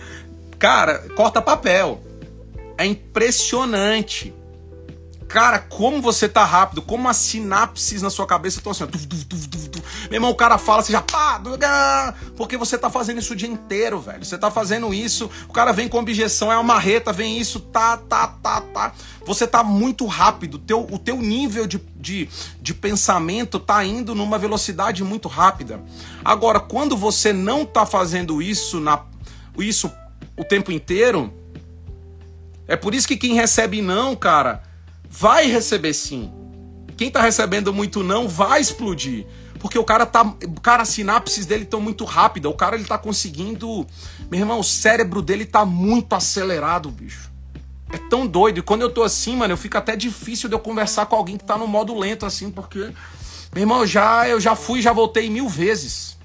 Cara, 0.58 1.08
corta 1.16 1.40
papel. 1.40 2.02
É 2.76 2.84
impressionante. 2.84 4.34
Cara, 5.26 5.58
como 5.58 6.02
você 6.02 6.28
tá 6.28 6.44
rápido, 6.44 6.82
como 6.82 7.08
as 7.08 7.16
sinapses 7.16 8.02
na 8.02 8.10
sua 8.10 8.26
cabeça 8.26 8.58
estão 8.58 8.72
assim, 8.72 8.84
ó, 8.84 8.88
Meu 10.10 10.16
irmão, 10.16 10.30
o 10.30 10.34
cara 10.34 10.56
fala, 10.56 10.82
você 10.82 10.92
já 10.92 11.02
pá, 11.02 11.40
porque 12.36 12.56
você 12.56 12.78
tá 12.78 12.88
fazendo 12.88 13.18
isso 13.18 13.32
o 13.32 13.36
dia 13.36 13.48
inteiro, 13.48 14.00
velho. 14.00 14.24
Você 14.24 14.38
tá 14.38 14.50
fazendo 14.50 14.92
isso, 14.94 15.30
o 15.48 15.52
cara 15.52 15.72
vem 15.72 15.88
com 15.88 15.98
objeção, 15.98 16.50
é 16.50 16.56
uma 16.56 16.62
marreta, 16.62 17.12
vem 17.12 17.38
isso, 17.38 17.60
tá, 17.60 17.96
tá, 17.96 18.26
tá, 18.26 18.60
tá. 18.60 18.92
Você 19.26 19.46
tá 19.46 19.62
muito 19.62 20.06
rápido, 20.06 20.58
teu, 20.58 20.86
o 20.90 20.98
teu 20.98 21.16
nível 21.20 21.66
de, 21.66 21.78
de, 21.96 22.28
de 22.60 22.74
pensamento 22.74 23.58
tá 23.58 23.84
indo 23.84 24.14
numa 24.14 24.38
velocidade 24.38 25.04
muito 25.04 25.28
rápida. 25.28 25.82
Agora, 26.24 26.58
quando 26.58 26.96
você 26.96 27.32
não 27.32 27.66
tá 27.66 27.84
fazendo 27.84 28.40
isso, 28.40 28.80
na, 28.80 29.02
isso 29.58 29.92
o 30.36 30.44
tempo 30.44 30.72
inteiro, 30.72 31.32
é 32.66 32.76
por 32.76 32.94
isso 32.94 33.08
que 33.08 33.16
quem 33.16 33.34
recebe 33.34 33.82
não, 33.82 34.16
cara, 34.16 34.62
vai 35.08 35.46
receber 35.46 35.92
sim. 35.92 36.30
Quem 36.96 37.10
tá 37.10 37.22
recebendo 37.22 37.72
muito 37.72 38.02
não 38.02 38.28
vai 38.28 38.60
explodir. 38.60 39.26
Porque 39.58 39.78
o 39.78 39.84
cara 39.84 40.06
tá. 40.06 40.34
Cara, 40.62 40.82
as 40.82 40.88
sinapses 40.88 41.46
dele 41.46 41.64
estão 41.64 41.80
muito 41.80 42.04
rápidas. 42.04 42.50
O 42.50 42.54
cara 42.54 42.76
ele 42.76 42.84
tá 42.84 42.98
conseguindo. 42.98 43.86
Meu 44.30 44.40
irmão, 44.40 44.60
o 44.60 44.64
cérebro 44.64 45.22
dele 45.22 45.44
tá 45.44 45.64
muito 45.64 46.14
acelerado, 46.14 46.90
bicho. 46.90 47.30
É 47.92 47.98
tão 47.98 48.26
doido. 48.26 48.58
E 48.58 48.62
quando 48.62 48.82
eu 48.82 48.90
tô 48.90 49.02
assim, 49.02 49.36
mano, 49.36 49.52
eu 49.52 49.56
fico 49.56 49.78
até 49.78 49.96
difícil 49.96 50.48
de 50.48 50.54
eu 50.54 50.58
conversar 50.58 51.06
com 51.06 51.16
alguém 51.16 51.36
que 51.36 51.44
tá 51.44 51.56
no 51.56 51.66
modo 51.66 51.98
lento, 51.98 52.26
assim, 52.26 52.50
porque. 52.50 52.92
Meu 53.52 53.62
irmão, 53.62 53.86
já, 53.86 54.28
eu 54.28 54.38
já 54.38 54.54
fui 54.54 54.82
já 54.82 54.92
voltei 54.92 55.30
mil 55.30 55.48
vezes. 55.48 56.18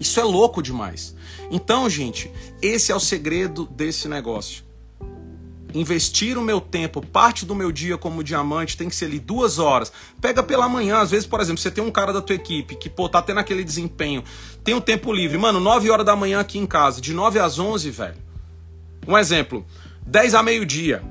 Isso 0.00 0.18
é 0.18 0.24
louco 0.24 0.60
demais. 0.60 1.14
Então, 1.50 1.88
gente, 1.88 2.30
esse 2.60 2.90
é 2.90 2.94
o 2.94 3.00
segredo 3.00 3.66
desse 3.66 4.08
negócio 4.08 4.71
investir 5.74 6.38
o 6.38 6.42
meu 6.42 6.60
tempo, 6.60 7.04
parte 7.04 7.44
do 7.44 7.54
meu 7.54 7.72
dia 7.72 7.96
como 7.96 8.22
diamante 8.22 8.76
tem 8.76 8.88
que 8.88 8.94
ser 8.94 9.06
ali 9.06 9.18
duas 9.18 9.58
horas. 9.58 9.92
Pega 10.20 10.42
pela 10.42 10.68
manhã, 10.68 10.98
às 10.98 11.10
vezes, 11.10 11.26
por 11.26 11.40
exemplo, 11.40 11.60
você 11.60 11.70
tem 11.70 11.82
um 11.82 11.90
cara 11.90 12.12
da 12.12 12.22
tua 12.22 12.36
equipe 12.36 12.74
que, 12.74 12.88
pô, 12.88 13.08
tá 13.08 13.20
tendo 13.22 13.40
aquele 13.40 13.64
desempenho, 13.64 14.22
tem 14.62 14.74
um 14.74 14.80
tempo 14.80 15.12
livre. 15.12 15.38
Mano, 15.38 15.60
9 15.60 15.90
horas 15.90 16.06
da 16.06 16.16
manhã 16.16 16.40
aqui 16.40 16.58
em 16.58 16.66
casa, 16.66 17.00
de 17.00 17.12
9 17.12 17.38
às 17.38 17.58
11, 17.58 17.90
velho. 17.90 18.16
Um 19.06 19.18
exemplo, 19.18 19.66
10 20.06 20.34
a 20.34 20.42
meio-dia. 20.42 21.02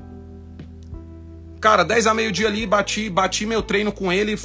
Cara, 1.62 1.84
10 1.84 2.08
a 2.08 2.12
meio-dia 2.12 2.48
ali, 2.48 2.66
bati, 2.66 3.08
bati 3.08 3.46
meu 3.46 3.62
treino 3.62 3.92
com 3.92 4.12
ele, 4.12 4.36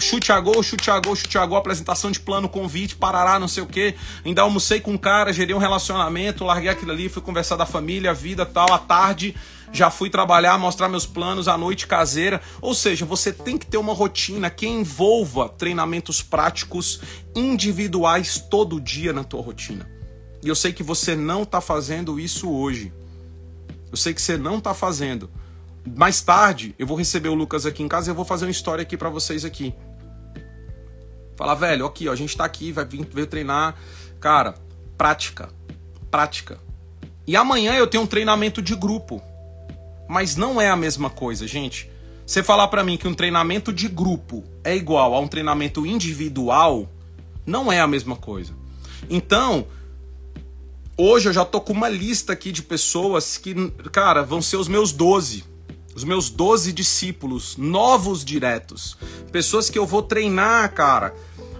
chute 0.00 0.32
a 0.32 0.40
gol, 0.40 0.62
chute 0.62 0.90
a 0.90 0.98
gol, 0.98 1.14
chute 1.14 1.36
a 1.36 1.44
gol, 1.44 1.58
apresentação 1.58 2.10
de 2.10 2.18
plano, 2.18 2.48
convite, 2.48 2.96
parará, 2.96 3.38
não 3.38 3.46
sei 3.46 3.62
o 3.62 3.66
quê. 3.66 3.94
Ainda 4.24 4.40
almocei 4.40 4.80
com 4.80 4.92
um 4.92 4.96
cara, 4.96 5.34
gerei 5.34 5.54
um 5.54 5.58
relacionamento, 5.58 6.44
larguei 6.44 6.70
aquilo 6.70 6.90
ali, 6.90 7.10
fui 7.10 7.20
conversar 7.20 7.56
da 7.56 7.66
família, 7.66 8.14
vida, 8.14 8.46
tal, 8.46 8.72
à 8.72 8.78
tarde 8.78 9.36
já 9.70 9.90
fui 9.90 10.08
trabalhar, 10.08 10.58
mostrar 10.58 10.88
meus 10.88 11.04
planos 11.04 11.46
à 11.46 11.58
noite 11.58 11.86
caseira. 11.86 12.40
Ou 12.60 12.74
seja, 12.74 13.04
você 13.04 13.32
tem 13.32 13.58
que 13.58 13.66
ter 13.66 13.78
uma 13.78 13.92
rotina 13.92 14.48
que 14.48 14.66
envolva 14.66 15.50
treinamentos 15.50 16.22
práticos 16.22 17.00
individuais 17.34 18.38
todo 18.38 18.80
dia 18.80 19.12
na 19.12 19.24
tua 19.24 19.42
rotina. 19.42 19.90
E 20.42 20.48
eu 20.48 20.54
sei 20.54 20.72
que 20.72 20.82
você 20.82 21.14
não 21.14 21.42
está 21.42 21.60
fazendo 21.60 22.18
isso 22.18 22.50
hoje. 22.50 22.92
Eu 23.90 23.96
sei 23.96 24.12
que 24.12 24.20
você 24.20 24.36
não 24.36 24.58
está 24.58 24.74
fazendo. 24.74 25.30
Mais 25.84 26.20
tarde, 26.20 26.74
eu 26.78 26.86
vou 26.86 26.96
receber 26.96 27.28
o 27.28 27.34
Lucas 27.34 27.66
aqui 27.66 27.82
em 27.82 27.88
casa 27.88 28.08
e 28.08 28.10
eu 28.10 28.14
vou 28.14 28.24
fazer 28.24 28.44
uma 28.44 28.50
história 28.50 28.82
aqui 28.82 28.96
para 28.96 29.10
vocês 29.10 29.44
aqui. 29.44 29.74
Falar, 31.36 31.54
velho, 31.54 31.86
aqui, 31.86 32.08
ó, 32.08 32.12
a 32.12 32.16
gente 32.16 32.36
tá 32.36 32.44
aqui, 32.44 32.70
vai 32.70 32.84
vir, 32.84 33.06
veio 33.12 33.26
treinar. 33.26 33.74
Cara, 34.20 34.54
prática. 34.96 35.48
Prática. 36.10 36.60
E 37.26 37.36
amanhã 37.36 37.74
eu 37.74 37.86
tenho 37.86 38.04
um 38.04 38.06
treinamento 38.06 38.62
de 38.62 38.76
grupo. 38.76 39.20
Mas 40.08 40.36
não 40.36 40.60
é 40.60 40.68
a 40.68 40.76
mesma 40.76 41.10
coisa, 41.10 41.46
gente. 41.46 41.90
Você 42.24 42.42
falar 42.42 42.68
para 42.68 42.84
mim 42.84 42.96
que 42.96 43.08
um 43.08 43.14
treinamento 43.14 43.72
de 43.72 43.88
grupo 43.88 44.44
é 44.62 44.76
igual 44.76 45.14
a 45.14 45.20
um 45.20 45.26
treinamento 45.26 45.84
individual, 45.84 46.88
não 47.44 47.72
é 47.72 47.80
a 47.80 47.86
mesma 47.86 48.14
coisa. 48.14 48.54
Então, 49.10 49.66
hoje 50.96 51.28
eu 51.28 51.32
já 51.32 51.44
tô 51.44 51.60
com 51.60 51.72
uma 51.72 51.88
lista 51.88 52.32
aqui 52.32 52.52
de 52.52 52.62
pessoas 52.62 53.36
que, 53.36 53.54
cara, 53.90 54.22
vão 54.22 54.40
ser 54.40 54.56
os 54.56 54.68
meus 54.68 54.92
12. 54.92 55.44
Os 55.94 56.04
meus 56.04 56.30
12 56.30 56.72
discípulos, 56.72 57.56
novos 57.56 58.24
diretos. 58.24 58.96
Pessoas 59.30 59.68
que 59.68 59.78
eu 59.78 59.86
vou 59.86 60.02
treinar, 60.02 60.72
cara, 60.72 61.14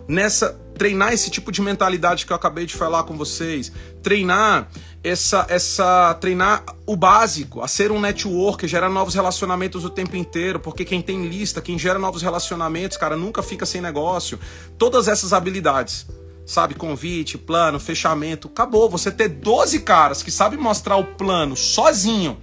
nessa 0.09 0.59
treinar 0.83 1.12
esse 1.12 1.30
tipo 1.30 1.53
de 1.53 1.61
mentalidade 1.61 2.26
que 2.26 2.33
eu 2.33 2.37
acabei 2.37 2.66
de 2.66 2.74
falar 2.74 3.05
com 3.05 3.16
vocês, 3.16 3.70
treinar 4.03 4.68
essa, 5.05 5.47
essa 5.49 6.14
treinar 6.20 6.64
o 6.87 6.97
básico, 6.97 7.61
a 7.61 7.68
ser 7.68 7.93
um 7.93 8.01
network, 8.01 8.66
gera 8.66 8.89
novos 8.89 9.14
relacionamentos 9.14 9.85
o 9.85 9.91
tempo 9.91 10.16
inteiro, 10.16 10.59
porque 10.59 10.85
quem 10.85 11.03
tem 11.03 11.28
lista, 11.28 11.61
quem 11.61 11.78
gera 11.78 11.99
novos 11.99 12.22
relacionamentos, 12.22 12.97
cara, 12.97 13.16
nunca 13.16 13.43
fica 13.43 13.66
sem 13.66 13.80
negócio. 13.80 14.39
Todas 14.78 15.09
essas 15.09 15.33
habilidades, 15.33 16.07
sabe, 16.47 16.74
convite, 16.74 17.39
plano, 17.39 17.78
fechamento, 17.78 18.49
acabou. 18.49 18.89
Você 18.89 19.11
ter 19.11 19.28
12 19.28 19.80
caras 19.80 20.22
que 20.22 20.30
sabem 20.30 20.59
mostrar 20.59 20.97
o 20.97 21.05
plano 21.05 21.57
sozinho. 21.57 22.39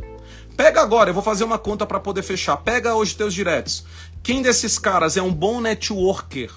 Pega 0.59 0.81
agora, 0.81 1.09
eu 1.09 1.13
vou 1.13 1.23
fazer 1.23 1.45
uma 1.45 1.57
conta 1.57 1.85
para 1.85 2.01
poder 2.01 2.21
fechar. 2.21 2.57
Pega 2.57 2.93
hoje 2.93 3.15
teus 3.15 3.33
diretos. 3.33 3.85
Quem 4.21 4.41
desses 4.41 4.77
caras 4.77 5.15
é 5.15 5.21
um 5.21 5.33
bom 5.33 5.61
networker? 5.61 6.51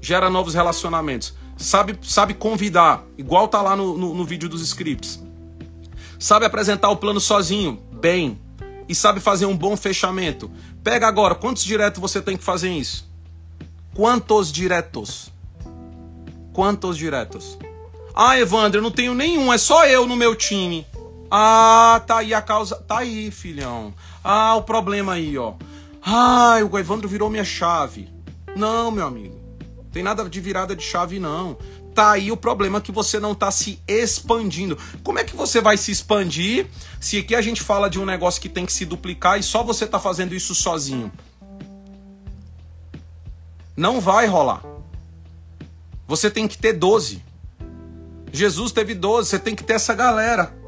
Gera 0.00 0.30
novos 0.30 0.54
relacionamentos 0.54 1.34
sabe, 1.60 1.98
sabe 2.02 2.32
convidar, 2.32 3.04
igual 3.18 3.46
tá 3.46 3.60
lá 3.60 3.76
no, 3.76 3.96
no, 3.96 4.14
no 4.14 4.24
vídeo 4.24 4.48
dos 4.48 4.62
scripts. 4.62 5.22
Sabe 6.18 6.46
apresentar 6.46 6.88
o 6.88 6.96
plano 6.96 7.20
sozinho, 7.20 7.82
bem. 7.92 8.40
E 8.88 8.94
sabe 8.94 9.20
fazer 9.20 9.46
um 9.46 9.56
bom 9.56 9.76
fechamento. 9.76 10.50
Pega 10.82 11.06
agora, 11.06 11.34
quantos 11.34 11.62
diretos 11.62 12.00
você 12.00 12.20
tem 12.20 12.36
que 12.36 12.42
fazer 12.42 12.70
isso? 12.70 13.08
Quantos 13.94 14.50
diretos? 14.50 15.30
Quantos 16.52 16.96
diretos? 16.96 17.58
Ah, 18.14 18.38
Evandro, 18.38 18.78
eu 18.78 18.82
não 18.82 18.90
tenho 18.90 19.14
nenhum, 19.14 19.52
é 19.52 19.58
só 19.58 19.86
eu 19.86 20.06
no 20.06 20.16
meu 20.16 20.34
time. 20.34 20.86
Ah, 21.30 22.02
tá 22.06 22.18
aí 22.18 22.34
a 22.34 22.42
causa. 22.42 22.76
Tá 22.76 22.98
aí, 22.98 23.30
filhão. 23.30 23.94
Ah, 24.24 24.56
o 24.56 24.62
problema 24.62 25.12
aí, 25.12 25.38
ó. 25.38 25.54
Ah, 26.02 26.56
o 26.68 26.76
Evandro 26.76 27.08
virou 27.08 27.30
minha 27.30 27.44
chave. 27.44 28.08
Não, 28.56 28.90
meu 28.90 29.06
amigo. 29.06 29.38
Tem 29.92 30.02
nada 30.02 30.28
de 30.28 30.40
virada 30.40 30.74
de 30.74 30.82
chave, 30.82 31.20
não. 31.20 31.56
Tá 31.94 32.12
aí 32.12 32.32
o 32.32 32.36
problema 32.36 32.80
que 32.80 32.90
você 32.90 33.20
não 33.20 33.34
tá 33.34 33.50
se 33.50 33.80
expandindo. 33.86 34.76
Como 35.04 35.18
é 35.18 35.24
que 35.24 35.36
você 35.36 35.60
vai 35.60 35.76
se 35.76 35.92
expandir 35.92 36.66
se 37.00 37.18
aqui 37.18 37.34
a 37.34 37.42
gente 37.42 37.62
fala 37.62 37.88
de 37.88 37.98
um 37.98 38.04
negócio 38.04 38.40
que 38.40 38.48
tem 38.48 38.66
que 38.66 38.72
se 38.72 38.84
duplicar 38.84 39.38
e 39.38 39.42
só 39.42 39.62
você 39.62 39.86
tá 39.86 39.98
fazendo 39.98 40.34
isso 40.34 40.54
sozinho? 40.54 41.12
Não 43.76 44.00
vai 44.00 44.26
rolar. 44.26 44.62
Você 46.06 46.30
tem 46.30 46.48
que 46.48 46.58
ter 46.58 46.72
12. 46.72 47.22
Jesus 48.32 48.72
teve 48.72 48.94
12, 48.94 49.28
você 49.28 49.38
tem 49.38 49.54
que 49.56 49.64
ter 49.64 49.74
essa 49.74 49.94
galera 49.94 50.59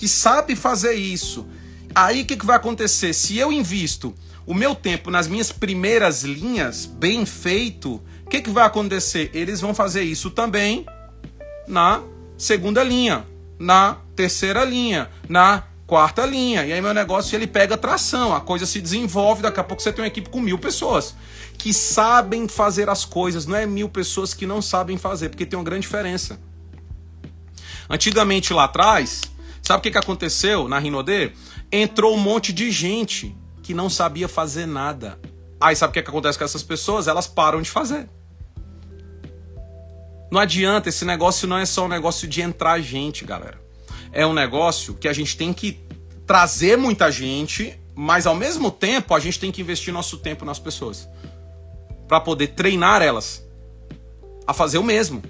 que 0.00 0.08
sabe 0.08 0.56
fazer 0.56 0.94
isso. 0.94 1.46
Aí 1.94 2.22
o 2.22 2.24
que, 2.24 2.34
que 2.34 2.46
vai 2.46 2.56
acontecer? 2.56 3.12
Se 3.12 3.36
eu 3.36 3.52
invisto 3.52 4.14
o 4.46 4.54
meu 4.54 4.74
tempo 4.74 5.10
nas 5.10 5.28
minhas 5.28 5.52
primeiras 5.52 6.22
linhas, 6.22 6.86
bem 6.86 7.26
feito, 7.26 8.00
o 8.24 8.30
que, 8.30 8.40
que 8.40 8.48
vai 8.48 8.64
acontecer? 8.64 9.30
Eles 9.34 9.60
vão 9.60 9.74
fazer 9.74 10.02
isso 10.02 10.30
também 10.30 10.86
na 11.68 12.00
segunda 12.38 12.82
linha. 12.82 13.26
na 13.58 13.98
terceira 14.16 14.64
linha, 14.64 15.10
na 15.28 15.64
quarta 15.86 16.24
linha. 16.24 16.64
E 16.64 16.72
aí 16.72 16.80
meu 16.80 16.94
negócio 16.94 17.36
ele 17.36 17.46
pega 17.46 17.76
tração, 17.76 18.34
a 18.34 18.40
coisa 18.40 18.64
se 18.64 18.80
desenvolve, 18.80 19.42
daqui 19.42 19.60
a 19.60 19.64
pouco 19.64 19.82
você 19.82 19.92
tem 19.92 20.02
uma 20.02 20.08
equipe 20.08 20.30
com 20.30 20.40
mil 20.40 20.58
pessoas 20.58 21.14
que 21.58 21.74
sabem 21.74 22.48
fazer 22.48 22.88
as 22.88 23.04
coisas, 23.04 23.44
não 23.44 23.54
é 23.54 23.66
mil 23.66 23.90
pessoas 23.90 24.32
que 24.32 24.46
não 24.46 24.62
sabem 24.62 24.96
fazer, 24.96 25.28
porque 25.28 25.44
tem 25.44 25.58
uma 25.58 25.64
grande 25.64 25.82
diferença. 25.82 26.40
Antigamente 27.90 28.54
lá 28.54 28.64
atrás, 28.64 29.20
sabe 29.70 29.78
o 29.78 29.82
que, 29.82 29.92
que 29.92 29.98
aconteceu 29.98 30.66
na 30.66 30.80
Rinodê? 30.80 31.30
Entrou 31.70 32.16
um 32.16 32.18
monte 32.18 32.52
de 32.52 32.72
gente 32.72 33.36
que 33.62 33.72
não 33.72 33.88
sabia 33.88 34.26
fazer 34.26 34.66
nada. 34.66 35.16
Aí 35.60 35.76
sabe 35.76 35.92
o 35.92 35.94
que, 35.94 36.02
que 36.02 36.10
acontece 36.10 36.36
com 36.36 36.44
essas 36.44 36.64
pessoas? 36.64 37.06
Elas 37.06 37.28
param 37.28 37.62
de 37.62 37.70
fazer. 37.70 38.08
Não 40.28 40.40
adianta, 40.40 40.88
esse 40.88 41.04
negócio 41.04 41.46
não 41.46 41.56
é 41.56 41.64
só 41.64 41.84
um 41.84 41.88
negócio 41.88 42.26
de 42.26 42.40
entrar 42.40 42.80
gente, 42.80 43.24
galera. 43.24 43.62
É 44.10 44.26
um 44.26 44.32
negócio 44.32 44.94
que 44.94 45.06
a 45.06 45.12
gente 45.12 45.36
tem 45.36 45.52
que 45.52 45.78
trazer 46.26 46.76
muita 46.76 47.08
gente, 47.12 47.78
mas 47.94 48.26
ao 48.26 48.34
mesmo 48.34 48.72
tempo 48.72 49.14
a 49.14 49.20
gente 49.20 49.38
tem 49.38 49.52
que 49.52 49.60
investir 49.60 49.94
nosso 49.94 50.18
tempo 50.18 50.44
nas 50.44 50.58
pessoas 50.58 51.08
para 52.08 52.18
poder 52.18 52.48
treinar 52.48 53.02
elas 53.02 53.46
a 54.48 54.52
fazer 54.52 54.78
o 54.78 54.82
mesmo. 54.82 55.22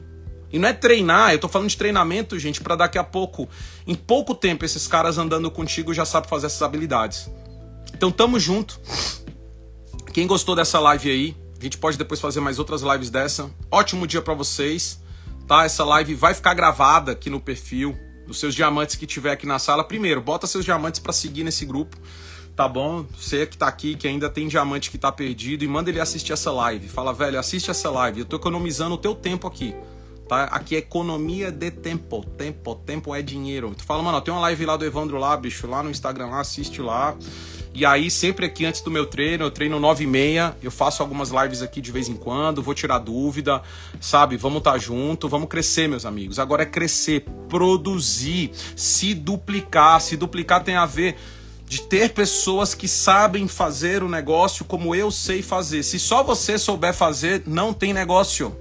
E 0.52 0.58
não 0.58 0.68
é 0.68 0.72
treinar, 0.72 1.32
eu 1.32 1.38
tô 1.38 1.48
falando 1.48 1.68
de 1.68 1.76
treinamento, 1.76 2.38
gente, 2.38 2.60
para 2.60 2.74
daqui 2.74 2.98
a 2.98 3.04
pouco, 3.04 3.48
em 3.86 3.94
pouco 3.94 4.34
tempo, 4.34 4.64
esses 4.64 4.86
caras 4.86 5.16
andando 5.16 5.50
contigo 5.50 5.94
já 5.94 6.04
sabem 6.04 6.28
fazer 6.28 6.46
essas 6.46 6.62
habilidades. 6.62 7.30
Então 7.94 8.10
tamo 8.10 8.38
junto. 8.38 8.80
Quem 10.12 10.26
gostou 10.26 10.56
dessa 10.56 10.80
live 10.80 11.10
aí, 11.10 11.36
a 11.58 11.62
gente 11.62 11.78
pode 11.78 11.96
depois 11.96 12.20
fazer 12.20 12.40
mais 12.40 12.58
outras 12.58 12.82
lives 12.82 13.10
dessa. 13.10 13.50
Ótimo 13.70 14.06
dia 14.06 14.20
para 14.20 14.34
vocês, 14.34 15.00
tá? 15.46 15.64
Essa 15.64 15.84
live 15.84 16.14
vai 16.14 16.34
ficar 16.34 16.54
gravada 16.54 17.12
aqui 17.12 17.30
no 17.30 17.40
perfil 17.40 17.96
dos 18.26 18.40
seus 18.40 18.54
diamantes 18.54 18.96
que 18.96 19.06
tiver 19.06 19.30
aqui 19.32 19.46
na 19.46 19.58
sala. 19.58 19.84
Primeiro, 19.84 20.20
bota 20.20 20.46
seus 20.46 20.64
diamantes 20.64 20.98
para 20.98 21.12
seguir 21.12 21.44
nesse 21.44 21.64
grupo 21.64 21.96
tá 22.60 22.68
bom? 22.68 23.06
Você 23.18 23.46
que 23.46 23.56
tá 23.56 23.66
aqui, 23.66 23.94
que 23.94 24.06
ainda 24.06 24.28
tem 24.28 24.46
diamante 24.46 24.90
que 24.90 24.98
tá 24.98 25.10
perdido, 25.10 25.64
e 25.64 25.68
manda 25.68 25.88
ele 25.88 25.98
assistir 25.98 26.34
essa 26.34 26.52
live. 26.52 26.88
Fala, 26.88 27.10
velho, 27.10 27.38
assiste 27.38 27.70
essa 27.70 27.88
live. 27.88 28.20
Eu 28.20 28.26
tô 28.26 28.36
economizando 28.36 28.96
o 28.96 28.98
teu 28.98 29.14
tempo 29.14 29.46
aqui. 29.46 29.74
Tá? 30.30 30.44
Aqui 30.44 30.76
é 30.76 30.78
economia 30.78 31.50
de 31.50 31.72
tempo. 31.72 32.24
Tempo, 32.38 32.76
tempo 32.76 33.12
é 33.12 33.20
dinheiro. 33.20 33.74
Tu 33.76 33.82
fala, 33.82 34.00
mano, 34.00 34.20
tem 34.20 34.32
uma 34.32 34.38
live 34.42 34.64
lá 34.64 34.76
do 34.76 34.84
Evandro 34.84 35.18
lá, 35.18 35.36
bicho, 35.36 35.66
lá 35.66 35.82
no 35.82 35.90
Instagram 35.90 36.26
lá, 36.26 36.38
assiste 36.38 36.80
lá. 36.80 37.16
E 37.74 37.84
aí, 37.84 38.08
sempre 38.08 38.46
aqui 38.46 38.64
antes 38.64 38.80
do 38.80 38.92
meu 38.92 39.06
treino, 39.06 39.46
eu 39.46 39.50
treino 39.50 39.80
9 39.80 40.04
e 40.04 40.06
meia, 40.06 40.56
eu 40.62 40.70
faço 40.70 41.02
algumas 41.02 41.30
lives 41.30 41.62
aqui 41.62 41.80
de 41.80 41.90
vez 41.90 42.08
em 42.08 42.14
quando, 42.14 42.62
vou 42.62 42.74
tirar 42.74 43.00
dúvida, 43.00 43.60
sabe? 44.00 44.36
Vamos 44.36 44.58
estar 44.58 44.72
tá 44.74 44.78
junto, 44.78 45.28
vamos 45.28 45.48
crescer, 45.48 45.88
meus 45.88 46.06
amigos. 46.06 46.38
Agora 46.38 46.62
é 46.62 46.66
crescer, 46.66 47.24
produzir, 47.48 48.52
se 48.76 49.14
duplicar. 49.14 50.00
Se 50.00 50.16
duplicar 50.16 50.62
tem 50.62 50.76
a 50.76 50.86
ver 50.86 51.16
de 51.66 51.82
ter 51.82 52.10
pessoas 52.10 52.72
que 52.72 52.86
sabem 52.86 53.48
fazer 53.48 54.00
o 54.00 54.08
negócio 54.08 54.64
como 54.64 54.94
eu 54.94 55.10
sei 55.10 55.42
fazer. 55.42 55.82
Se 55.82 55.98
só 55.98 56.22
você 56.22 56.56
souber 56.56 56.94
fazer, 56.94 57.42
não 57.48 57.72
tem 57.72 57.92
negócio. 57.92 58.56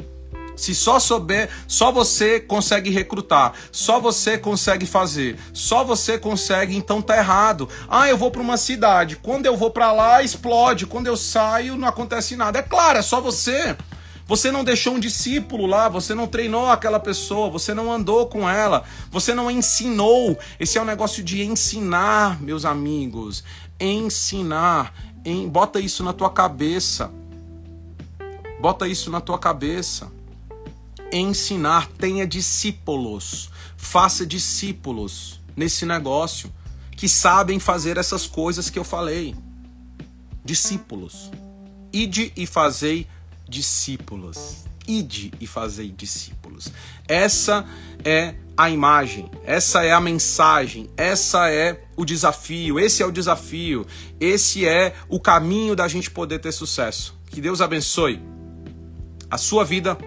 Se 0.60 0.76
só 0.76 1.00
souber, 1.00 1.50
só 1.68 1.90
você 1.90 2.38
consegue 2.38 2.90
recrutar, 2.90 3.54
só 3.72 3.98
você 3.98 4.38
consegue 4.38 4.86
fazer, 4.86 5.40
só 5.54 5.86
você 5.86 6.18
consegue, 6.18 6.76
então 6.76 7.02
tá 7.02 7.16
errado. 7.16 7.70
Ah, 7.88 8.10
eu 8.10 8.18
vou 8.18 8.30
para 8.30 8.42
uma 8.42 8.58
cidade, 8.58 9.16
quando 9.16 9.46
eu 9.46 9.56
vou 9.56 9.72
para 9.72 9.94
lá 9.94 10.22
explode, 10.22 10.86
quando 10.86 11.08
eu 11.08 11.16
saio 11.16 11.78
não 11.78 11.88
acontece 11.88 12.36
nada. 12.36 12.60
É 12.60 12.62
claro, 12.62 13.00
é 13.00 13.02
só 13.02 13.22
você. 13.22 13.78
Você 14.28 14.52
não 14.52 14.66
deixou 14.66 14.96
um 14.96 15.00
discípulo 15.00 15.66
lá, 15.66 15.88
você 15.88 16.14
não 16.14 16.28
treinou 16.28 16.70
aquela 16.70 17.00
pessoa, 17.00 17.50
você 17.50 17.74
não 17.74 17.92
andou 17.92 18.28
com 18.28 18.48
ela, 18.48 18.84
você 19.10 19.34
não 19.34 19.50
ensinou. 19.50 20.38
Esse 20.60 20.78
é 20.78 20.82
um 20.82 20.86
negócio 20.86 21.24
de 21.24 21.42
ensinar, 21.42 22.40
meus 22.42 22.66
amigos. 22.66 23.46
Ensinar. 23.80 24.94
Em, 25.24 25.48
bota 25.48 25.80
isso 25.80 26.04
na 26.04 26.12
tua 26.12 26.30
cabeça. 26.30 27.10
Bota 28.60 28.88
isso 28.90 29.10
na 29.10 29.22
tua 29.22 29.40
cabeça. 29.40 30.12
Ensinar, 31.12 31.88
tenha 31.98 32.28
discípulos. 32.28 33.50
Faça 33.78 34.26
discípulos 34.26 35.40
nesse 35.56 35.86
negócio 35.86 36.52
que 36.92 37.08
sabem 37.08 37.60
fazer 37.60 37.98
essas 37.98 38.28
coisas 38.28 38.70
que 38.70 38.78
eu 38.78 38.84
falei. 38.84 39.36
Discípulos. 40.44 41.32
Ide 41.92 42.32
e 42.36 42.46
fazei 42.46 43.08
discípulos. 43.48 44.66
Ide 44.88 45.32
e 45.40 45.48
fazei 45.48 45.90
discípulos. 45.90 46.72
Essa 47.08 47.66
é 48.04 48.36
a 48.58 48.70
imagem, 48.70 49.32
essa 49.46 49.84
é 49.84 49.94
a 49.94 50.02
mensagem, 50.02 50.90
essa 50.98 51.50
é 51.50 51.82
o 51.96 52.04
desafio, 52.04 52.78
esse 52.78 53.02
é 53.02 53.06
o 53.06 53.12
desafio, 53.12 53.88
esse 54.20 54.68
é 54.68 54.94
o 55.08 55.20
caminho 55.20 55.76
da 55.76 55.88
gente 55.88 56.12
poder 56.12 56.40
ter 56.40 56.52
sucesso. 56.52 57.16
Que 57.28 57.40
Deus 57.40 57.62
abençoe 57.62 58.20
a 59.32 59.38
sua 59.38 59.64
vida. 59.64 59.98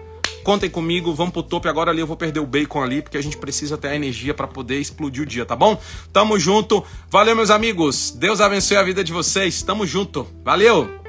Contem 0.43 0.69
comigo, 0.69 1.13
vamos 1.13 1.33
pro 1.33 1.41
topo. 1.41 1.67
Agora 1.67 1.91
ali 1.91 2.01
eu 2.01 2.07
vou 2.07 2.17
perder 2.17 2.39
o 2.39 2.45
bacon 2.45 2.83
ali, 2.83 3.01
porque 3.01 3.17
a 3.17 3.23
gente 3.23 3.37
precisa 3.37 3.77
ter 3.77 3.89
a 3.89 3.95
energia 3.95 4.33
para 4.33 4.47
poder 4.47 4.79
explodir 4.79 5.23
o 5.23 5.25
dia, 5.25 5.45
tá 5.45 5.55
bom? 5.55 5.79
Tamo 6.11 6.37
junto. 6.39 6.83
Valeu, 7.09 7.35
meus 7.35 7.49
amigos. 7.49 8.11
Deus 8.11 8.41
abençoe 8.41 8.77
a 8.77 8.83
vida 8.83 9.03
de 9.03 9.11
vocês. 9.11 9.61
Tamo 9.61 9.85
junto. 9.85 10.27
Valeu! 10.43 11.02